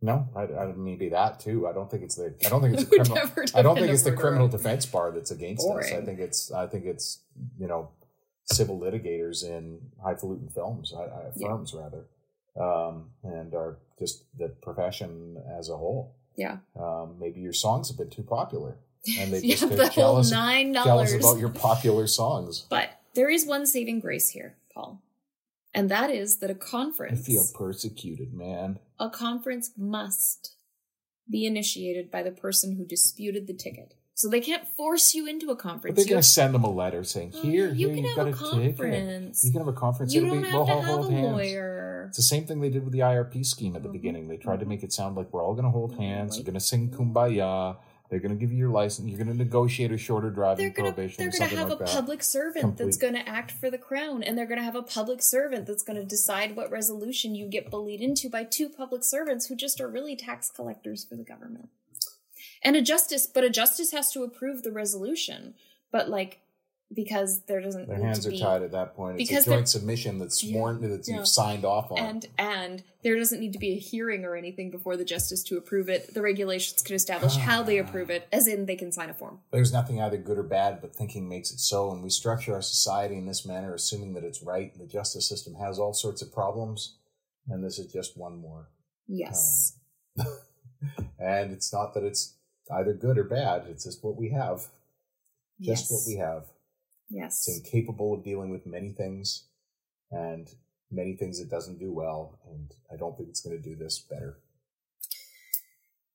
No, 0.04 0.28
I, 0.36 0.42
I 0.44 0.74
maybe 0.76 1.08
that 1.10 1.40
too. 1.40 1.66
I 1.66 1.72
don't 1.72 1.90
think 1.90 2.04
it's 2.04 2.16
the. 2.16 2.36
I 2.46 2.50
don't 2.50 2.62
think 2.62 2.74
it's 2.78 2.90
Would 2.92 3.08
criminal. 3.08 3.32
I 3.56 3.62
don't 3.62 3.78
think 3.78 3.90
it's 3.90 4.04
the 4.04 4.12
criminal 4.12 4.50
defense 4.50 4.86
bar 4.86 5.12
that's 5.12 5.32
against 5.32 5.66
us. 5.66 5.94
I 5.94 6.02
think 6.02 6.20
it's. 6.20 6.52
I 6.52 6.68
think 6.68 6.84
it's 6.86 7.22
you 7.58 7.68
know 7.68 7.90
civil 8.44 8.78
litigators 8.78 9.46
in 9.46 9.80
highfalutin 10.04 10.50
films, 10.50 10.94
I, 10.94 11.04
I, 11.04 11.32
Yeah. 11.38 11.48
firms 11.48 11.74
rather, 11.74 12.04
um, 12.60 13.12
and 13.24 13.56
are 13.56 13.78
just 13.98 14.26
the 14.38 14.50
profession 14.50 15.38
as 15.58 15.70
a 15.70 15.78
whole. 15.78 16.16
Yeah, 16.36 16.58
Um, 16.78 17.16
maybe 17.18 17.40
your 17.40 17.54
song's 17.54 17.90
a 17.90 17.94
bit 17.94 18.12
too 18.12 18.24
popular, 18.24 18.76
and 19.18 19.32
they 19.32 19.40
yeah, 19.44 19.56
just 19.56 19.70
the 19.70 19.76
they're 19.78 19.90
jealous, 19.90 20.32
nine 20.32 20.74
jealous 20.74 21.12
dollars. 21.12 21.24
about 21.24 21.40
your 21.40 21.50
popular 21.50 22.08
songs. 22.08 22.66
But 22.70 22.90
there 23.14 23.30
is 23.30 23.46
one 23.46 23.66
saving 23.66 24.02
grace 24.02 24.28
here, 24.30 24.56
Paul, 24.74 25.00
and 25.74 25.90
that 25.90 26.10
is 26.10 26.38
that 26.40 26.50
a 26.50 26.56
conference, 26.56 27.20
I 27.20 27.24
feel 27.24 27.46
persecuted, 27.54 28.34
man. 28.34 28.80
a 29.00 29.10
conference 29.10 29.72
must 29.78 30.56
be 31.30 31.46
initiated 31.46 32.12
by 32.12 32.22
the 32.24 32.32
person 32.32 32.76
who 32.76 32.86
disputed 32.86 33.48
the 33.48 33.54
ticket. 33.54 33.94
So 34.16 34.30
they 34.30 34.42
can't 34.42 34.68
force 34.68 35.16
you 35.16 35.26
into 35.28 35.48
a 35.50 35.56
But 35.56 35.60
conference. 35.64 35.96
they're 35.96 36.06
going 36.06 36.22
to 36.22 36.28
send 36.28 36.54
them 36.54 36.64
a 36.64 36.70
letter 36.70 37.04
saying, 37.04 37.32
Oh, 37.34 37.42
"Here, 37.42 37.70
you 37.70 37.88
here, 37.88 37.96
can 37.96 37.98
you've 37.98 38.08
have 38.10 38.16
got 38.16 38.28
a 38.28 38.30
a 38.30 38.34
ticket. 38.34 38.78
conference. 38.78 39.44
You 39.44 39.52
can 39.52 39.62
have 39.62 39.68
a 39.68 39.74
conference. 39.74 40.14
you 40.14 40.22
It'll 40.22 40.34
don't 40.36 40.44
be, 40.44 40.48
have 40.50 40.54
we'll 40.54 40.66
to 40.68 40.74
have 40.74 41.00
a 41.00 41.12
hands." 41.12 41.32
lawyer. 41.32 42.06
It's 42.10 42.18
the 42.18 42.24
same 42.24 42.46
thing 42.46 42.62
they 42.62 42.70
did 42.70 42.84
with 42.84 42.94
the 42.94 43.00
IRP 43.02 43.44
scheme 43.44 43.76
at 43.76 43.82
the 43.82 43.90
Mhm. 43.90 43.94
beginning. 43.94 44.28
They 44.28 44.38
tried 44.38 44.60
to 44.60 44.66
Mhm. 44.66 44.70
make 44.70 44.84
it 44.84 44.94
sound 44.94 45.16
like 45.16 45.34
we're 45.34 45.44
all 45.44 45.54
going 45.56 45.66
to 45.66 45.72
hold 45.72 45.94
Mhm. 45.94 45.98
hands. 45.98 46.38
You're 46.38 46.44
going 46.44 46.54
to 46.54 46.60
sing 46.60 46.90
"Kumbaya." 46.92 47.78
They're 48.14 48.20
going 48.20 48.38
to 48.38 48.40
give 48.40 48.52
you 48.52 48.60
your 48.60 48.70
license. 48.70 49.10
You're 49.10 49.18
going 49.18 49.36
to 49.36 49.44
negotiate 49.44 49.92
a 49.92 49.98
shorter 49.98 50.30
driving 50.30 50.64
They're 50.64 50.70
gonna 50.70 50.94
prohibition 50.94 51.16
they're 51.18 51.32
gonna 51.32 51.50
something 51.50 51.58
have 51.58 51.70
like 51.70 51.80
a 51.80 51.84
that. 51.84 51.90
public 51.90 52.22
servant 52.22 52.78
that's 52.78 52.96
gonna 52.96 53.24
act 53.26 53.50
for 53.50 53.72
the 53.72 53.80
crown, 53.80 54.22
and 54.22 54.38
they're 54.38 54.46
gonna 54.46 54.62
have 54.62 54.76
a 54.76 54.84
public 54.84 55.24
servant 55.24 55.66
that's 55.66 55.82
gonna 55.82 56.04
decide 56.04 56.56
what 56.56 56.70
resolution 56.70 57.34
you 57.34 57.48
get 57.48 57.72
bullied 57.72 58.02
into 58.02 58.30
by 58.30 58.44
two 58.44 58.70
public 58.70 59.04
servants 59.04 59.48
who 59.48 59.56
just 59.56 59.82
are 59.82 59.88
really 59.88 60.16
tax 60.16 60.52
collectors 60.52 61.04
for 61.04 61.16
the 61.16 61.24
government. 61.24 61.70
And 62.62 62.76
a 62.76 62.84
justice, 62.84 63.26
but 63.26 63.44
a 63.44 63.50
justice 63.50 63.92
has 63.94 64.12
to 64.12 64.22
approve 64.22 64.62
the 64.62 64.72
resolution. 64.72 65.56
But 65.92 66.08
like 66.08 66.42
because 66.94 67.42
there 67.42 67.62
doesn't 67.62 67.88
Their 67.88 67.98
need 67.98 68.06
hands 68.06 68.20
to 68.22 68.30
are 68.30 68.32
be, 68.32 68.40
tied 68.40 68.62
at 68.64 68.72
that 68.72 68.96
point. 68.96 69.20
It's 69.20 69.30
because 69.30 69.48
a 69.48 69.52
joint 69.52 69.70
submission 69.70 70.20
that's 70.20 70.44
Yeah, 70.44 70.54
sworn 70.54 70.82
that 70.82 71.08
yeah. 71.08 71.18
you've 71.18 71.28
signed 71.28 71.66
off 71.66 71.92
on. 71.92 71.98
and 71.98 72.28
and 72.38 72.84
there 73.04 73.18
doesn't 73.18 73.40
need 73.40 73.54
to 73.54 73.60
be 73.60 73.74
a 73.74 73.80
hearing 73.80 74.24
or 74.24 74.36
anything 74.36 74.72
before 74.72 74.96
the 74.96 75.04
justice 75.04 75.44
to 75.44 75.58
approve 75.58 75.90
it. 75.90 76.14
The 76.14 76.22
regulations 76.22 76.82
can 76.82 76.96
establish 76.96 77.36
how 77.36 77.62
they 77.62 77.80
ah. 77.80 77.84
approve 77.84 78.10
it, 78.10 78.28
as 78.32 78.48
in 78.48 78.66
they 78.66 78.76
can 78.76 78.92
sign 78.92 79.10
a 79.10 79.14
form. 79.14 79.40
There's 79.52 79.74
nothing 79.74 80.02
either 80.02 80.18
good 80.18 80.38
or 80.38 80.44
bad, 80.44 80.80
but 80.82 80.96
thinking 80.96 81.28
makes 81.28 81.52
it 81.52 81.60
so. 81.60 81.92
And 81.92 82.02
we 82.02 82.10
structure 82.10 82.54
our 82.54 82.62
society 82.62 83.18
in 83.18 83.26
this 83.26 83.46
manner, 83.46 83.74
assuming 83.74 84.14
that 84.14 84.24
it's 84.24 84.42
right. 84.42 84.78
The 84.78 84.88
justice 84.88 85.28
system 85.28 85.56
has 85.56 85.80
all 85.80 85.94
sorts 85.94 86.22
of 86.22 86.34
problems, 86.34 86.98
and 87.48 87.64
this 87.64 87.78
is 87.78 87.92
just 87.92 88.18
one 88.18 88.38
more. 88.38 88.70
Yes. 89.08 89.78
Um, 90.20 90.26
and 91.20 91.52
it's 91.52 91.74
not 91.74 91.94
that 91.94 92.04
it's 92.04 92.36
either 92.72 92.94
good 92.94 93.18
or 93.18 93.24
bad. 93.24 93.66
It's 93.70 93.84
just 93.84 94.04
what 94.04 94.16
we 94.16 94.30
have. 94.30 94.68
Just 95.62 95.90
yes. 95.90 95.92
what 95.92 96.02
we 96.08 96.16
have. 96.18 96.46
Yes. 97.10 97.48
It's 97.48 97.58
incapable 97.60 98.14
of 98.14 98.24
dealing 98.24 98.50
with 98.50 98.66
many 98.66 98.92
things, 98.92 99.46
and 100.12 100.48
many 100.92 101.16
things 101.16 101.40
it 101.40 101.50
doesn't 101.50 101.80
do 101.80 101.92
well. 101.94 102.40
And 102.50 102.72
I 102.92 102.96
don't 102.98 103.16
think 103.18 103.30
it's 103.30 103.42
going 103.42 103.56
to 103.62 103.70
do 103.70 103.76
this 103.76 104.00
better. 104.00 104.40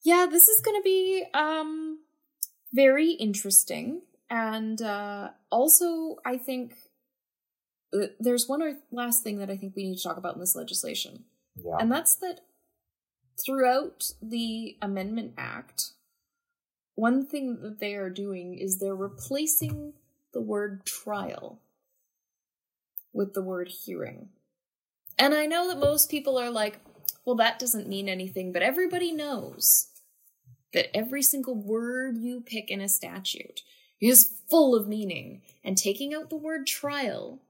yeah 0.04 0.26
this 0.30 0.48
is 0.48 0.60
going 0.64 0.76
to 0.80 0.84
be 0.84 1.24
um 1.34 1.98
very 2.72 3.10
interesting 3.12 4.02
and 4.30 4.80
uh 4.82 5.30
also 5.50 6.16
i 6.24 6.36
think 6.36 6.74
uh, 7.92 8.06
there's 8.20 8.48
one 8.48 8.62
last 8.92 9.22
thing 9.24 9.38
that 9.38 9.50
i 9.50 9.56
think 9.56 9.74
we 9.74 9.84
need 9.88 9.96
to 9.96 10.02
talk 10.02 10.16
about 10.16 10.34
in 10.34 10.40
this 10.40 10.54
legislation 10.56 11.24
Yeah. 11.56 11.76
and 11.80 11.90
that's 11.90 12.14
that 12.16 12.40
throughout 13.44 14.12
the 14.22 14.76
amendment 14.80 15.34
act 15.36 15.90
one 16.94 17.26
thing 17.26 17.60
that 17.62 17.78
they 17.80 17.94
are 17.94 18.10
doing 18.10 18.54
is 18.58 18.78
they're 18.78 18.94
replacing 19.10 19.94
the 20.38 20.44
word 20.44 20.86
trial 20.86 21.58
with 23.12 23.34
the 23.34 23.42
word 23.42 23.66
hearing 23.66 24.28
and 25.18 25.34
i 25.34 25.44
know 25.44 25.66
that 25.66 25.80
most 25.80 26.08
people 26.08 26.38
are 26.38 26.48
like 26.48 26.78
well 27.24 27.34
that 27.34 27.58
doesn't 27.58 27.88
mean 27.88 28.08
anything 28.08 28.52
but 28.52 28.62
everybody 28.62 29.10
knows 29.10 29.88
that 30.72 30.96
every 30.96 31.22
single 31.24 31.56
word 31.56 32.16
you 32.18 32.40
pick 32.40 32.70
in 32.70 32.80
a 32.80 32.88
statute 32.88 33.62
is 34.00 34.38
full 34.48 34.76
of 34.76 34.86
meaning 34.86 35.42
and 35.64 35.76
taking 35.76 36.14
out 36.14 36.30
the 36.30 36.36
word 36.36 36.68
trial 36.68 37.40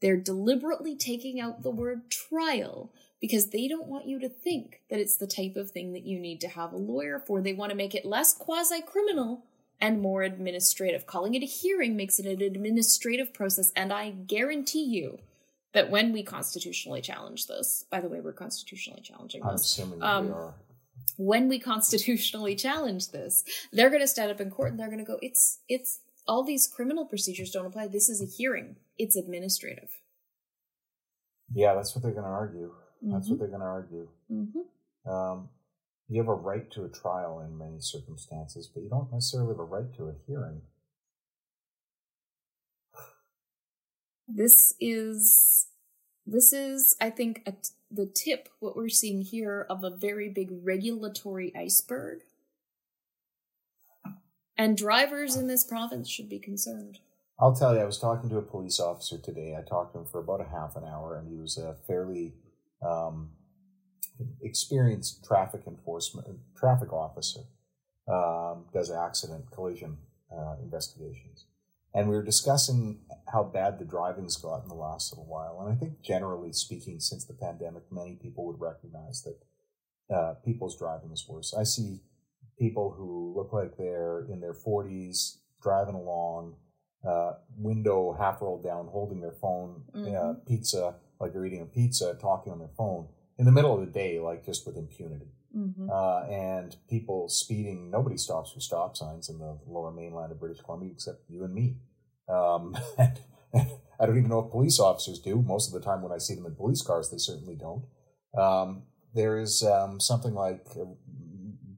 they're 0.00 0.16
deliberately 0.16 0.96
taking 0.96 1.38
out 1.38 1.62
the 1.62 1.70
word 1.70 2.10
trial 2.10 2.90
because 3.20 3.50
they 3.50 3.68
don't 3.68 3.88
want 3.88 4.06
you 4.06 4.18
to 4.18 4.30
think 4.30 4.80
that 4.88 4.98
it's 4.98 5.18
the 5.18 5.26
type 5.26 5.56
of 5.56 5.72
thing 5.72 5.92
that 5.92 6.06
you 6.06 6.18
need 6.18 6.40
to 6.40 6.48
have 6.48 6.72
a 6.72 6.76
lawyer 6.78 7.18
for. 7.18 7.42
They 7.42 7.52
want 7.52 7.70
to 7.70 7.76
make 7.76 7.96
it 7.96 8.06
less 8.06 8.32
quasi 8.32 8.80
criminal 8.80 9.44
and 9.80 10.00
more 10.00 10.22
administrative. 10.22 11.06
Calling 11.06 11.34
it 11.34 11.42
a 11.42 11.46
hearing 11.46 11.96
makes 11.96 12.18
it 12.18 12.26
an 12.26 12.42
administrative 12.42 13.32
process, 13.32 13.72
and 13.76 13.92
I 13.92 14.10
guarantee 14.10 14.84
you 14.84 15.18
that 15.72 15.90
when 15.90 16.12
we 16.12 16.22
constitutionally 16.22 17.00
challenge 17.00 17.46
this, 17.46 17.84
by 17.90 18.00
the 18.00 18.08
way, 18.08 18.20
we're 18.20 18.32
constitutionally 18.32 19.02
challenging 19.02 19.42
I'm 19.44 19.52
this. 19.52 19.62
assuming 19.62 20.02
um, 20.02 20.26
we 20.26 20.32
are. 20.32 20.54
When 21.16 21.48
we 21.48 21.58
constitutionally 21.58 22.54
challenge 22.56 23.10
this, 23.10 23.44
they're 23.72 23.90
going 23.90 24.00
to 24.02 24.08
stand 24.08 24.30
up 24.30 24.40
in 24.40 24.50
court 24.50 24.70
and 24.70 24.78
they're 24.80 24.86
going 24.88 24.98
to 24.98 25.04
go, 25.04 25.18
"It's 25.22 25.60
it's 25.68 26.00
all 26.26 26.42
these 26.44 26.66
criminal 26.66 27.04
procedures 27.06 27.50
don't 27.50 27.66
apply. 27.66 27.88
This 27.88 28.08
is 28.08 28.20
a 28.22 28.26
hearing. 28.26 28.76
It's 28.98 29.16
administrative." 29.16 29.90
Yeah, 31.52 31.74
that's 31.74 31.94
what 31.94 32.02
they're 32.02 32.12
going 32.12 32.24
to 32.24 32.30
argue. 32.30 32.72
That's 33.02 33.26
Mhm. 33.26 33.30
what 33.30 33.38
they're 33.38 33.48
going 33.48 33.60
to 33.60 33.66
argue. 33.66 34.08
Mm-hmm. 34.30 35.10
Um, 35.10 35.48
you 36.08 36.20
have 36.20 36.28
a 36.28 36.34
right 36.34 36.70
to 36.72 36.84
a 36.84 36.88
trial 36.88 37.40
in 37.40 37.58
many 37.58 37.80
circumstances, 37.80 38.66
but 38.66 38.82
you 38.82 38.88
don't 38.88 39.12
necessarily 39.12 39.50
have 39.50 39.60
a 39.60 39.64
right 39.64 39.94
to 39.96 40.08
a 40.08 40.14
hearing. 40.26 40.62
this 44.28 44.74
is 44.78 45.66
this 46.26 46.52
is 46.52 46.94
i 47.00 47.08
think 47.08 47.42
a 47.46 47.52
t- 47.52 47.70
the 47.90 48.06
tip 48.06 48.48
what 48.60 48.76
we're 48.76 48.88
seeing 48.88 49.22
here 49.22 49.66
of 49.70 49.82
a 49.82 49.90
very 49.90 50.28
big 50.28 50.50
regulatory 50.62 51.50
iceberg 51.56 52.18
and 54.56 54.76
drivers 54.76 55.34
in 55.34 55.46
this 55.46 55.64
province 55.64 56.08
should 56.08 56.28
be 56.28 56.38
concerned 56.38 56.98
I'll 57.40 57.54
tell 57.54 57.72
you, 57.72 57.80
I 57.80 57.84
was 57.84 57.98
talking 57.98 58.28
to 58.30 58.38
a 58.38 58.42
police 58.42 58.80
officer 58.80 59.16
today. 59.16 59.54
I 59.56 59.62
talked 59.62 59.92
to 59.92 60.00
him 60.00 60.06
for 60.06 60.18
about 60.18 60.40
a 60.40 60.44
half 60.44 60.74
an 60.74 60.82
hour, 60.82 61.16
and 61.16 61.28
he 61.28 61.36
was 61.36 61.56
a 61.56 61.76
fairly 61.86 62.34
um, 62.82 63.30
experienced 64.42 65.24
traffic 65.24 65.62
enforcement 65.66 66.38
traffic 66.56 66.92
officer. 66.92 67.40
Um, 68.06 68.64
does 68.72 68.90
accident 68.90 69.50
collision 69.50 69.98
uh, 70.32 70.54
investigations, 70.62 71.44
and 71.92 72.08
we 72.08 72.16
were 72.16 72.22
discussing 72.22 73.00
how 73.30 73.44
bad 73.44 73.78
the 73.78 73.84
driving's 73.84 74.36
got 74.38 74.62
in 74.62 74.68
the 74.70 74.74
last 74.74 75.12
little 75.12 75.26
while. 75.26 75.60
And 75.60 75.70
I 75.70 75.78
think, 75.78 76.00
generally 76.00 76.54
speaking, 76.54 77.00
since 77.00 77.26
the 77.26 77.34
pandemic, 77.34 77.82
many 77.92 78.14
people 78.16 78.46
would 78.46 78.60
recognize 78.62 79.22
that 79.24 80.14
uh, 80.14 80.34
people's 80.42 80.78
driving 80.78 81.12
is 81.12 81.26
worse. 81.28 81.52
I 81.52 81.64
see 81.64 82.00
people 82.58 82.92
who 82.92 83.34
look 83.36 83.52
like 83.52 83.76
they're 83.76 84.24
in 84.32 84.40
their 84.40 84.54
forties 84.54 85.40
driving 85.62 85.94
along 85.94 86.56
uh, 87.06 87.34
window 87.58 88.12
half 88.18 88.40
rolled 88.40 88.64
down, 88.64 88.86
holding 88.88 89.20
their 89.20 89.32
phone, 89.32 89.84
uh, 89.94 89.98
Mhm. 89.98 90.46
pizza, 90.46 90.94
like 91.20 91.32
they're 91.34 91.44
eating 91.44 91.60
a 91.60 91.66
pizza, 91.66 92.14
talking 92.14 92.52
on 92.54 92.58
their 92.58 92.74
phone 92.76 93.06
in 93.38 93.44
the 93.44 93.52
middle 93.52 93.74
of 93.74 93.80
the 93.80 93.92
day, 93.92 94.18
like 94.18 94.44
just 94.44 94.66
with 94.66 94.76
impunity. 94.76 95.32
mm-hmm. 95.56 95.88
Uh, 95.90 96.20
and 96.24 96.76
people 96.90 97.28
speeding, 97.28 97.90
nobody 97.90 98.16
stops 98.16 98.52
for 98.52 98.60
stop 98.60 98.96
signs 98.96 99.28
in 99.28 99.38
the 99.38 99.58
lower 99.66 99.92
mainland 99.92 100.32
of 100.32 100.40
British 100.40 100.60
Columbia 100.62 100.90
except 100.92 101.22
you 101.28 101.44
and 101.44 101.54
me. 101.54 101.76
Um, 102.28 102.76
and, 102.98 103.18
I 104.00 104.06
don't 104.06 104.18
even 104.18 104.30
know 104.30 104.40
if 104.40 104.52
police 104.52 104.78
officers 104.78 105.18
do. 105.18 105.42
Most 105.42 105.68
of 105.68 105.74
the 105.74 105.84
time 105.84 106.02
when 106.02 106.12
I 106.12 106.18
see 106.18 106.34
them 106.34 106.46
in 106.46 106.54
police 106.54 106.82
cars, 106.82 107.10
they 107.10 107.18
certainly 107.18 107.56
don't. 107.56 107.84
Um, 108.38 108.82
there 109.14 109.38
is 109.38 109.62
um, 109.62 109.98
something 109.98 110.34
like 110.34 110.66
uh, 110.80 110.84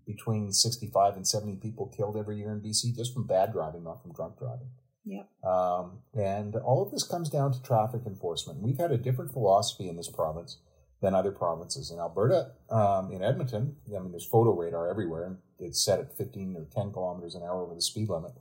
between 0.07 0.53
65 0.53 1.17
and 1.17 1.27
70 1.27 1.57
people 1.57 1.87
killed 1.97 2.17
every 2.17 2.39
year 2.39 2.53
in 2.53 2.61
BC 2.61 2.97
just 2.97 3.15
from 3.15 3.27
bad 3.27 3.53
driving, 3.53 3.85
not 3.85 4.03
from 4.03 4.13
drunk 4.13 4.39
driving. 4.39 4.69
Yep. 5.07 5.29
Um, 5.45 6.01
and 6.15 6.57
all 6.57 6.83
of 6.83 6.91
this 6.91 7.05
comes 7.05 7.31
down 7.31 7.53
to 7.53 7.63
traffic 7.63 8.03
enforcement. 8.07 8.61
We've 8.61 8.77
had 8.77 8.93
a 8.93 8.99
different 8.99 9.33
philosophy 9.33 9.89
in 9.89 9.97
this 9.97 10.11
province 10.11 10.59
than 11.01 11.15
other 11.15 11.31
provinces. 11.33 11.91
In 11.91 11.99
Alberta, 11.99 12.53
um, 12.71 13.11
in 13.13 13.23
Edmonton, 13.23 13.77
I 13.89 13.99
mean, 13.99 14.11
there's 14.11 14.27
photo 14.27 14.53
radar 14.55 14.89
everywhere, 14.89 15.25
and 15.25 15.39
it's 15.59 15.83
set 15.83 15.99
at 15.99 16.17
15 16.17 16.57
or 16.57 16.67
10 16.75 16.93
kilometers 16.93 17.35
an 17.35 17.43
hour 17.43 17.63
over 17.63 17.75
the 17.75 17.83
speed 17.83 18.09
limit. 18.09 18.33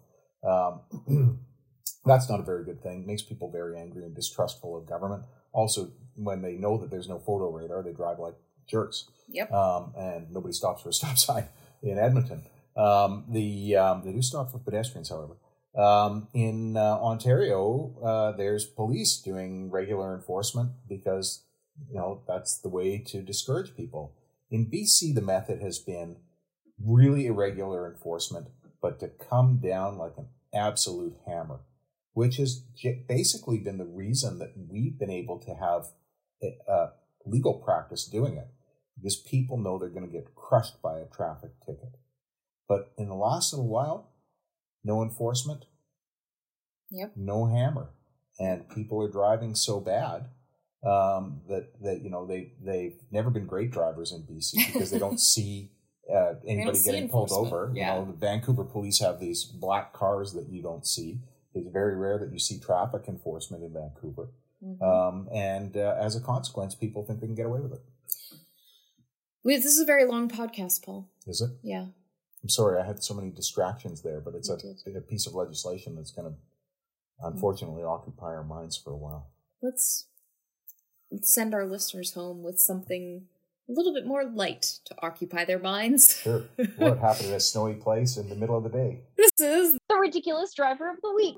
Um, 0.43 1.39
That's 2.05 2.29
not 2.29 2.39
a 2.39 2.43
very 2.43 2.63
good 2.63 2.81
thing. 2.81 3.01
It 3.01 3.07
makes 3.07 3.21
people 3.21 3.51
very 3.51 3.77
angry 3.77 4.05
and 4.05 4.15
distrustful 4.15 4.77
of 4.77 4.87
government. 4.87 5.23
Also, 5.51 5.91
when 6.15 6.41
they 6.41 6.53
know 6.53 6.77
that 6.77 6.89
there's 6.89 7.09
no 7.09 7.19
photo 7.19 7.51
radar, 7.51 7.83
they 7.83 7.91
drive 7.91 8.19
like 8.19 8.35
jerks. 8.67 9.05
Yep. 9.29 9.51
Um, 9.51 9.93
and 9.97 10.31
nobody 10.31 10.53
stops 10.53 10.81
for 10.81 10.89
a 10.89 10.93
stop 10.99 11.17
sign 11.17 11.49
in 11.83 11.97
Edmonton. 11.97 12.43
Um, 12.75 13.25
the 13.29 13.75
um, 13.75 14.03
they 14.05 14.13
do 14.13 14.21
stop 14.21 14.51
for 14.51 14.59
pedestrians, 14.59 15.09
however. 15.09 15.35
Um, 15.75 16.29
in 16.33 16.77
uh, 16.77 16.97
Ontario, 16.99 17.95
uh, 18.03 18.31
there's 18.37 18.65
police 18.65 19.17
doing 19.17 19.69
regular 19.69 20.15
enforcement 20.15 20.71
because 20.87 21.43
you 21.87 21.95
know 21.95 22.21
that's 22.27 22.59
the 22.59 22.69
way 22.69 22.97
to 23.07 23.21
discourage 23.21 23.75
people. 23.75 24.15
In 24.51 24.65
BC, 24.69 25.13
the 25.13 25.21
method 25.21 25.61
has 25.61 25.79
been 25.79 26.17
really 26.83 27.27
irregular 27.27 27.89
enforcement, 27.91 28.47
but 28.81 28.99
to 28.99 29.07
come 29.09 29.59
down 29.61 29.97
like 29.97 30.13
an 30.17 30.27
absolute 30.53 31.15
hammer, 31.27 31.59
which 32.13 32.37
has 32.37 32.63
basically 33.07 33.59
been 33.59 33.77
the 33.77 33.85
reason 33.85 34.39
that 34.39 34.53
we've 34.69 34.97
been 34.97 35.11
able 35.11 35.39
to 35.39 35.53
have 35.55 35.87
a, 36.41 36.89
legal 37.25 37.53
practice 37.53 38.05
doing 38.05 38.37
it, 38.37 38.47
because 38.95 39.17
people 39.17 39.57
know 39.57 39.77
they're 39.77 39.89
going 39.89 40.05
to 40.05 40.11
get 40.11 40.33
crushed 40.35 40.81
by 40.81 40.99
a 40.99 41.05
traffic 41.05 41.51
ticket. 41.59 41.97
But 42.67 42.91
in 42.97 43.07
the 43.07 43.15
last 43.15 43.53
little 43.53 43.67
while, 43.67 44.11
no 44.83 45.03
enforcement, 45.03 45.65
Yep. 46.91 47.11
no 47.15 47.45
hammer, 47.45 47.89
and 48.39 48.67
people 48.69 49.01
are 49.03 49.11
driving 49.11 49.53
so 49.53 49.79
bad 49.79 50.29
um, 50.83 51.41
that 51.49 51.69
that 51.81 52.01
you 52.01 52.09
know 52.09 52.25
they 52.25 52.53
they've 52.61 52.97
never 53.11 53.29
been 53.29 53.45
great 53.45 53.71
drivers 53.71 54.11
in 54.11 54.21
BC 54.23 54.53
because 54.73 54.91
they 54.91 54.99
don't 54.99 55.19
see 55.19 55.71
uh, 56.13 56.33
anybody 56.47 56.77
see 56.77 56.91
getting 56.91 57.09
pulled 57.09 57.31
over. 57.31 57.71
yeah. 57.75 57.95
You 57.95 58.05
know, 58.05 58.11
the 58.11 58.17
Vancouver 58.17 58.63
police 58.63 58.99
have 58.99 59.19
these 59.19 59.43
black 59.45 59.93
cars 59.93 60.33
that 60.33 60.49
you 60.49 60.61
don't 60.61 60.85
see. 60.87 61.19
It's 61.53 61.67
very 61.69 61.95
rare 61.95 62.17
that 62.19 62.31
you 62.31 62.39
see 62.39 62.59
traffic 62.59 63.03
enforcement 63.07 63.63
in 63.63 63.73
Vancouver, 63.73 64.29
Mhm. 64.63 64.81
um, 64.81 65.27
and 65.33 65.75
uh, 65.77 65.95
as 65.99 66.15
a 66.15 66.21
consequence, 66.21 66.75
people 66.75 67.03
think 67.05 67.19
they 67.21 67.27
can 67.27 67.35
get 67.35 67.45
away 67.45 67.59
with 67.59 67.73
it. 67.73 67.81
Wait, 69.43 69.57
this 69.57 69.65
is 69.73 69.79
a 69.79 69.85
very 69.85 70.05
long 70.05 70.29
podcast, 70.29 70.83
Paul. 70.83 71.09
Is 71.25 71.41
it? 71.41 71.49
Yeah. 71.63 71.87
I'm 72.43 72.49
sorry, 72.49 72.79
I 72.79 72.85
had 72.85 73.01
so 73.03 73.13
many 73.13 73.31
distractions 73.31 74.01
there, 74.01 74.19
but 74.21 74.35
it's 74.35 74.49
a, 74.49 74.57
a 74.95 75.01
piece 75.01 75.27
of 75.27 75.33
legislation 75.33 75.95
that's 75.95 76.11
going 76.11 76.31
to 76.31 76.37
unfortunately 77.25 77.83
occupy 77.83 78.27
our 78.27 78.43
minds 78.43 78.77
for 78.77 78.91
a 78.91 78.97
while. 78.97 79.31
Let's 79.61 80.07
send 81.21 81.53
our 81.53 81.65
listeners 81.65 82.13
home 82.13 82.43
with 82.43 82.59
something 82.59 83.27
a 83.67 83.71
little 83.71 83.93
bit 83.93 84.05
more 84.05 84.23
light 84.25 84.79
to 84.85 84.95
occupy 85.01 85.45
their 85.45 85.59
minds. 85.59 86.19
Sure. 86.21 86.43
what 86.77 86.97
happened 86.97 87.29
at 87.29 87.37
a 87.37 87.39
snowy 87.39 87.75
place 87.75 88.17
in 88.17 88.29
the 88.29 88.35
middle 88.35 88.57
of 88.57 88.63
the 88.63 88.69
day? 88.69 89.01
This 89.17 89.31
is 89.39 89.77
The 89.89 89.95
ridiculous 89.95 90.53
driver 90.53 90.89
of 90.89 90.97
the 91.01 91.13
week. 91.13 91.35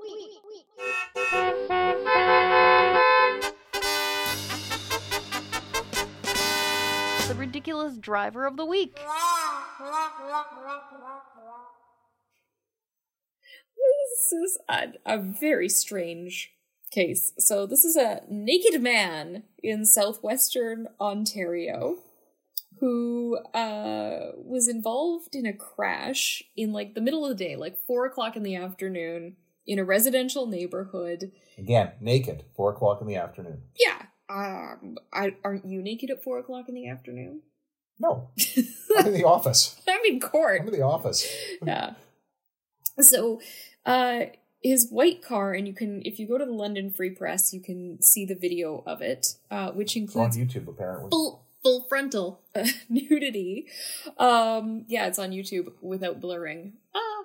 The 7.27 7.35
ridiculous 7.35 7.97
driver 7.97 8.45
of 8.45 8.57
the 8.57 8.65
week. 8.65 8.99
this 13.77 14.31
is 14.31 14.57
a, 14.69 14.87
a 15.05 15.17
very 15.17 15.69
strange 15.69 16.51
case. 16.91 17.31
So 17.39 17.65
this 17.65 17.83
is 17.83 17.95
a 17.95 18.21
naked 18.29 18.81
man 18.81 19.43
in 19.63 19.85
southwestern 19.85 20.87
Ontario 20.99 21.97
who 22.79 23.37
uh, 23.53 24.31
was 24.37 24.67
involved 24.67 25.35
in 25.35 25.45
a 25.45 25.53
crash 25.53 26.41
in 26.57 26.73
like 26.73 26.95
the 26.95 27.01
middle 27.01 27.23
of 27.23 27.37
the 27.37 27.43
day, 27.43 27.55
like 27.55 27.77
four 27.85 28.05
o'clock 28.05 28.35
in 28.35 28.43
the 28.43 28.55
afternoon, 28.55 29.35
in 29.67 29.77
a 29.77 29.83
residential 29.83 30.47
neighborhood. 30.47 31.31
Again, 31.57 31.91
naked, 32.01 32.43
four 32.55 32.71
o'clock 32.71 32.99
in 32.99 33.07
the 33.07 33.15
afternoon. 33.15 33.61
Yeah. 33.79 34.01
Um, 34.29 34.97
I, 35.13 35.35
aren't 35.43 35.65
you 35.65 35.81
naked 35.81 36.09
at 36.09 36.23
four 36.23 36.39
o'clock 36.39 36.69
in 36.69 36.75
the 36.75 36.87
afternoon? 36.87 37.41
No, 37.99 38.29
I'm 38.97 39.05
in 39.05 39.13
the 39.13 39.23
office. 39.27 39.79
I'm 39.87 40.01
in 40.07 40.19
court. 40.19 40.61
I'm 40.61 40.67
in 40.67 40.73
the 40.73 40.81
office. 40.81 41.31
yeah. 41.63 41.93
So, 42.99 43.41
uh, 43.85 44.21
his 44.61 44.89
white 44.89 45.21
car, 45.23 45.53
and 45.53 45.67
you 45.67 45.73
can, 45.73 46.01
if 46.05 46.19
you 46.19 46.27
go 46.27 46.37
to 46.37 46.45
the 46.45 46.51
London 46.51 46.91
Free 46.91 47.09
Press, 47.09 47.53
you 47.53 47.59
can 47.59 48.01
see 48.01 48.25
the 48.25 48.35
video 48.35 48.83
of 48.85 49.01
it, 49.01 49.35
uh, 49.49 49.71
which 49.71 49.95
It's 49.97 50.15
on 50.15 50.23
includes 50.25 50.37
YouTube, 50.37 50.67
apparently. 50.67 51.09
full 51.09 51.43
full 51.63 51.85
frontal 51.89 52.41
uh, 52.55 52.65
nudity. 52.89 53.67
Um, 54.17 54.85
yeah, 54.87 55.07
it's 55.07 55.19
on 55.19 55.31
YouTube 55.31 55.71
without 55.81 56.19
blurring. 56.19 56.73
Ah, 56.95 57.23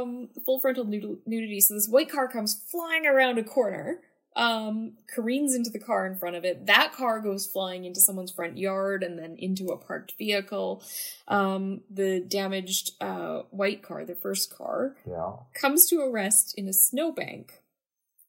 um, 0.00 0.28
full 0.44 0.60
frontal 0.60 0.84
nud- 0.86 1.18
nudity. 1.26 1.60
So 1.60 1.74
this 1.74 1.88
white 1.88 2.10
car 2.10 2.26
comes 2.28 2.54
flying 2.54 3.06
around 3.06 3.38
a 3.38 3.44
corner. 3.44 4.00
Um, 4.36 4.92
careens 5.12 5.54
into 5.56 5.70
the 5.70 5.80
car 5.80 6.06
in 6.06 6.16
front 6.16 6.36
of 6.36 6.44
it. 6.44 6.66
That 6.66 6.92
car 6.92 7.20
goes 7.20 7.46
flying 7.46 7.84
into 7.84 8.00
someone's 8.00 8.30
front 8.30 8.56
yard 8.56 9.02
and 9.02 9.18
then 9.18 9.34
into 9.38 9.66
a 9.66 9.76
parked 9.76 10.14
vehicle. 10.16 10.82
Um, 11.26 11.80
the 11.90 12.20
damaged 12.20 12.92
uh, 13.00 13.42
white 13.50 13.82
car, 13.82 14.04
the 14.04 14.14
first 14.14 14.54
car, 14.56 14.94
Yeah. 15.04 15.32
comes 15.54 15.88
to 15.88 16.00
a 16.02 16.10
rest 16.10 16.54
in 16.56 16.68
a 16.68 16.72
snowbank. 16.72 17.54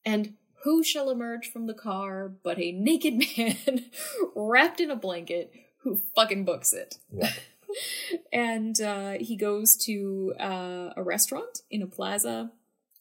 And 0.03 0.33
who 0.63 0.83
shall 0.83 1.09
emerge 1.11 1.51
from 1.51 1.67
the 1.67 1.73
car 1.75 2.29
but 2.43 2.57
a 2.59 2.71
naked 2.71 3.13
man 3.37 3.85
wrapped 4.35 4.79
in 4.81 4.89
a 4.91 4.95
blanket 4.95 5.53
who 5.83 6.01
fucking 6.15 6.45
books 6.45 6.73
it? 6.73 6.97
Yeah. 7.13 7.31
and 8.33 8.79
uh, 8.81 9.13
he 9.19 9.35
goes 9.35 9.75
to 9.85 10.33
uh, 10.39 10.89
a 10.97 11.03
restaurant 11.03 11.61
in 11.69 11.81
a 11.81 11.87
plaza, 11.87 12.51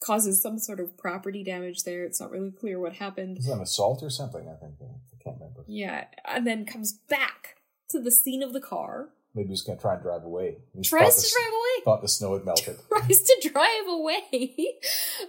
causes 0.03 0.41
some 0.41 0.57
sort 0.57 0.79
of 0.79 0.97
property 0.97 1.43
damage 1.43 1.83
there. 1.83 2.03
It's 2.03 2.19
not 2.19 2.31
really 2.31 2.51
clear 2.51 2.79
what 2.79 2.93
happened. 2.93 3.37
Is 3.37 3.47
it 3.47 3.53
an 3.53 3.61
assault 3.61 4.03
or 4.03 4.09
something? 4.09 4.47
I 4.47 4.55
think. 4.55 4.75
I 4.81 5.23
can't 5.23 5.37
remember. 5.39 5.63
Yeah, 5.67 6.05
and 6.25 6.45
then 6.45 6.65
comes 6.65 6.93
back 6.93 7.55
to 7.89 7.99
the 7.99 8.11
scene 8.11 8.41
of 8.41 8.53
the 8.53 8.61
car, 8.61 9.09
Maybe 9.33 9.49
he's 9.49 9.63
to 9.63 9.77
try 9.77 9.93
and 9.93 10.03
drive 10.03 10.23
away. 10.23 10.57
He 10.75 10.81
tries 10.81 11.15
to 11.15 11.21
the, 11.21 11.35
drive 11.39 11.53
away. 11.53 11.85
Thought 11.85 12.01
the 12.01 12.07
snow 12.09 12.33
had 12.33 12.45
melted. 12.45 12.79
tries 12.89 13.21
to 13.21 13.49
drive 13.49 13.87
away. 13.87 14.55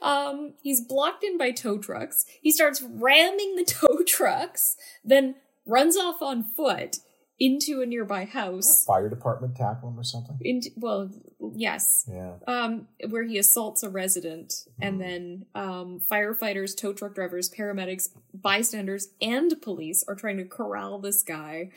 Um, 0.01 0.55
he's 0.63 0.81
blocked 0.81 1.23
in 1.23 1.39
by 1.39 1.53
tow 1.53 1.79
trucks. 1.79 2.25
He 2.41 2.51
starts 2.51 2.83
ramming 2.83 3.55
the 3.55 3.65
tow 3.67 4.03
trucks, 4.05 4.75
then 5.05 5.37
runs 5.65 5.97
off 5.97 6.21
on 6.23 6.43
foot 6.43 6.99
into 7.45 7.83
a 7.83 7.87
nearby 7.87 8.25
house. 8.25 8.85
Fire 8.87 9.09
department 9.09 9.57
tackle 9.57 9.89
him 9.89 9.99
or 9.99 10.05
something. 10.05 10.37
Into 10.41 10.71
well, 10.77 11.11
yes. 11.55 12.09
Yeah. 12.09 12.35
Um, 12.47 12.87
where 13.11 13.25
he 13.25 13.37
assaults 13.39 13.83
a 13.83 13.91
resident, 13.91 14.55
and 14.81 14.97
Mhm. 14.97 14.99
then 15.01 15.47
um, 15.55 16.01
firefighters, 16.11 16.77
tow 16.77 16.93
truck 16.93 17.15
drivers, 17.15 17.51
paramedics, 17.51 18.09
bystanders, 18.33 19.09
and 19.21 19.61
police 19.61 20.05
are 20.07 20.15
trying 20.15 20.37
to 20.39 20.45
corral 20.45 21.01
this 21.01 21.23
guy. 21.23 21.71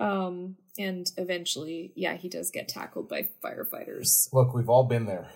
Um, 0.00 0.56
and 0.78 1.06
eventually, 1.16 1.92
yeah, 1.94 2.16
he 2.16 2.28
does 2.28 2.50
get 2.50 2.68
tackled 2.68 3.08
by 3.08 3.28
firefighters. 3.44 4.32
Look, 4.32 4.54
we've 4.54 4.68
all 4.68 4.84
been 4.84 5.06
there. 5.06 5.28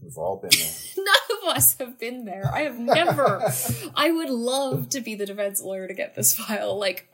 We've 0.00 0.16
all 0.16 0.36
been 0.36 0.50
there. 0.50 0.70
None 1.04 1.38
of 1.42 1.56
us 1.56 1.76
have 1.78 1.98
been 1.98 2.24
there. 2.24 2.50
I 2.54 2.60
have 2.62 2.78
never. 2.78 3.42
I 3.94 4.10
would 4.10 4.30
love 4.30 4.88
to 4.90 5.00
be 5.00 5.14
the 5.14 5.26
defense 5.26 5.60
lawyer 5.60 5.88
to 5.88 5.94
get 5.94 6.14
this 6.14 6.34
file. 6.34 6.78
Like, 6.78 7.08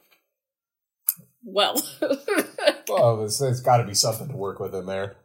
well, 1.47 1.81
well, 2.89 3.17
there's, 3.19 3.39
there's 3.39 3.61
got 3.61 3.79
to 3.79 3.85
be 3.85 3.95
something 3.95 4.29
to 4.29 4.37
work 4.37 4.59
with 4.59 4.75
in 4.75 4.87
there. 4.87 5.17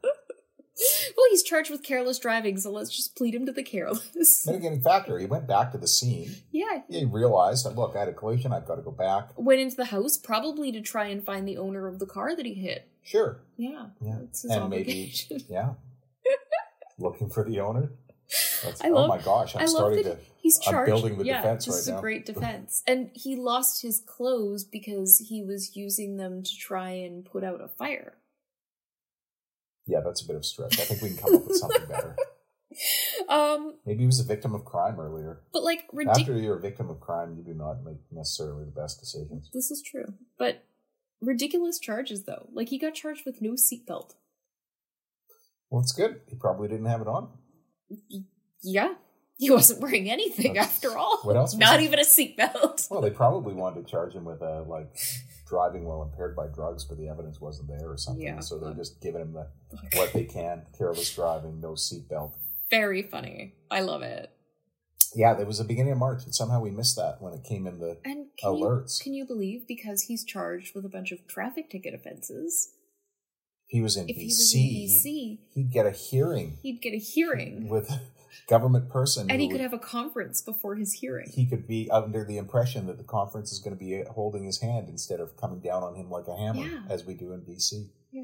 well, 1.17 1.25
he's 1.31 1.43
charged 1.43 1.71
with 1.71 1.83
careless 1.83 2.19
driving, 2.19 2.57
so 2.57 2.71
let's 2.71 2.95
just 2.95 3.15
plead 3.15 3.33
him 3.33 3.45
to 3.47 3.51
the 3.51 3.63
careless. 3.63 4.45
Mitigating 4.45 4.81
factor. 4.81 5.17
He 5.17 5.25
went 5.25 5.47
back 5.47 5.71
to 5.71 5.77
the 5.79 5.87
scene. 5.87 6.35
yeah, 6.51 6.81
He 6.87 7.05
realized 7.05 7.65
that 7.65 7.75
look, 7.75 7.95
I 7.95 7.99
had 7.99 8.07
a 8.07 8.13
collision. 8.13 8.53
I've 8.53 8.67
got 8.67 8.75
to 8.75 8.83
go 8.83 8.91
back. 8.91 9.31
went 9.35 9.59
into 9.59 9.75
the 9.75 9.85
house 9.85 10.15
probably 10.15 10.71
to 10.71 10.81
try 10.81 11.07
and 11.07 11.23
find 11.23 11.47
the 11.47 11.57
owner 11.57 11.87
of 11.87 11.99
the 11.99 12.05
car 12.05 12.35
that 12.35 12.45
he 12.45 12.53
hit. 12.53 12.87
Sure. 13.03 13.39
Yeah, 13.57 13.87
Yeah. 13.99 14.19
And 14.49 14.69
maybe, 14.69 15.13
yeah. 15.49 15.73
Looking 16.99 17.29
for 17.29 17.43
the 17.43 17.59
owner. 17.61 17.91
That's, 18.63 18.81
I 18.81 18.89
oh 18.89 19.07
my 19.07 19.17
gosh! 19.17 19.55
I'm 19.55 19.63
I 19.63 19.65
starting 19.65 20.03
to. 20.03 20.17
He's 20.41 20.59
I'm 20.65 20.71
charged. 20.71 20.89
building 20.89 21.17
the 21.17 21.25
yeah, 21.25 21.41
defense 21.41 21.65
this 21.65 21.75
is 21.75 21.89
right 21.89 21.97
a 21.97 22.01
great 22.01 22.25
defense, 22.25 22.83
and 22.87 23.09
he 23.13 23.35
lost 23.35 23.81
his 23.81 24.01
clothes 24.05 24.63
because 24.63 25.17
he 25.17 25.43
was 25.43 25.75
using 25.75 26.17
them 26.17 26.43
to 26.43 26.57
try 26.57 26.91
and 26.91 27.23
put 27.25 27.43
out 27.43 27.61
a 27.61 27.67
fire. 27.67 28.15
Yeah, 29.87 29.99
that's 30.03 30.21
a 30.21 30.27
bit 30.27 30.35
of 30.35 30.45
stretch. 30.45 30.79
I 30.79 30.83
think 30.83 31.01
we 31.01 31.09
can 31.09 31.17
come 31.17 31.35
up 31.35 31.47
with 31.47 31.57
something 31.57 31.85
better. 31.87 32.15
Um, 33.27 33.75
Maybe 33.85 33.99
he 33.99 34.05
was 34.05 34.19
a 34.19 34.23
victim 34.23 34.55
of 34.55 34.63
crime 34.65 34.99
earlier. 34.99 35.41
but 35.53 35.61
like 35.63 35.85
ridiculous. 35.91 36.29
After 36.29 36.41
you're 36.41 36.57
a 36.57 36.61
victim 36.61 36.89
of 36.89 36.99
crime, 36.99 37.35
you 37.37 37.43
do 37.43 37.53
not 37.53 37.83
make 37.83 37.97
necessarily 38.11 38.63
the 38.65 38.71
best 38.71 38.99
decisions. 38.99 39.49
This 39.53 39.71
is 39.71 39.81
true. 39.81 40.13
But 40.37 40.63
ridiculous 41.21 41.79
charges 41.79 42.23
though. 42.23 42.47
Like 42.53 42.69
he 42.69 42.79
got 42.79 42.93
charged 42.93 43.25
with 43.25 43.41
no 43.41 43.51
seatbelt. 43.51 44.15
Well, 45.69 45.81
it's 45.81 45.91
good. 45.91 46.21
He 46.27 46.35
probably 46.35 46.67
didn't 46.67 46.87
have 46.87 47.01
it 47.01 47.07
on. 47.07 47.29
Yeah. 48.61 48.93
He 49.41 49.49
wasn't 49.49 49.81
wearing 49.81 50.07
anything 50.09 50.53
That's- 50.53 50.75
after 50.75 50.95
all. 50.95 51.17
what 51.23 51.35
else 51.35 51.55
Not 51.55 51.81
even 51.81 51.97
a 51.97 52.03
seatbelt. 52.03 52.89
Well, 52.91 53.01
they 53.01 53.09
probably 53.09 53.55
wanted 53.55 53.83
to 53.85 53.91
charge 53.91 54.13
him 54.13 54.23
with 54.23 54.39
uh, 54.41 54.61
like 54.67 54.95
driving 55.49 55.83
while 55.83 56.03
impaired 56.03 56.35
by 56.35 56.45
drugs, 56.47 56.85
but 56.85 56.99
the 56.99 57.07
evidence 57.09 57.41
wasn't 57.41 57.67
there 57.67 57.89
or 57.89 57.97
something. 57.97 58.23
Yeah. 58.23 58.39
So 58.39 58.59
they're 58.59 58.75
just 58.75 59.01
giving 59.01 59.21
him 59.21 59.33
the 59.33 59.47
what 59.97 60.13
they 60.13 60.25
can: 60.25 60.61
careless 60.77 61.13
driving, 61.15 61.59
no 61.59 61.71
seatbelt. 61.71 62.35
Very 62.69 63.01
funny. 63.01 63.55
I 63.71 63.81
love 63.81 64.03
it. 64.03 64.29
Yeah, 65.15 65.33
there 65.33 65.47
was 65.47 65.57
the 65.57 65.63
beginning 65.65 65.91
of 65.93 65.97
March, 65.97 66.23
and 66.23 66.33
somehow 66.35 66.61
we 66.61 66.69
missed 66.69 66.95
that 66.97 67.19
when 67.19 67.33
it 67.33 67.43
came 67.43 67.65
in 67.65 67.79
the 67.79 67.97
And 68.05 68.27
can 68.37 68.51
alerts. 68.51 68.99
you 68.99 69.03
can 69.05 69.13
you 69.15 69.25
believe 69.25 69.67
because 69.67 70.03
he's 70.03 70.23
charged 70.23 70.75
with 70.75 70.85
a 70.85 70.89
bunch 70.89 71.11
of 71.11 71.25
traffic 71.27 71.69
ticket 71.71 71.93
offenses? 71.95 72.73
he 73.65 73.81
was 73.81 73.95
in 73.97 74.07
If 74.09 74.17
he 74.17 74.27
BC. 74.27 74.83
was 74.83 75.05
in 75.05 75.37
he'd- 75.53 75.63
get 75.73 75.85
a 75.85 75.91
hearing 75.91 76.57
he'd 76.61 76.79
get 76.81 76.93
a 76.93 76.97
hearing, 76.97 77.67
with 77.69 77.89
a 77.89 78.01
government 78.47 78.89
person, 78.89 79.29
and 79.29 79.41
he 79.41 79.47
could 79.47 79.53
would- 79.53 79.61
have 79.61 79.73
a 79.73 79.79
conference 79.79 80.41
before 80.41 80.75
his 80.75 80.93
hearing. 80.93 81.29
he 81.33 81.45
could 81.45 81.67
be 81.67 81.89
under 81.91 82.23
the 82.23 82.37
impression 82.37 82.87
that 82.87 82.97
the 82.97 83.03
conference 83.03 83.51
is 83.51 83.59
going 83.59 83.75
to 83.75 83.79
be 83.79 84.03
holding 84.11 84.43
his 84.43 84.59
hand 84.61 84.87
instead 84.89 85.19
of 85.19 85.35
coming 85.37 85.59
down 85.59 85.83
on 85.83 85.95
him 85.95 86.09
like 86.09 86.27
a 86.27 86.35
hammer, 86.35 86.61
Yeah. 86.65 86.83
as 86.89 87.05
we 87.05 87.13
do 87.13 87.31
in 87.33 87.41
BC. 87.41 87.89
Yeah. 88.11 88.23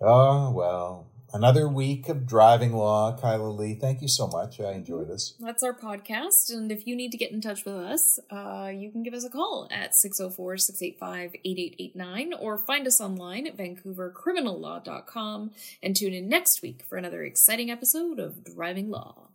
Oh 0.00 0.50
well, 0.52 1.06
another 1.36 1.68
week 1.68 2.08
of 2.08 2.26
driving 2.26 2.72
law, 2.72 3.16
Kyla 3.16 3.50
Lee. 3.50 3.74
Thank 3.74 4.00
you 4.00 4.08
so 4.08 4.26
much. 4.26 4.58
I 4.58 4.72
enjoy 4.72 5.04
this. 5.04 5.34
That's 5.38 5.62
our 5.62 5.74
podcast. 5.74 6.50
And 6.50 6.72
if 6.72 6.86
you 6.86 6.96
need 6.96 7.12
to 7.12 7.18
get 7.18 7.30
in 7.30 7.42
touch 7.42 7.64
with 7.64 7.74
us, 7.74 8.18
uh, 8.30 8.72
you 8.74 8.90
can 8.90 9.02
give 9.02 9.14
us 9.14 9.24
a 9.24 9.30
call 9.30 9.68
at 9.70 9.94
604 9.94 10.56
685 10.56 11.34
8889 11.44 12.34
or 12.40 12.56
find 12.56 12.86
us 12.86 13.00
online 13.00 13.46
at 13.46 13.56
vancouvercriminallaw.com 13.56 15.50
and 15.82 15.94
tune 15.94 16.14
in 16.14 16.28
next 16.28 16.62
week 16.62 16.82
for 16.88 16.96
another 16.96 17.22
exciting 17.22 17.70
episode 17.70 18.18
of 18.18 18.42
Driving 18.42 18.90
Law. 18.90 19.28